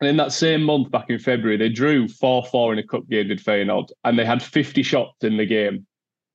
And 0.00 0.08
in 0.08 0.16
that 0.16 0.32
same 0.32 0.64
month, 0.64 0.90
back 0.90 1.10
in 1.10 1.20
February, 1.20 1.56
they 1.56 1.68
drew 1.68 2.08
4 2.08 2.44
4 2.44 2.72
in 2.72 2.80
a 2.80 2.82
cup 2.82 3.08
game 3.08 3.28
with 3.28 3.38
Feyenoord, 3.38 3.90
and 4.02 4.18
they 4.18 4.24
had 4.24 4.42
50 4.42 4.82
shots 4.82 5.22
in 5.22 5.36
the 5.36 5.46
game. 5.46 5.86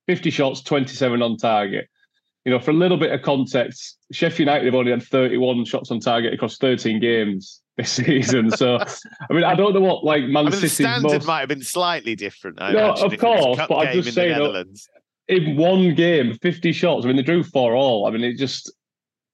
50 0.06 0.30
shots, 0.30 0.62
27 0.62 1.20
on 1.20 1.36
target. 1.36 1.86
You 2.46 2.52
know, 2.52 2.60
for 2.60 2.70
a 2.70 2.74
little 2.74 2.96
bit 2.96 3.12
of 3.12 3.20
context, 3.20 3.98
Sheffield 4.10 4.48
United 4.48 4.64
have 4.64 4.74
only 4.74 4.90
had 4.90 5.02
31 5.02 5.66
shots 5.66 5.90
on 5.90 6.00
target 6.00 6.32
across 6.32 6.56
13 6.56 6.98
games 6.98 7.60
this 7.78 7.92
season. 7.92 8.50
So, 8.50 8.78
I 8.78 9.32
mean, 9.32 9.44
I 9.44 9.54
don't 9.54 9.72
know 9.72 9.80
what 9.80 10.04
like 10.04 10.24
Man 10.24 10.48
I 10.48 10.50
mean, 10.50 10.52
City's 10.52 10.76
the 10.76 10.84
standard 10.84 11.12
most... 11.12 11.26
might 11.26 11.40
have 11.40 11.48
been 11.48 11.62
slightly 11.62 12.14
different. 12.14 12.60
I 12.60 12.72
no, 12.72 12.92
of 12.92 13.16
course, 13.18 13.58
but 13.68 13.74
I'm 13.74 14.02
just 14.02 14.14
saying, 14.14 14.76
in 15.28 15.56
one 15.56 15.94
game, 15.94 16.38
50 16.40 16.72
shots. 16.72 17.04
I 17.04 17.08
mean, 17.08 17.16
they 17.16 17.22
drew 17.22 17.42
four 17.42 17.74
all. 17.74 18.06
I 18.06 18.10
mean, 18.10 18.24
it 18.24 18.36
just 18.36 18.72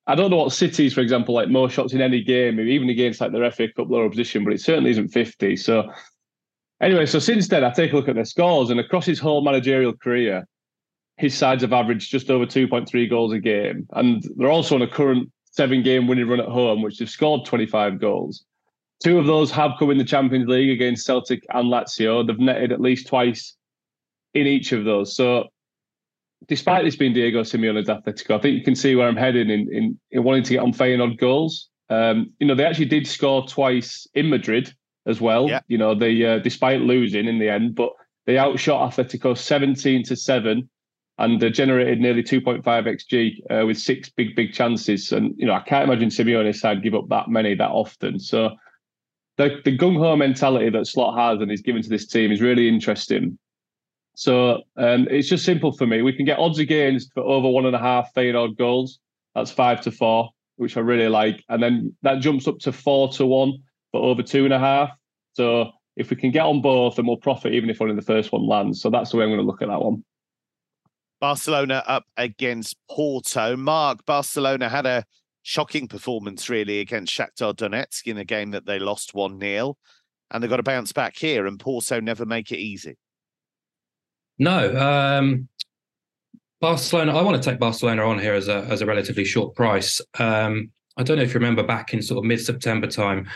I 0.06 0.14
don't 0.14 0.30
know 0.30 0.36
what 0.36 0.52
cities, 0.52 0.92
for 0.92 1.00
example, 1.00 1.34
like 1.34 1.48
more 1.48 1.70
shots 1.70 1.94
in 1.94 2.00
any 2.00 2.22
game, 2.22 2.60
even 2.60 2.90
against 2.90 3.20
like 3.20 3.32
their 3.32 3.50
FA 3.50 3.68
Cup 3.72 3.88
lower 3.90 4.10
position, 4.10 4.44
but 4.44 4.52
it 4.52 4.60
certainly 4.60 4.90
isn't 4.90 5.08
50. 5.08 5.56
So 5.56 5.90
anyway, 6.80 7.06
so 7.06 7.18
since 7.18 7.48
then 7.48 7.64
I 7.64 7.70
take 7.70 7.92
a 7.92 7.96
look 7.96 8.08
at 8.08 8.14
their 8.14 8.24
scores 8.24 8.70
and 8.70 8.78
across 8.78 9.06
his 9.06 9.18
whole 9.18 9.42
managerial 9.42 9.94
career, 9.94 10.46
his 11.16 11.34
sides 11.34 11.62
have 11.62 11.72
averaged 11.72 12.10
just 12.10 12.30
over 12.30 12.44
2.3 12.44 13.08
goals 13.08 13.32
a 13.32 13.38
game. 13.38 13.86
And 13.92 14.22
they're 14.36 14.50
also 14.50 14.74
on 14.74 14.82
a 14.82 14.88
current 14.88 15.30
seven 15.54 15.82
game 15.82 16.08
winning 16.08 16.28
run 16.28 16.40
at 16.40 16.48
home, 16.48 16.82
which 16.82 16.98
they've 16.98 17.08
scored 17.08 17.46
25 17.46 18.00
goals. 18.00 18.44
Two 19.02 19.18
of 19.18 19.26
those 19.26 19.50
have 19.50 19.72
come 19.78 19.90
in 19.90 19.98
the 19.98 20.04
Champions 20.04 20.48
League 20.48 20.70
against 20.70 21.06
Celtic 21.06 21.44
and 21.50 21.68
Lazio. 21.68 22.26
They've 22.26 22.38
netted 22.38 22.72
at 22.72 22.80
least 22.80 23.06
twice 23.06 23.54
in 24.32 24.46
each 24.46 24.72
of 24.72 24.84
those. 24.84 25.14
So 25.14 25.48
despite 26.48 26.84
this 26.84 26.96
being 26.96 27.12
Diego 27.12 27.42
Simeone's 27.42 27.88
Atletico, 27.88 28.36
I 28.36 28.38
think 28.40 28.56
you 28.56 28.64
can 28.64 28.74
see 28.74 28.96
where 28.96 29.08
I'm 29.08 29.16
heading 29.16 29.50
in 29.50 29.72
in, 29.72 30.00
in 30.10 30.24
wanting 30.24 30.42
to 30.44 30.54
get 30.54 30.62
on 30.62 30.72
Feyenoord 30.72 31.18
goals. 31.18 31.68
Um, 31.88 32.32
you 32.38 32.46
know, 32.46 32.54
they 32.54 32.64
actually 32.64 32.86
did 32.86 33.06
score 33.06 33.46
twice 33.46 34.06
in 34.14 34.30
Madrid 34.30 34.74
as 35.06 35.20
well. 35.20 35.48
Yeah. 35.48 35.60
You 35.68 35.78
know, 35.78 35.94
they 35.94 36.24
uh, 36.24 36.38
despite 36.38 36.80
losing 36.80 37.26
in 37.26 37.38
the 37.38 37.48
end, 37.48 37.74
but 37.74 37.90
they 38.26 38.38
outshot 38.38 38.92
Atletico 38.92 39.36
17 39.36 40.04
to 40.04 40.16
seven, 40.16 40.68
and 41.18 41.42
uh, 41.42 41.48
generated 41.48 42.00
nearly 42.00 42.22
2.5 42.22 42.62
xg 42.64 43.62
uh, 43.62 43.66
with 43.66 43.78
six 43.78 44.10
big 44.10 44.34
big 44.34 44.52
chances. 44.52 45.12
And 45.12 45.34
you 45.36 45.46
know, 45.46 45.54
I 45.54 45.60
can't 45.60 45.88
imagine 45.88 46.08
Simeone's 46.08 46.60
side 46.60 46.82
give 46.82 46.94
up 46.94 47.08
that 47.08 47.28
many 47.28 47.54
that 47.54 47.70
often. 47.70 48.18
So. 48.18 48.50
The, 49.36 49.60
the 49.64 49.76
gung 49.76 49.98
ho 49.98 50.14
mentality 50.14 50.70
that 50.70 50.86
Slot 50.86 51.18
has 51.18 51.40
and 51.40 51.50
he's 51.50 51.60
given 51.60 51.82
to 51.82 51.88
this 51.88 52.06
team 52.06 52.30
is 52.30 52.40
really 52.40 52.68
interesting. 52.68 53.36
So 54.14 54.62
um, 54.76 55.08
it's 55.10 55.28
just 55.28 55.44
simple 55.44 55.72
for 55.72 55.86
me. 55.86 56.02
We 56.02 56.12
can 56.12 56.24
get 56.24 56.38
odds 56.38 56.58
against 56.58 57.12
for 57.12 57.22
over 57.22 57.48
one 57.48 57.66
and 57.66 57.74
a 57.74 57.80
half 57.80 58.14
Feyenoord 58.14 58.56
goals. 58.56 59.00
That's 59.34 59.50
five 59.50 59.80
to 59.82 59.90
four, 59.90 60.30
which 60.56 60.76
I 60.76 60.80
really 60.80 61.08
like. 61.08 61.42
And 61.48 61.62
then 61.62 61.96
that 62.02 62.20
jumps 62.20 62.46
up 62.46 62.58
to 62.60 62.72
four 62.72 63.08
to 63.12 63.26
one 63.26 63.58
for 63.90 64.00
over 64.00 64.22
two 64.22 64.44
and 64.44 64.54
a 64.54 64.58
half. 64.58 64.90
So 65.32 65.72
if 65.96 66.10
we 66.10 66.16
can 66.16 66.30
get 66.30 66.44
on 66.44 66.62
both, 66.62 66.96
then 66.96 67.06
we'll 67.06 67.16
profit 67.16 67.52
even 67.52 67.70
if 67.70 67.82
only 67.82 67.96
the 67.96 68.02
first 68.02 68.32
one 68.32 68.46
lands. 68.46 68.80
So 68.80 68.88
that's 68.88 69.10
the 69.10 69.16
way 69.16 69.24
I'm 69.24 69.30
going 69.30 69.40
to 69.40 69.46
look 69.46 69.62
at 69.62 69.68
that 69.68 69.82
one. 69.82 70.04
Barcelona 71.24 71.82
up 71.86 72.04
against 72.18 72.76
Porto. 72.86 73.56
Mark, 73.56 74.04
Barcelona 74.04 74.68
had 74.68 74.84
a 74.84 75.06
shocking 75.40 75.88
performance 75.88 76.50
really 76.50 76.80
against 76.80 77.16
Shakhtar 77.16 77.54
Donetsk 77.54 78.06
in 78.06 78.18
a 78.18 78.26
game 78.26 78.50
that 78.50 78.66
they 78.66 78.78
lost 78.78 79.14
1 79.14 79.40
0. 79.40 79.78
And 80.30 80.42
they've 80.42 80.50
got 80.50 80.58
to 80.58 80.62
bounce 80.62 80.92
back 80.92 81.16
here, 81.16 81.46
and 81.46 81.58
Porto 81.58 81.98
never 81.98 82.26
make 82.26 82.52
it 82.52 82.58
easy. 82.58 82.98
No, 84.38 84.76
um, 84.76 85.48
Barcelona. 86.60 87.16
I 87.16 87.22
want 87.22 87.42
to 87.42 87.50
take 87.50 87.58
Barcelona 87.58 88.02
on 88.02 88.18
here 88.18 88.34
as 88.34 88.48
a 88.48 88.58
as 88.68 88.82
a 88.82 88.86
relatively 88.86 89.24
short 89.24 89.54
price. 89.54 90.02
Um, 90.18 90.72
I 90.98 91.04
don't 91.04 91.16
know 91.16 91.22
if 91.22 91.32
you 91.32 91.40
remember 91.40 91.62
back 91.62 91.94
in 91.94 92.02
sort 92.02 92.18
of 92.18 92.28
mid 92.28 92.42
September 92.42 92.86
time, 92.86 93.30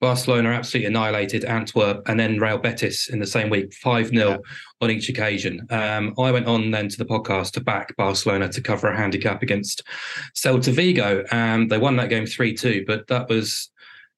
Barcelona 0.00 0.50
absolutely 0.50 0.86
annihilated 0.86 1.44
Antwerp 1.44 2.02
and 2.08 2.18
then 2.18 2.40
Real 2.40 2.58
Betis 2.58 3.08
in 3.08 3.18
the 3.18 3.26
same 3.26 3.50
week, 3.50 3.74
5 3.74 4.08
0 4.08 4.30
yeah. 4.30 4.36
on 4.80 4.90
each 4.90 5.08
occasion. 5.08 5.66
Um, 5.70 6.14
I 6.18 6.30
went 6.30 6.46
on 6.46 6.70
then 6.70 6.88
to 6.88 6.96
the 6.96 7.04
podcast 7.04 7.52
to 7.52 7.60
back 7.60 7.94
Barcelona 7.96 8.48
to 8.48 8.60
cover 8.62 8.88
a 8.88 8.96
handicap 8.96 9.42
against 9.42 9.82
Celta 10.34 10.72
Vigo. 10.72 11.24
And 11.30 11.70
they 11.70 11.78
won 11.78 11.96
that 11.96 12.08
game 12.08 12.26
3 12.26 12.54
2, 12.54 12.84
but 12.86 13.06
that 13.08 13.28
was 13.28 13.70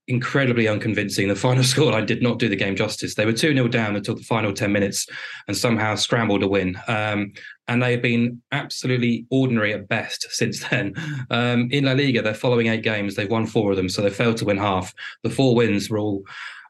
incredibly 0.08 0.68
unconvincing. 0.68 1.28
The 1.28 1.36
final 1.36 1.62
scoreline 1.62 2.06
did 2.06 2.22
not 2.22 2.38
do 2.38 2.48
the 2.48 2.56
game 2.56 2.76
justice. 2.76 3.14
They 3.14 3.26
were 3.26 3.32
2 3.32 3.54
0 3.54 3.68
down 3.68 3.96
until 3.96 4.14
the 4.14 4.22
final 4.22 4.52
10 4.52 4.72
minutes 4.72 5.06
and 5.48 5.56
somehow 5.56 5.94
scrambled 5.94 6.42
a 6.42 6.48
win. 6.48 6.78
Um, 6.88 7.32
and 7.68 7.82
they 7.82 7.92
have 7.92 8.02
been 8.02 8.42
absolutely 8.50 9.26
ordinary 9.30 9.72
at 9.72 9.88
best 9.88 10.26
since 10.30 10.66
then. 10.68 10.94
Um, 11.30 11.68
in 11.70 11.84
La 11.84 11.92
Liga, 11.92 12.22
they're 12.22 12.34
following 12.34 12.66
eight 12.66 12.82
games. 12.82 13.14
They've 13.14 13.30
won 13.30 13.46
four 13.46 13.70
of 13.70 13.76
them, 13.76 13.88
so 13.88 14.02
they 14.02 14.10
failed 14.10 14.36
to 14.38 14.44
win 14.44 14.58
half. 14.58 14.92
The 15.22 15.30
four 15.30 15.54
wins 15.54 15.88
were 15.88 15.98
all 15.98 16.24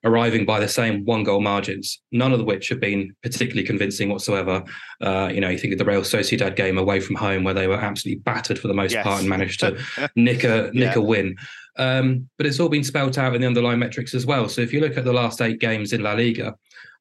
arriving 0.05 0.45
by 0.45 0.59
the 0.59 0.69
same 0.69 1.05
one 1.05 1.23
goal 1.23 1.41
margins, 1.41 2.01
none 2.11 2.33
of 2.33 2.45
which 2.45 2.69
have 2.69 2.81
been 2.81 3.15
particularly 3.23 3.65
convincing 3.65 4.09
whatsoever. 4.09 4.65
Uh, 5.01 5.31
you 5.33 5.41
know, 5.41 5.49
you 5.49 5.59
think 5.59 5.73
of 5.73 5.79
the 5.79 5.85
Real 5.85 6.03
Sociedad 6.03 6.57
game 6.57 6.77
away 6.77 7.01
from 7.01 7.17
home 7.17 7.45
where 7.45 7.55
they 7.55 7.69
were 7.69 7.77
absolutely 7.77 8.21
battered 8.21 8.59
for 8.59 8.69
the 8.69 8.75
most 8.75 8.93
yes. 8.93 9.05
part 9.05 9.21
and 9.21 9.29
managed 9.29 9.61
to 9.61 9.79
nick 10.17 10.45
a 10.45 10.71
nick 10.73 10.95
yeah. 10.95 10.99
a 10.99 11.01
win. 11.01 11.37
Um, 11.77 12.29
but 12.37 12.47
it's 12.47 12.61
all 12.61 12.69
been 12.69 12.85
spelt 12.85 13.19
out 13.19 13.35
in 13.35 13.41
the 13.41 13.47
underlying 13.47 13.79
metrics 13.79 14.15
as 14.15 14.27
well. 14.27 14.49
So 14.49 14.61
if 14.61 14.73
you 14.73 14.81
look 14.81 14.97
at 14.97 15.05
the 15.05 15.13
last 15.13 15.41
eight 15.41 15.59
games 15.59 15.93
in 15.93 16.03
La 16.03 16.13
Liga, 16.13 16.55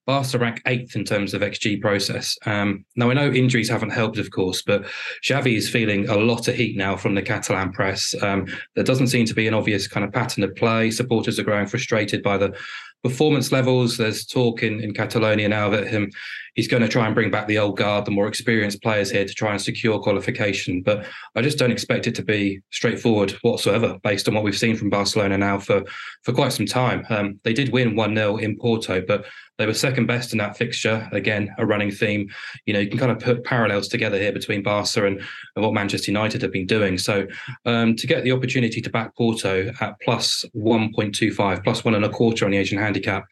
Barca 0.07 0.39
rank 0.39 0.61
eighth 0.65 0.95
in 0.95 1.05
terms 1.05 1.33
of 1.33 1.41
XG 1.41 1.79
process. 1.79 2.35
Um, 2.45 2.85
now, 2.95 3.11
I 3.11 3.13
know 3.13 3.31
injuries 3.31 3.69
haven't 3.69 3.91
helped, 3.91 4.17
of 4.17 4.31
course, 4.31 4.63
but 4.63 4.85
Xavi 5.23 5.55
is 5.55 5.69
feeling 5.69 6.09
a 6.09 6.15
lot 6.15 6.47
of 6.47 6.55
heat 6.55 6.75
now 6.75 6.97
from 6.97 7.13
the 7.13 7.21
Catalan 7.21 7.71
press. 7.71 8.15
Um, 8.21 8.47
there 8.75 8.83
doesn't 8.83 9.07
seem 9.07 9.25
to 9.27 9.35
be 9.35 9.47
an 9.47 9.53
obvious 9.53 9.87
kind 9.87 10.03
of 10.03 10.11
pattern 10.11 10.43
of 10.43 10.55
play. 10.55 10.89
Supporters 10.89 11.37
are 11.37 11.43
growing 11.43 11.67
frustrated 11.67 12.23
by 12.23 12.37
the 12.37 12.57
performance 13.03 13.51
levels. 13.51 13.97
There's 13.97 14.25
talk 14.25 14.63
in, 14.63 14.79
in 14.81 14.93
Catalonia 14.93 15.49
now 15.49 15.69
that 15.69 15.87
him 15.87 16.11
he's 16.53 16.67
going 16.67 16.83
to 16.83 16.89
try 16.89 17.05
and 17.05 17.15
bring 17.15 17.31
back 17.31 17.47
the 17.47 17.57
old 17.57 17.77
guard, 17.77 18.05
the 18.05 18.11
more 18.11 18.27
experienced 18.27 18.81
players 18.81 19.09
here 19.09 19.25
to 19.25 19.33
try 19.33 19.51
and 19.51 19.61
secure 19.61 19.99
qualification. 19.99 20.81
But 20.81 21.05
I 21.35 21.41
just 21.41 21.57
don't 21.57 21.71
expect 21.71 22.07
it 22.07 22.15
to 22.15 22.23
be 22.23 22.61
straightforward 22.71 23.31
whatsoever, 23.41 23.97
based 24.03 24.27
on 24.27 24.33
what 24.33 24.43
we've 24.43 24.57
seen 24.57 24.75
from 24.75 24.89
Barcelona 24.89 25.37
now 25.37 25.59
for 25.59 25.83
for 26.23 26.33
quite 26.33 26.53
some 26.53 26.65
time. 26.65 27.05
Um, 27.09 27.39
they 27.43 27.53
did 27.53 27.71
win 27.71 27.95
one 27.95 28.15
0 28.15 28.37
in 28.37 28.57
Porto, 28.57 29.01
but 29.01 29.25
they 29.61 29.67
were 29.67 29.75
second 29.75 30.07
best 30.07 30.31
in 30.31 30.39
that 30.39 30.57
fixture. 30.57 31.07
Again, 31.11 31.53
a 31.59 31.65
running 31.65 31.91
theme. 31.91 32.27
You 32.65 32.73
know, 32.73 32.79
you 32.79 32.89
can 32.89 32.97
kind 32.97 33.11
of 33.11 33.19
put 33.19 33.43
parallels 33.43 33.87
together 33.87 34.17
here 34.17 34.31
between 34.31 34.63
Barca 34.63 35.05
and, 35.05 35.21
and 35.55 35.63
what 35.63 35.75
Manchester 35.75 36.09
United 36.09 36.41
have 36.41 36.51
been 36.51 36.65
doing. 36.65 36.97
So 36.97 37.27
um, 37.65 37.95
to 37.95 38.07
get 38.07 38.23
the 38.23 38.31
opportunity 38.31 38.81
to 38.81 38.89
back 38.89 39.15
Porto 39.15 39.71
at 39.79 40.01
plus 40.01 40.43
1.25, 40.55 41.63
plus 41.63 41.85
one 41.85 41.93
and 41.93 42.05
a 42.05 42.09
quarter 42.09 42.43
on 42.45 42.51
the 42.51 42.57
Asian 42.57 42.79
handicap, 42.79 43.23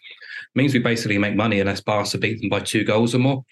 means 0.53 0.71
we 0.71 0.79
basically 0.79 1.17
make 1.17 1.35
money 1.35 1.59
unless 1.59 1.81
Barca 1.81 2.19
beat 2.19 2.39
them 2.39 2.49
by 2.49 2.59
two 2.59 2.83
goals 2.83 3.15
or 3.15 3.19
more. 3.19 3.43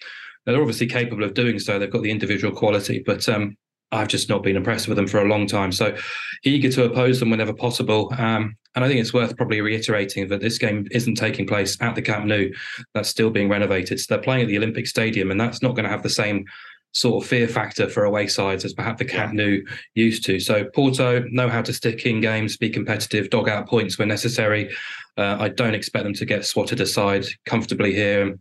Now, 0.46 0.52
they're 0.52 0.62
obviously 0.62 0.86
capable 0.86 1.24
of 1.24 1.34
doing 1.34 1.58
so. 1.58 1.80
They've 1.80 1.90
got 1.90 2.02
the 2.02 2.12
individual 2.12 2.54
quality, 2.54 3.02
but 3.04 3.28
um, 3.28 3.56
I've 3.90 4.08
just 4.08 4.28
not 4.28 4.44
been 4.44 4.56
impressed 4.56 4.86
with 4.86 4.96
them 4.96 5.08
for 5.08 5.20
a 5.20 5.28
long 5.28 5.48
time. 5.48 5.72
So 5.72 5.96
eager 6.44 6.70
to 6.70 6.84
oppose 6.84 7.18
them 7.18 7.30
whenever 7.30 7.52
possible. 7.52 8.12
Um, 8.16 8.56
and 8.78 8.84
I 8.84 8.88
think 8.88 9.00
it's 9.00 9.12
worth 9.12 9.36
probably 9.36 9.60
reiterating 9.60 10.28
that 10.28 10.40
this 10.40 10.56
game 10.56 10.86
isn't 10.92 11.16
taking 11.16 11.48
place 11.48 11.76
at 11.80 11.96
the 11.96 12.00
Camp 12.00 12.26
Nou. 12.26 12.48
That's 12.94 13.08
still 13.08 13.28
being 13.28 13.48
renovated. 13.48 13.98
So 13.98 14.06
they're 14.08 14.22
playing 14.22 14.42
at 14.42 14.46
the 14.46 14.56
Olympic 14.56 14.86
Stadium, 14.86 15.32
and 15.32 15.40
that's 15.40 15.62
not 15.62 15.74
going 15.74 15.82
to 15.82 15.90
have 15.90 16.04
the 16.04 16.08
same 16.08 16.44
sort 16.92 17.24
of 17.24 17.28
fear 17.28 17.48
factor 17.48 17.88
for 17.88 18.04
away 18.04 18.28
sides 18.28 18.64
as 18.64 18.72
perhaps 18.72 19.00
the 19.00 19.04
Camp 19.04 19.34
Nou 19.34 19.62
used 19.96 20.24
to. 20.26 20.38
So 20.38 20.64
Porto 20.76 21.24
know 21.32 21.48
how 21.48 21.60
to 21.60 21.72
stick 21.72 22.06
in 22.06 22.20
games, 22.20 22.56
be 22.56 22.70
competitive, 22.70 23.30
dog 23.30 23.48
out 23.48 23.66
points 23.66 23.98
when 23.98 24.06
necessary. 24.06 24.70
Uh, 25.16 25.38
I 25.40 25.48
don't 25.48 25.74
expect 25.74 26.04
them 26.04 26.14
to 26.14 26.24
get 26.24 26.46
swatted 26.46 26.80
aside 26.80 27.26
comfortably 27.46 27.92
here. 27.92 28.38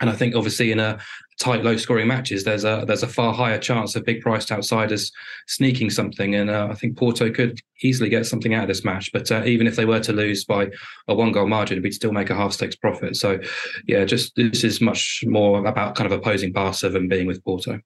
And 0.00 0.10
I 0.10 0.12
think 0.12 0.34
obviously 0.34 0.70
in 0.70 0.80
a 0.80 0.98
tight, 1.40 1.64
low-scoring 1.64 2.06
matches, 2.06 2.44
there's 2.44 2.64
a 2.64 2.84
there's 2.86 3.02
a 3.02 3.08
far 3.08 3.32
higher 3.32 3.58
chance 3.58 3.96
of 3.96 4.04
big-priced 4.04 4.52
outsiders 4.52 5.10
sneaking 5.46 5.90
something, 5.90 6.34
and 6.34 6.50
uh, 6.50 6.68
I 6.70 6.74
think 6.74 6.96
Porto 6.96 7.30
could 7.30 7.60
easily 7.82 8.08
get 8.08 8.26
something 8.26 8.54
out 8.54 8.62
of 8.62 8.68
this 8.68 8.84
match. 8.84 9.10
But 9.12 9.30
uh, 9.30 9.42
even 9.44 9.66
if 9.66 9.76
they 9.76 9.84
were 9.84 10.00
to 10.00 10.12
lose 10.12 10.44
by 10.44 10.70
a 11.08 11.14
one-goal 11.14 11.48
margin, 11.48 11.82
we'd 11.82 11.94
still 11.94 12.12
make 12.12 12.30
a 12.30 12.34
half-stakes 12.34 12.76
profit. 12.76 13.16
So, 13.16 13.38
yeah, 13.86 14.04
just 14.04 14.34
this 14.36 14.64
is 14.64 14.80
much 14.80 15.24
more 15.26 15.64
about 15.64 15.94
kind 15.94 16.10
of 16.10 16.18
opposing 16.18 16.52
Barca 16.52 16.88
than 16.88 17.08
being 17.08 17.26
with 17.26 17.44
Porto. 17.44 17.80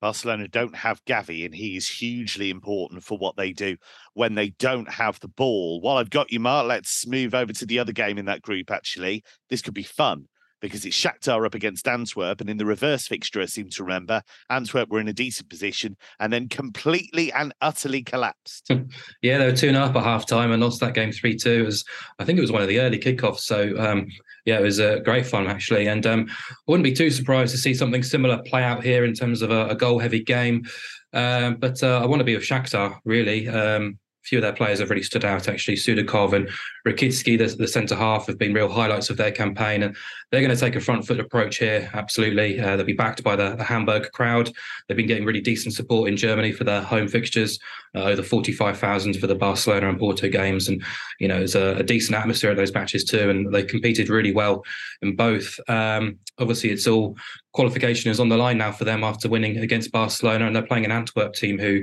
Barcelona 0.00 0.48
don't 0.48 0.74
have 0.74 1.04
Gavi, 1.04 1.44
and 1.44 1.54
he 1.54 1.76
is 1.76 1.88
hugely 1.88 2.50
important 2.50 3.04
for 3.04 3.18
what 3.18 3.36
they 3.36 3.52
do 3.52 3.76
when 4.14 4.34
they 4.34 4.50
don't 4.50 4.88
have 4.88 5.20
the 5.20 5.28
ball. 5.28 5.80
While 5.80 5.98
I've 5.98 6.10
got 6.10 6.32
you, 6.32 6.40
Mark, 6.40 6.66
let's 6.66 7.06
move 7.06 7.34
over 7.34 7.52
to 7.52 7.66
the 7.66 7.78
other 7.78 7.92
game 7.92 8.18
in 8.18 8.24
that 8.24 8.42
group. 8.42 8.70
Actually, 8.70 9.22
this 9.48 9.62
could 9.62 9.74
be 9.74 9.82
fun 9.82 10.26
because 10.60 10.84
it's 10.84 10.98
Shakhtar 10.98 11.44
up 11.46 11.54
against 11.54 11.88
Antwerp. 11.88 12.40
And 12.40 12.50
in 12.50 12.56
the 12.56 12.66
reverse 12.66 13.06
fixture, 13.06 13.40
I 13.40 13.46
seem 13.46 13.68
to 13.70 13.82
remember, 13.82 14.22
Antwerp 14.48 14.90
were 14.90 15.00
in 15.00 15.08
a 15.08 15.12
decent 15.12 15.48
position 15.48 15.96
and 16.18 16.32
then 16.32 16.48
completely 16.48 17.32
and 17.32 17.52
utterly 17.60 18.02
collapsed. 18.02 18.70
yeah, 19.22 19.38
they 19.38 19.46
were 19.46 19.56
2 19.56 19.68
and 19.68 19.76
up 19.76 19.96
at 19.96 20.02
half 20.02 20.26
time 20.26 20.52
and 20.52 20.62
lost 20.62 20.80
that 20.80 20.94
game 20.94 21.12
3 21.12 21.36
2. 21.36 21.64
was, 21.64 21.84
I 22.18 22.24
think 22.24 22.38
it 22.38 22.42
was 22.42 22.52
one 22.52 22.62
of 22.62 22.68
the 22.68 22.80
early 22.80 22.98
kickoffs. 22.98 23.40
So, 23.40 23.74
um, 23.78 24.08
yeah, 24.44 24.58
it 24.58 24.62
was 24.62 24.80
uh, 24.80 24.98
great 25.04 25.26
fun 25.26 25.46
actually. 25.46 25.86
And 25.86 26.06
um, 26.06 26.26
I 26.30 26.54
wouldn't 26.66 26.84
be 26.84 26.92
too 26.92 27.10
surprised 27.10 27.52
to 27.52 27.58
see 27.58 27.74
something 27.74 28.02
similar 28.02 28.42
play 28.42 28.62
out 28.62 28.82
here 28.82 29.04
in 29.04 29.14
terms 29.14 29.42
of 29.42 29.50
a, 29.50 29.68
a 29.68 29.74
goal 29.74 29.98
heavy 29.98 30.22
game. 30.22 30.64
Um, 31.12 31.56
but 31.56 31.82
uh, 31.82 32.00
I 32.02 32.06
want 32.06 32.20
to 32.20 32.24
be 32.24 32.36
with 32.36 32.44
Shakhtar, 32.44 32.98
really. 33.04 33.48
Um, 33.48 33.98
few 34.22 34.38
of 34.38 34.42
their 34.42 34.52
players 34.52 34.80
have 34.80 34.90
really 34.90 35.02
stood 35.02 35.24
out 35.24 35.48
actually. 35.48 35.76
Sudakov 35.76 36.32
and 36.32 36.48
Rakitsky, 36.86 37.38
the, 37.38 37.46
the 37.56 37.68
centre 37.68 37.94
half, 37.94 38.26
have 38.26 38.38
been 38.38 38.54
real 38.54 38.68
highlights 38.68 39.10
of 39.10 39.16
their 39.16 39.30
campaign, 39.30 39.82
and 39.82 39.96
they're 40.30 40.40
going 40.40 40.54
to 40.54 40.60
take 40.60 40.76
a 40.76 40.80
front 40.80 41.06
foot 41.06 41.20
approach 41.20 41.58
here. 41.58 41.90
Absolutely, 41.92 42.60
uh, 42.60 42.76
they'll 42.76 42.86
be 42.86 42.92
backed 42.92 43.22
by 43.22 43.36
the, 43.36 43.54
the, 43.56 43.64
Hamburg 43.64 44.10
crowd. 44.12 44.50
They've 44.86 44.96
been 44.96 45.06
getting 45.06 45.24
really 45.24 45.40
decent 45.40 45.74
support 45.74 46.08
in 46.08 46.16
Germany 46.16 46.52
for 46.52 46.64
their 46.64 46.80
home 46.80 47.08
fixtures, 47.08 47.58
uh, 47.94 48.04
over 48.04 48.22
forty 48.22 48.52
five 48.52 48.78
thousand 48.78 49.18
for 49.18 49.26
the 49.26 49.34
Barcelona 49.34 49.88
and 49.88 49.98
Porto 49.98 50.28
games, 50.28 50.68
and 50.68 50.82
you 51.18 51.28
know 51.28 51.40
it's 51.40 51.54
a, 51.54 51.76
a, 51.76 51.82
decent 51.82 52.16
atmosphere 52.16 52.50
at 52.50 52.56
those 52.56 52.74
matches 52.74 53.04
too. 53.04 53.30
And 53.30 53.52
they 53.52 53.62
competed 53.62 54.08
really 54.08 54.32
well 54.32 54.64
in 55.02 55.16
both. 55.16 55.58
Um, 55.68 56.18
obviously, 56.38 56.70
it's 56.70 56.86
all 56.86 57.16
qualification 57.52 58.10
is 58.10 58.20
on 58.20 58.28
the 58.28 58.36
line 58.36 58.58
now 58.58 58.70
for 58.70 58.84
them 58.84 59.02
after 59.02 59.28
winning 59.28 59.58
against 59.58 59.92
Barcelona, 59.92 60.46
and 60.46 60.54
they're 60.54 60.62
playing 60.62 60.84
an 60.84 60.92
Antwerp 60.92 61.34
team 61.34 61.58
who 61.58 61.82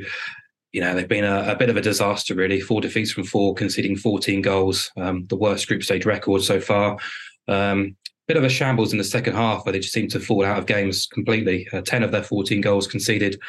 you 0.78 0.84
know, 0.84 0.94
they've 0.94 1.08
been 1.08 1.24
a, 1.24 1.54
a, 1.54 1.56
bit 1.56 1.72
of 1.72 1.76
a 1.76 1.82
disaster, 1.82 2.36
really. 2.36 2.62
Four 2.62 2.82
defeats 2.82 3.12
from 3.12 3.24
four, 3.24 3.56
conceding 3.56 3.98
14 3.98 4.44
goals, 4.44 4.92
um, 4.96 5.26
the 5.26 5.36
worst 5.36 5.68
group 5.68 5.82
stage 5.82 6.06
record 6.06 6.44
so 6.44 6.60
far. 6.60 7.00
Um, 7.48 7.96
bit 8.28 8.38
of 8.38 8.44
a 8.44 8.50
shambles 8.50 8.92
in 8.92 9.00
the 9.00 9.04
second 9.04 9.34
half 9.34 9.66
where 9.66 9.74
they 9.74 9.80
just 9.80 9.92
seem 9.92 10.08
to 10.10 10.20
fall 10.20 10.46
out 10.46 10.60
of 10.60 10.68
games 10.68 11.08
completely. 11.08 11.68
Uh, 11.74 11.82
10 11.82 12.04
of 12.04 12.12
their 12.12 12.22
14 12.22 12.62
goals 12.62 12.86
conceded 12.86 13.42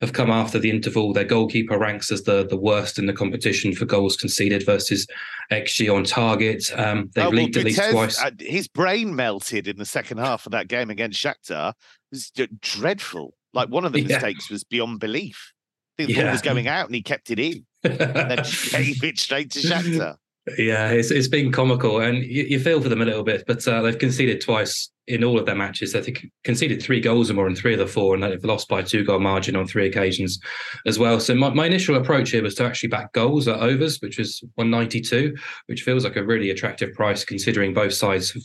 have 0.00 0.12
come 0.12 0.30
after 0.30 0.60
the 0.60 0.70
interval. 0.70 1.12
Their 1.12 1.24
goalkeeper 1.24 1.76
ranks 1.76 2.12
as 2.12 2.22
the, 2.22 2.46
the 2.46 2.56
worst 2.56 3.00
in 3.00 3.06
the 3.06 3.12
competition 3.12 3.74
for 3.74 3.84
goals 3.84 4.16
conceded 4.16 4.64
versus 4.64 5.08
XG 5.50 5.92
on 5.92 6.04
target. 6.04 6.70
Um, 6.76 7.10
they've 7.16 7.24
oh, 7.24 7.30
well, 7.30 7.36
leaked 7.36 7.56
at 7.56 7.64
least 7.64 7.82
twice. 7.90 8.22
Uh, 8.22 8.30
his 8.38 8.68
brain 8.68 9.16
melted 9.16 9.66
in 9.66 9.76
the 9.76 9.84
second 9.84 10.18
half 10.18 10.46
of 10.46 10.52
that 10.52 10.68
game 10.68 10.90
against 10.90 11.20
Shakhtar. 11.20 11.70
It 11.70 11.74
was 12.12 12.32
dreadful. 12.60 13.34
Like 13.52 13.70
one 13.70 13.84
of 13.84 13.92
the 13.92 14.02
yeah. 14.02 14.18
mistakes 14.18 14.48
was 14.48 14.62
beyond 14.62 15.00
belief 15.00 15.52
the 15.96 16.04
yeah. 16.04 16.22
ball 16.22 16.32
was 16.32 16.42
going 16.42 16.68
out 16.68 16.86
and 16.86 16.94
he 16.94 17.02
kept 17.02 17.30
it 17.30 17.38
in. 17.38 17.66
and 17.84 17.98
then 17.98 18.38
gave 18.70 19.02
it 19.04 19.18
straight 19.18 19.50
to 19.52 19.60
Shakhtar. 19.60 20.16
Yeah, 20.58 20.90
it's 20.90 21.10
it's 21.10 21.26
been 21.26 21.50
comical, 21.50 22.00
and 22.00 22.18
you, 22.18 22.44
you 22.44 22.60
feel 22.60 22.80
for 22.80 22.88
them 22.88 23.02
a 23.02 23.04
little 23.04 23.24
bit. 23.24 23.42
But 23.48 23.66
uh, 23.66 23.82
they've 23.82 23.98
conceded 23.98 24.40
twice 24.40 24.90
in 25.08 25.24
all 25.24 25.40
of 25.40 25.46
their 25.46 25.56
matches. 25.56 25.92
They've 25.92 26.16
conceded 26.44 26.80
three 26.80 27.00
goals 27.00 27.30
or 27.30 27.34
more 27.34 27.48
in 27.48 27.56
three 27.56 27.72
of 27.72 27.80
the 27.80 27.86
four, 27.86 28.14
and 28.14 28.22
they've 28.22 28.44
lost 28.44 28.68
by 28.68 28.82
two 28.82 29.04
goal 29.04 29.18
margin 29.18 29.56
on 29.56 29.66
three 29.66 29.86
occasions 29.86 30.38
as 30.86 31.00
well. 31.00 31.18
So 31.18 31.34
my, 31.34 31.50
my 31.50 31.66
initial 31.66 31.96
approach 31.96 32.30
here 32.30 32.44
was 32.44 32.54
to 32.56 32.64
actually 32.64 32.90
back 32.90 33.12
goals 33.12 33.48
at 33.48 33.58
overs, 33.58 34.00
which 34.00 34.18
was 34.18 34.40
192, 34.54 35.34
which 35.66 35.82
feels 35.82 36.04
like 36.04 36.16
a 36.16 36.24
really 36.24 36.50
attractive 36.50 36.92
price 36.94 37.24
considering 37.24 37.74
both 37.74 37.94
sides 37.94 38.32
have 38.32 38.42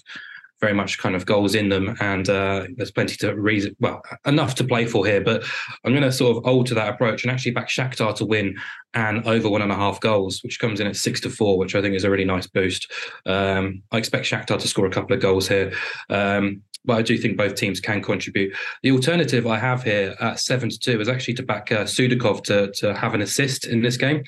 very 0.62 0.74
much 0.74 0.99
kind 0.99 1.16
of 1.16 1.26
goals 1.26 1.55
in 1.55 1.70
them, 1.70 1.95
and 1.99 2.30
uh, 2.30 2.66
there's 2.76 2.91
plenty 2.91 3.16
to 3.18 3.34
reason. 3.34 3.76
Well, 3.80 4.01
enough 4.26 4.55
to 4.55 4.64
play 4.64 4.86
for 4.86 5.05
here, 5.05 5.20
but 5.22 5.43
I'm 5.84 5.91
going 5.91 6.03
to 6.03 6.12
sort 6.12 6.38
of 6.38 6.45
alter 6.45 6.76
that 6.76 6.93
approach 6.93 7.24
and 7.24 7.32
actually 7.32 7.51
back 7.51 7.68
Shakhtar 7.68 8.16
to 8.18 8.26
win 8.26 8.55
and 8.93 9.26
over 9.28 9.49
one 9.49 9.62
and 9.62 9.72
a 9.72 9.76
half 9.76 9.99
goals, 9.99 10.41
which 10.43 10.59
comes 10.59 10.80
in 10.80 10.88
at 10.88 10.95
six 10.95 11.20
to 11.22 11.30
four, 11.30 11.57
which 11.57 11.76
I 11.76 11.82
think 11.82 11.95
is 11.95 12.03
a 12.03 12.09
really 12.09 12.26
nice 12.26 12.47
boost. 12.47 12.91
Um, 13.26 13.82
I 13.91 13.97
expect 13.97 14.26
Shakhtar 14.26 14.59
to 14.59 14.68
score 14.68 14.86
a 14.86 14.91
couple 14.91 15.16
of 15.16 15.22
goals 15.22 15.47
here. 15.47 15.74
Um, 16.09 16.62
but 16.86 16.97
I 16.97 17.01
do 17.03 17.18
think 17.18 17.38
both 17.38 17.55
teams 17.55 17.80
can 17.80 18.01
contribute. 18.01 18.55
The 18.82 18.91
alternative 18.91 19.45
I 19.45 19.59
have 19.59 19.84
here 19.84 20.16
at 20.20 20.39
seven 20.39 20.70
to 20.70 20.80
two 20.80 20.99
is 20.99 21.07
actually 21.07 21.36
to 21.36 21.43
back 21.43 21.72
uh, 21.72 21.84
Sudakov 21.84 22.43
to 22.45 22.72
to 22.72 22.95
have 22.95 23.14
an 23.14 23.22
assist 23.22 23.68
in 23.68 23.82
this 23.82 23.97
game. 23.97 24.24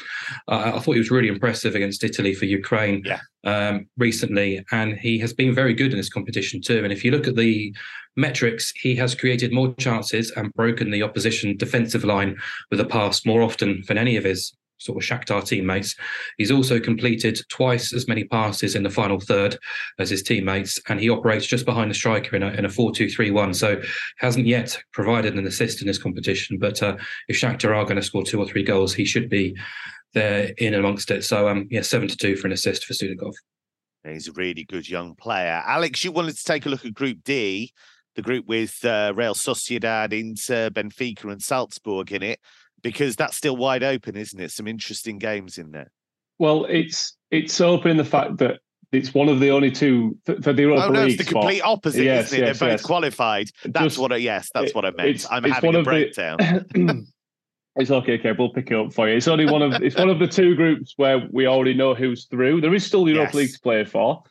Uh, 0.47 0.73
I 0.75 0.79
thought 0.79 0.93
he 0.93 0.99
was 0.99 1.11
really 1.11 1.29
impressive 1.29 1.75
against 1.75 2.03
Italy 2.03 2.35
for 2.35 2.45
Ukraine 2.45 3.01
yeah. 3.05 3.21
Um, 3.43 3.87
recently, 3.97 4.63
and 4.71 4.93
he 4.97 5.19
has 5.19 5.33
been 5.33 5.53
very 5.53 5.73
good 5.73 5.91
in 5.91 5.97
this 5.97 6.09
competition 6.09 6.61
too. 6.61 6.83
And 6.83 6.93
if 6.93 7.03
you 7.03 7.11
look 7.11 7.27
at 7.27 7.35
the 7.35 7.75
metrics, 8.15 8.71
he 8.75 8.95
has 8.95 9.15
created 9.15 9.51
more 9.51 9.73
chances 9.75 10.31
and 10.31 10.53
broken 10.53 10.91
the 10.91 11.03
opposition 11.03 11.57
defensive 11.57 12.03
line 12.03 12.37
with 12.69 12.79
a 12.79 12.85
pass 12.85 13.25
more 13.25 13.41
often 13.41 13.83
than 13.87 13.97
any 13.97 14.17
of 14.17 14.23
his 14.23 14.53
sort 14.83 15.01
of 15.01 15.07
Shakhtar 15.07 15.45
teammates. 15.45 15.95
He's 16.37 16.51
also 16.51 16.79
completed 16.79 17.39
twice 17.49 17.93
as 17.93 18.07
many 18.07 18.25
passes 18.25 18.75
in 18.75 18.83
the 18.83 18.89
final 18.89 19.19
third 19.19 19.57
as 19.97 20.09
his 20.09 20.23
teammates, 20.23 20.79
and 20.89 20.99
he 20.99 21.09
operates 21.09 21.45
just 21.45 21.65
behind 21.65 21.89
the 21.89 21.95
striker 21.95 22.35
in 22.35 22.43
a, 22.43 22.49
in 22.49 22.65
a 22.65 22.69
4 22.69 22.91
2 22.93 23.09
3 23.09 23.31
1. 23.31 23.53
So 23.53 23.81
hasn't 24.17 24.45
yet 24.45 24.77
provided 24.91 25.35
an 25.35 25.47
assist 25.47 25.81
in 25.81 25.87
this 25.87 25.97
competition. 25.97 26.57
But 26.59 26.83
uh, 26.83 26.97
if 27.27 27.37
Shakhtar 27.37 27.75
are 27.75 27.85
going 27.85 27.95
to 27.95 28.01
score 28.01 28.23
two 28.23 28.39
or 28.39 28.47
three 28.47 28.63
goals, 28.63 28.93
he 28.93 29.05
should 29.05 29.29
be 29.29 29.55
there 30.13 30.51
in 30.57 30.73
amongst 30.73 31.11
it. 31.11 31.23
So, 31.23 31.47
um, 31.47 31.67
yeah, 31.69 31.81
7 31.81 32.07
to 32.07 32.17
2 32.17 32.35
for 32.35 32.47
an 32.47 32.53
assist 32.53 32.85
for 32.85 32.93
Sudakov. 32.93 33.33
He's 34.03 34.27
a 34.27 34.33
really 34.33 34.65
good 34.65 34.87
young 34.89 35.15
player. 35.15 35.63
Alex, 35.65 36.03
you 36.03 36.11
wanted 36.11 36.37
to 36.37 36.43
take 36.43 36.65
a 36.65 36.69
look 36.69 36.85
at 36.85 36.93
Group 36.93 37.19
D, 37.23 37.71
the 38.15 38.21
group 38.21 38.45
with 38.45 38.83
uh, 38.83 39.13
Real 39.15 39.33
Sociedad, 39.33 40.11
Inter, 40.11 40.69
Benfica, 40.69 41.31
and 41.31 41.41
Salzburg 41.41 42.11
in 42.11 42.21
it 42.21 42.39
because 42.83 43.15
that's 43.15 43.37
still 43.37 43.55
wide 43.55 43.83
open, 43.83 44.15
isn't 44.15 44.39
it? 44.39 44.51
Some 44.51 44.67
interesting 44.67 45.17
games 45.17 45.57
in 45.57 45.71
there. 45.71 45.91
Well, 46.37 46.65
it's 46.65 47.15
it's 47.31 47.59
open 47.61 47.91
in 47.91 47.97
the 47.97 48.05
fact 48.05 48.37
that 48.37 48.59
it's 48.91 49.13
one 49.13 49.29
of 49.29 49.39
the 49.39 49.49
only 49.49 49.71
two 49.71 50.17
for, 50.25 50.39
for 50.41 50.53
the 50.53 50.63
Europa 50.63 50.85
oh, 50.85 50.89
no, 50.89 51.05
League. 51.05 51.19
It's 51.19 51.27
the 51.27 51.33
complete 51.33 51.61
opposite, 51.61 52.03
yes, 52.03 52.27
isn't 52.27 52.39
it? 52.39 52.45
Yes, 52.45 52.59
They're 52.59 52.69
both 52.69 52.79
yes. 52.79 52.85
qualified. 52.85 53.49
That's 53.63 53.85
Just, 53.85 53.97
what. 53.97 54.11
I, 54.11 54.17
yes, 54.17 54.49
that's 54.53 54.75
what 54.75 54.85
I 54.85 54.91
meant. 54.91 55.09
It's, 55.09 55.31
I'm 55.31 55.45
it's 55.45 55.55
having 55.55 55.75
a 55.75 55.83
breakdown. 55.83 56.37
The, 56.37 57.07
it's 57.75 57.89
okay, 57.89 58.19
okay. 58.19 58.33
We'll 58.37 58.53
pick 58.53 58.69
it 58.69 58.77
up 58.77 58.93
for 58.93 59.09
you. 59.09 59.17
It's 59.17 59.27
only 59.27 59.45
one 59.45 59.61
of 59.61 59.73
it's 59.81 59.95
one 59.95 60.09
of 60.09 60.19
the 60.19 60.27
two 60.27 60.55
groups 60.55 60.93
where 60.97 61.27
we 61.31 61.47
already 61.47 61.73
know 61.73 61.95
who's 61.95 62.25
through. 62.25 62.61
There 62.61 62.73
is 62.73 62.85
still 62.85 63.05
the 63.05 63.13
Europa 63.13 63.29
yes. 63.29 63.35
League 63.35 63.53
to 63.53 63.59
play 63.61 63.85
for. 63.85 64.23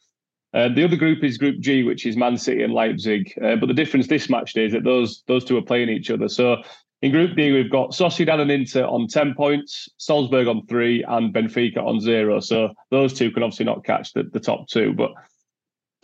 Uh, 0.54 0.68
the 0.68 0.84
other 0.84 0.96
group 0.96 1.24
is 1.24 1.38
Group 1.38 1.58
G, 1.60 1.82
which 1.82 2.04
is 2.04 2.14
Man 2.14 2.36
City 2.36 2.62
and 2.62 2.74
Leipzig. 2.74 3.32
Uh, 3.42 3.56
but 3.56 3.66
the 3.66 3.74
difference 3.74 4.06
this 4.06 4.28
match 4.28 4.54
is 4.56 4.72
that 4.72 4.84
those 4.84 5.22
those 5.26 5.44
two 5.44 5.56
are 5.56 5.62
playing 5.62 5.88
each 5.88 6.10
other. 6.10 6.28
So 6.28 6.62
in 7.00 7.10
Group 7.10 7.36
D, 7.36 7.52
we've 7.52 7.70
got 7.70 7.90
Sociedad 7.90 8.38
and 8.38 8.50
Inter 8.50 8.84
on 8.84 9.08
10 9.08 9.34
points, 9.34 9.88
Salzburg 9.96 10.46
on 10.46 10.64
three, 10.66 11.02
and 11.02 11.34
Benfica 11.34 11.78
on 11.78 12.00
zero. 12.00 12.38
So 12.38 12.72
those 12.90 13.12
two 13.12 13.32
can 13.32 13.42
obviously 13.42 13.64
not 13.64 13.84
catch 13.84 14.12
the, 14.12 14.22
the 14.24 14.38
top 14.38 14.68
two. 14.68 14.92
But 14.92 15.10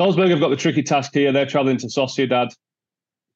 Salzburg 0.00 0.30
have 0.30 0.40
got 0.40 0.48
the 0.48 0.56
tricky 0.56 0.82
task 0.82 1.12
here. 1.14 1.30
They're 1.30 1.46
travelling 1.46 1.76
to 1.78 1.86
Sociedad, 1.86 2.52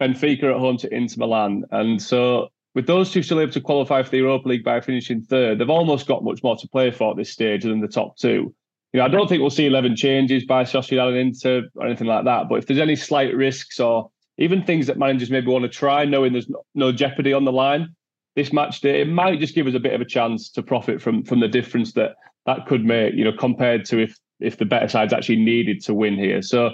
Benfica 0.00 0.54
at 0.54 0.58
home 0.58 0.76
to 0.78 0.92
Inter 0.92 1.16
Milan. 1.18 1.64
And 1.70 2.02
so 2.02 2.48
with 2.74 2.86
those 2.86 3.10
two 3.10 3.22
still 3.22 3.40
able 3.40 3.52
to 3.52 3.60
qualify 3.60 4.02
for 4.02 4.10
the 4.10 4.18
Europa 4.18 4.48
League 4.48 4.64
by 4.64 4.80
finishing 4.80 5.22
third, 5.22 5.58
they've 5.58 5.68
almost 5.68 6.06
got 6.06 6.24
much 6.24 6.42
more 6.42 6.56
to 6.56 6.68
play 6.68 6.90
for 6.90 7.10
at 7.10 7.16
this 7.16 7.30
stage 7.30 7.64
than 7.64 7.80
the 7.80 7.88
top 7.88 8.16
two. 8.16 8.54
You 8.92 8.98
know, 8.98 9.04
I 9.04 9.08
don't 9.08 9.28
think 9.28 9.40
we'll 9.40 9.50
see 9.50 9.66
11 9.66 9.96
changes 9.96 10.44
by 10.44 10.64
Sociedad 10.64 11.08
and 11.08 11.16
Inter 11.16 11.62
or 11.76 11.86
anything 11.86 12.06
like 12.06 12.24
that. 12.24 12.48
But 12.48 12.56
if 12.56 12.66
there's 12.66 12.80
any 12.80 12.96
slight 12.96 13.34
risks 13.34 13.80
or 13.80 14.10
even 14.38 14.64
things 14.64 14.86
that 14.86 14.98
managers 14.98 15.30
maybe 15.30 15.48
want 15.48 15.62
to 15.62 15.68
try, 15.68 16.04
knowing 16.04 16.32
there's 16.32 16.50
no, 16.74 16.92
jeopardy 16.92 17.32
on 17.32 17.44
the 17.44 17.52
line. 17.52 17.94
This 18.34 18.52
match 18.52 18.80
day, 18.80 19.02
it 19.02 19.08
might 19.08 19.40
just 19.40 19.54
give 19.54 19.66
us 19.66 19.74
a 19.74 19.80
bit 19.80 19.92
of 19.92 20.00
a 20.00 20.06
chance 20.06 20.50
to 20.52 20.62
profit 20.62 21.02
from 21.02 21.22
from 21.22 21.40
the 21.40 21.48
difference 21.48 21.92
that 21.92 22.14
that 22.46 22.66
could 22.66 22.82
make, 22.82 23.14
you 23.14 23.24
know, 23.24 23.32
compared 23.32 23.84
to 23.86 23.98
if 23.98 24.18
if 24.40 24.56
the 24.56 24.64
better 24.64 24.88
sides 24.88 25.12
actually 25.12 25.36
needed 25.36 25.82
to 25.84 25.92
win 25.92 26.14
here. 26.14 26.40
So 26.40 26.70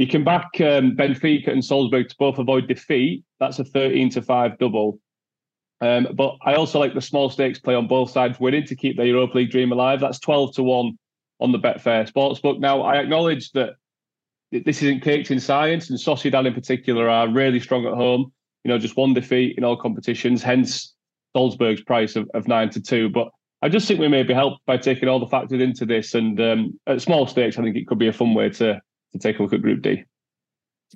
you 0.00 0.06
can 0.06 0.24
back 0.24 0.48
um, 0.60 0.96
Benfica 0.96 1.48
and 1.48 1.62
Salzburg 1.62 2.08
to 2.08 2.16
both 2.18 2.38
avoid 2.38 2.66
defeat. 2.66 3.22
That's 3.38 3.58
a 3.58 3.64
13 3.64 4.08
to 4.12 4.22
5 4.22 4.58
double. 4.58 4.98
Um, 5.82 6.08
but 6.14 6.38
I 6.40 6.54
also 6.54 6.78
like 6.78 6.94
the 6.94 7.02
small 7.02 7.28
stakes 7.28 7.58
play 7.58 7.74
on 7.74 7.86
both 7.86 8.10
sides 8.10 8.40
winning 8.40 8.64
to 8.64 8.74
keep 8.74 8.96
the 8.96 9.06
Europa 9.06 9.36
League 9.36 9.50
dream 9.50 9.72
alive. 9.72 10.00
That's 10.00 10.18
12 10.18 10.54
to 10.54 10.62
1 10.62 10.98
on 11.40 11.52
the 11.52 11.58
Betfair 11.58 12.10
Sportsbook. 12.10 12.60
Now, 12.60 12.80
I 12.80 12.96
acknowledge 12.96 13.50
that 13.50 13.74
this 14.50 14.82
isn't 14.82 15.02
caked 15.02 15.30
in 15.30 15.38
science, 15.38 15.90
and 15.90 15.98
Sociedad 15.98 16.46
in 16.46 16.54
particular 16.54 17.06
are 17.06 17.28
really 17.28 17.60
strong 17.60 17.84
at 17.84 17.92
home. 17.92 18.32
You 18.64 18.70
know, 18.70 18.78
just 18.78 18.96
one 18.96 19.12
defeat 19.12 19.58
in 19.58 19.64
all 19.64 19.76
competitions, 19.76 20.42
hence 20.42 20.94
Salzburg's 21.36 21.82
price 21.82 22.16
of, 22.16 22.26
of 22.32 22.48
nine 22.48 22.70
to 22.70 22.80
two. 22.80 23.10
But 23.10 23.28
I 23.60 23.68
just 23.68 23.86
think 23.86 24.00
we 24.00 24.08
may 24.08 24.22
be 24.22 24.32
helped 24.32 24.64
by 24.64 24.78
taking 24.78 25.10
all 25.10 25.20
the 25.20 25.26
factors 25.26 25.60
into 25.60 25.84
this, 25.84 26.14
and 26.14 26.40
um, 26.40 26.80
at 26.86 27.02
small 27.02 27.26
stakes, 27.26 27.58
I 27.58 27.62
think 27.62 27.76
it 27.76 27.86
could 27.86 27.98
be 27.98 28.08
a 28.08 28.14
fun 28.14 28.32
way 28.32 28.48
to 28.48 28.80
to 29.12 29.18
take 29.18 29.38
a 29.38 29.42
look 29.42 29.52
at 29.52 29.62
Group 29.62 29.82
D. 29.82 30.04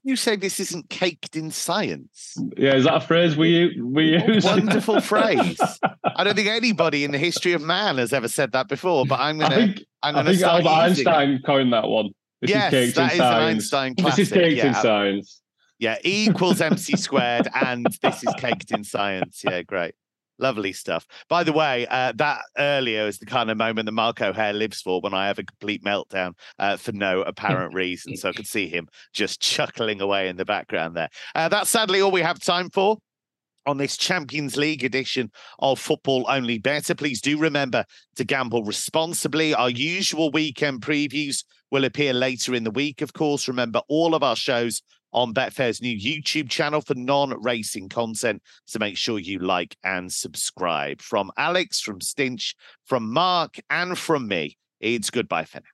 You 0.02 0.16
say 0.16 0.34
this 0.34 0.58
isn't 0.58 0.90
caked 0.90 1.36
in 1.36 1.50
science. 1.52 2.36
Yeah, 2.56 2.74
is 2.74 2.84
that 2.84 2.96
a 2.96 3.00
phrase 3.00 3.36
we 3.36 3.80
we 3.80 4.18
use? 4.18 4.44
Wonderful 4.44 5.00
phrase. 5.12 5.60
I 6.04 6.24
don't 6.24 6.34
think 6.34 6.48
anybody 6.48 7.04
in 7.04 7.12
the 7.12 7.18
history 7.18 7.52
of 7.52 7.62
man 7.62 7.98
has 7.98 8.12
ever 8.12 8.26
said 8.26 8.52
that 8.52 8.68
before. 8.68 9.06
But 9.06 9.20
I'm 9.20 9.38
gonna. 9.38 9.54
I 9.54 9.58
think, 9.58 9.80
I'm 10.02 10.14
gonna 10.14 10.30
I 10.30 10.32
think 10.32 10.44
Albert 10.44 10.68
Einstein 10.68 11.42
coined 11.46 11.72
that 11.72 11.86
one. 11.86 12.10
This 12.40 12.50
yes, 12.50 12.72
is 12.72 12.94
that 12.94 13.12
is 13.12 13.20
an 13.20 13.26
Einstein 13.26 13.94
classic. 13.94 14.16
This 14.16 14.26
is 14.26 14.32
caked 14.32 14.56
yeah. 14.56 14.66
in 14.66 14.74
science. 14.74 15.40
Yeah, 15.78 15.96
E 16.04 16.26
equals 16.26 16.60
MC 16.60 16.96
squared, 16.96 17.48
and 17.54 17.86
this 18.02 18.22
is 18.22 18.34
caked 18.38 18.72
in 18.72 18.84
science. 18.84 19.42
Yeah, 19.44 19.62
great. 19.62 19.94
Lovely 20.38 20.72
stuff. 20.72 21.06
By 21.28 21.44
the 21.44 21.52
way, 21.52 21.86
uh, 21.86 22.12
that 22.16 22.40
earlier 22.58 23.06
is 23.06 23.18
the 23.18 23.26
kind 23.26 23.50
of 23.50 23.56
moment 23.56 23.86
that 23.86 23.92
Mark 23.92 24.20
O'Haire 24.20 24.52
lives 24.52 24.80
for 24.80 25.00
when 25.00 25.14
I 25.14 25.28
have 25.28 25.38
a 25.38 25.44
complete 25.44 25.84
meltdown 25.84 26.32
uh, 26.58 26.76
for 26.76 26.92
no 26.92 27.22
apparent 27.22 27.74
reason. 27.74 28.16
So 28.16 28.30
I 28.30 28.32
could 28.32 28.46
see 28.46 28.68
him 28.68 28.88
just 29.12 29.40
chuckling 29.40 30.00
away 30.00 30.28
in 30.28 30.36
the 30.36 30.44
background 30.44 30.96
there. 30.96 31.08
Uh, 31.34 31.48
that's 31.48 31.70
sadly 31.70 32.00
all 32.00 32.10
we 32.10 32.22
have 32.22 32.40
time 32.40 32.68
for 32.70 32.98
on 33.66 33.78
this 33.78 33.96
Champions 33.96 34.56
League 34.56 34.84
edition 34.84 35.30
of 35.58 35.78
Football 35.78 36.26
Only 36.28 36.58
Bettor. 36.58 36.94
Please 36.94 37.20
do 37.20 37.38
remember 37.38 37.84
to 38.16 38.24
gamble 38.24 38.64
responsibly. 38.64 39.54
Our 39.54 39.70
usual 39.70 40.30
weekend 40.30 40.82
previews 40.82 41.44
will 41.74 41.84
appear 41.84 42.12
later 42.12 42.54
in 42.54 42.62
the 42.62 42.70
week, 42.70 43.02
of 43.02 43.14
course. 43.14 43.48
Remember, 43.48 43.80
all 43.88 44.14
of 44.14 44.22
our 44.22 44.36
shows 44.36 44.80
on 45.12 45.34
Betfair's 45.34 45.82
new 45.82 45.98
YouTube 45.98 46.48
channel 46.48 46.80
for 46.80 46.94
non 46.94 47.34
racing 47.42 47.88
content. 47.88 48.40
So 48.64 48.78
make 48.78 48.96
sure 48.96 49.18
you 49.18 49.40
like 49.40 49.76
and 49.82 50.12
subscribe. 50.12 51.02
From 51.02 51.32
Alex, 51.36 51.80
from 51.80 51.98
Stinch, 51.98 52.54
from 52.84 53.12
Mark, 53.12 53.56
and 53.70 53.98
from 53.98 54.28
me, 54.28 54.56
it's 54.78 55.10
goodbye 55.10 55.46
for 55.46 55.58
now. 55.58 55.73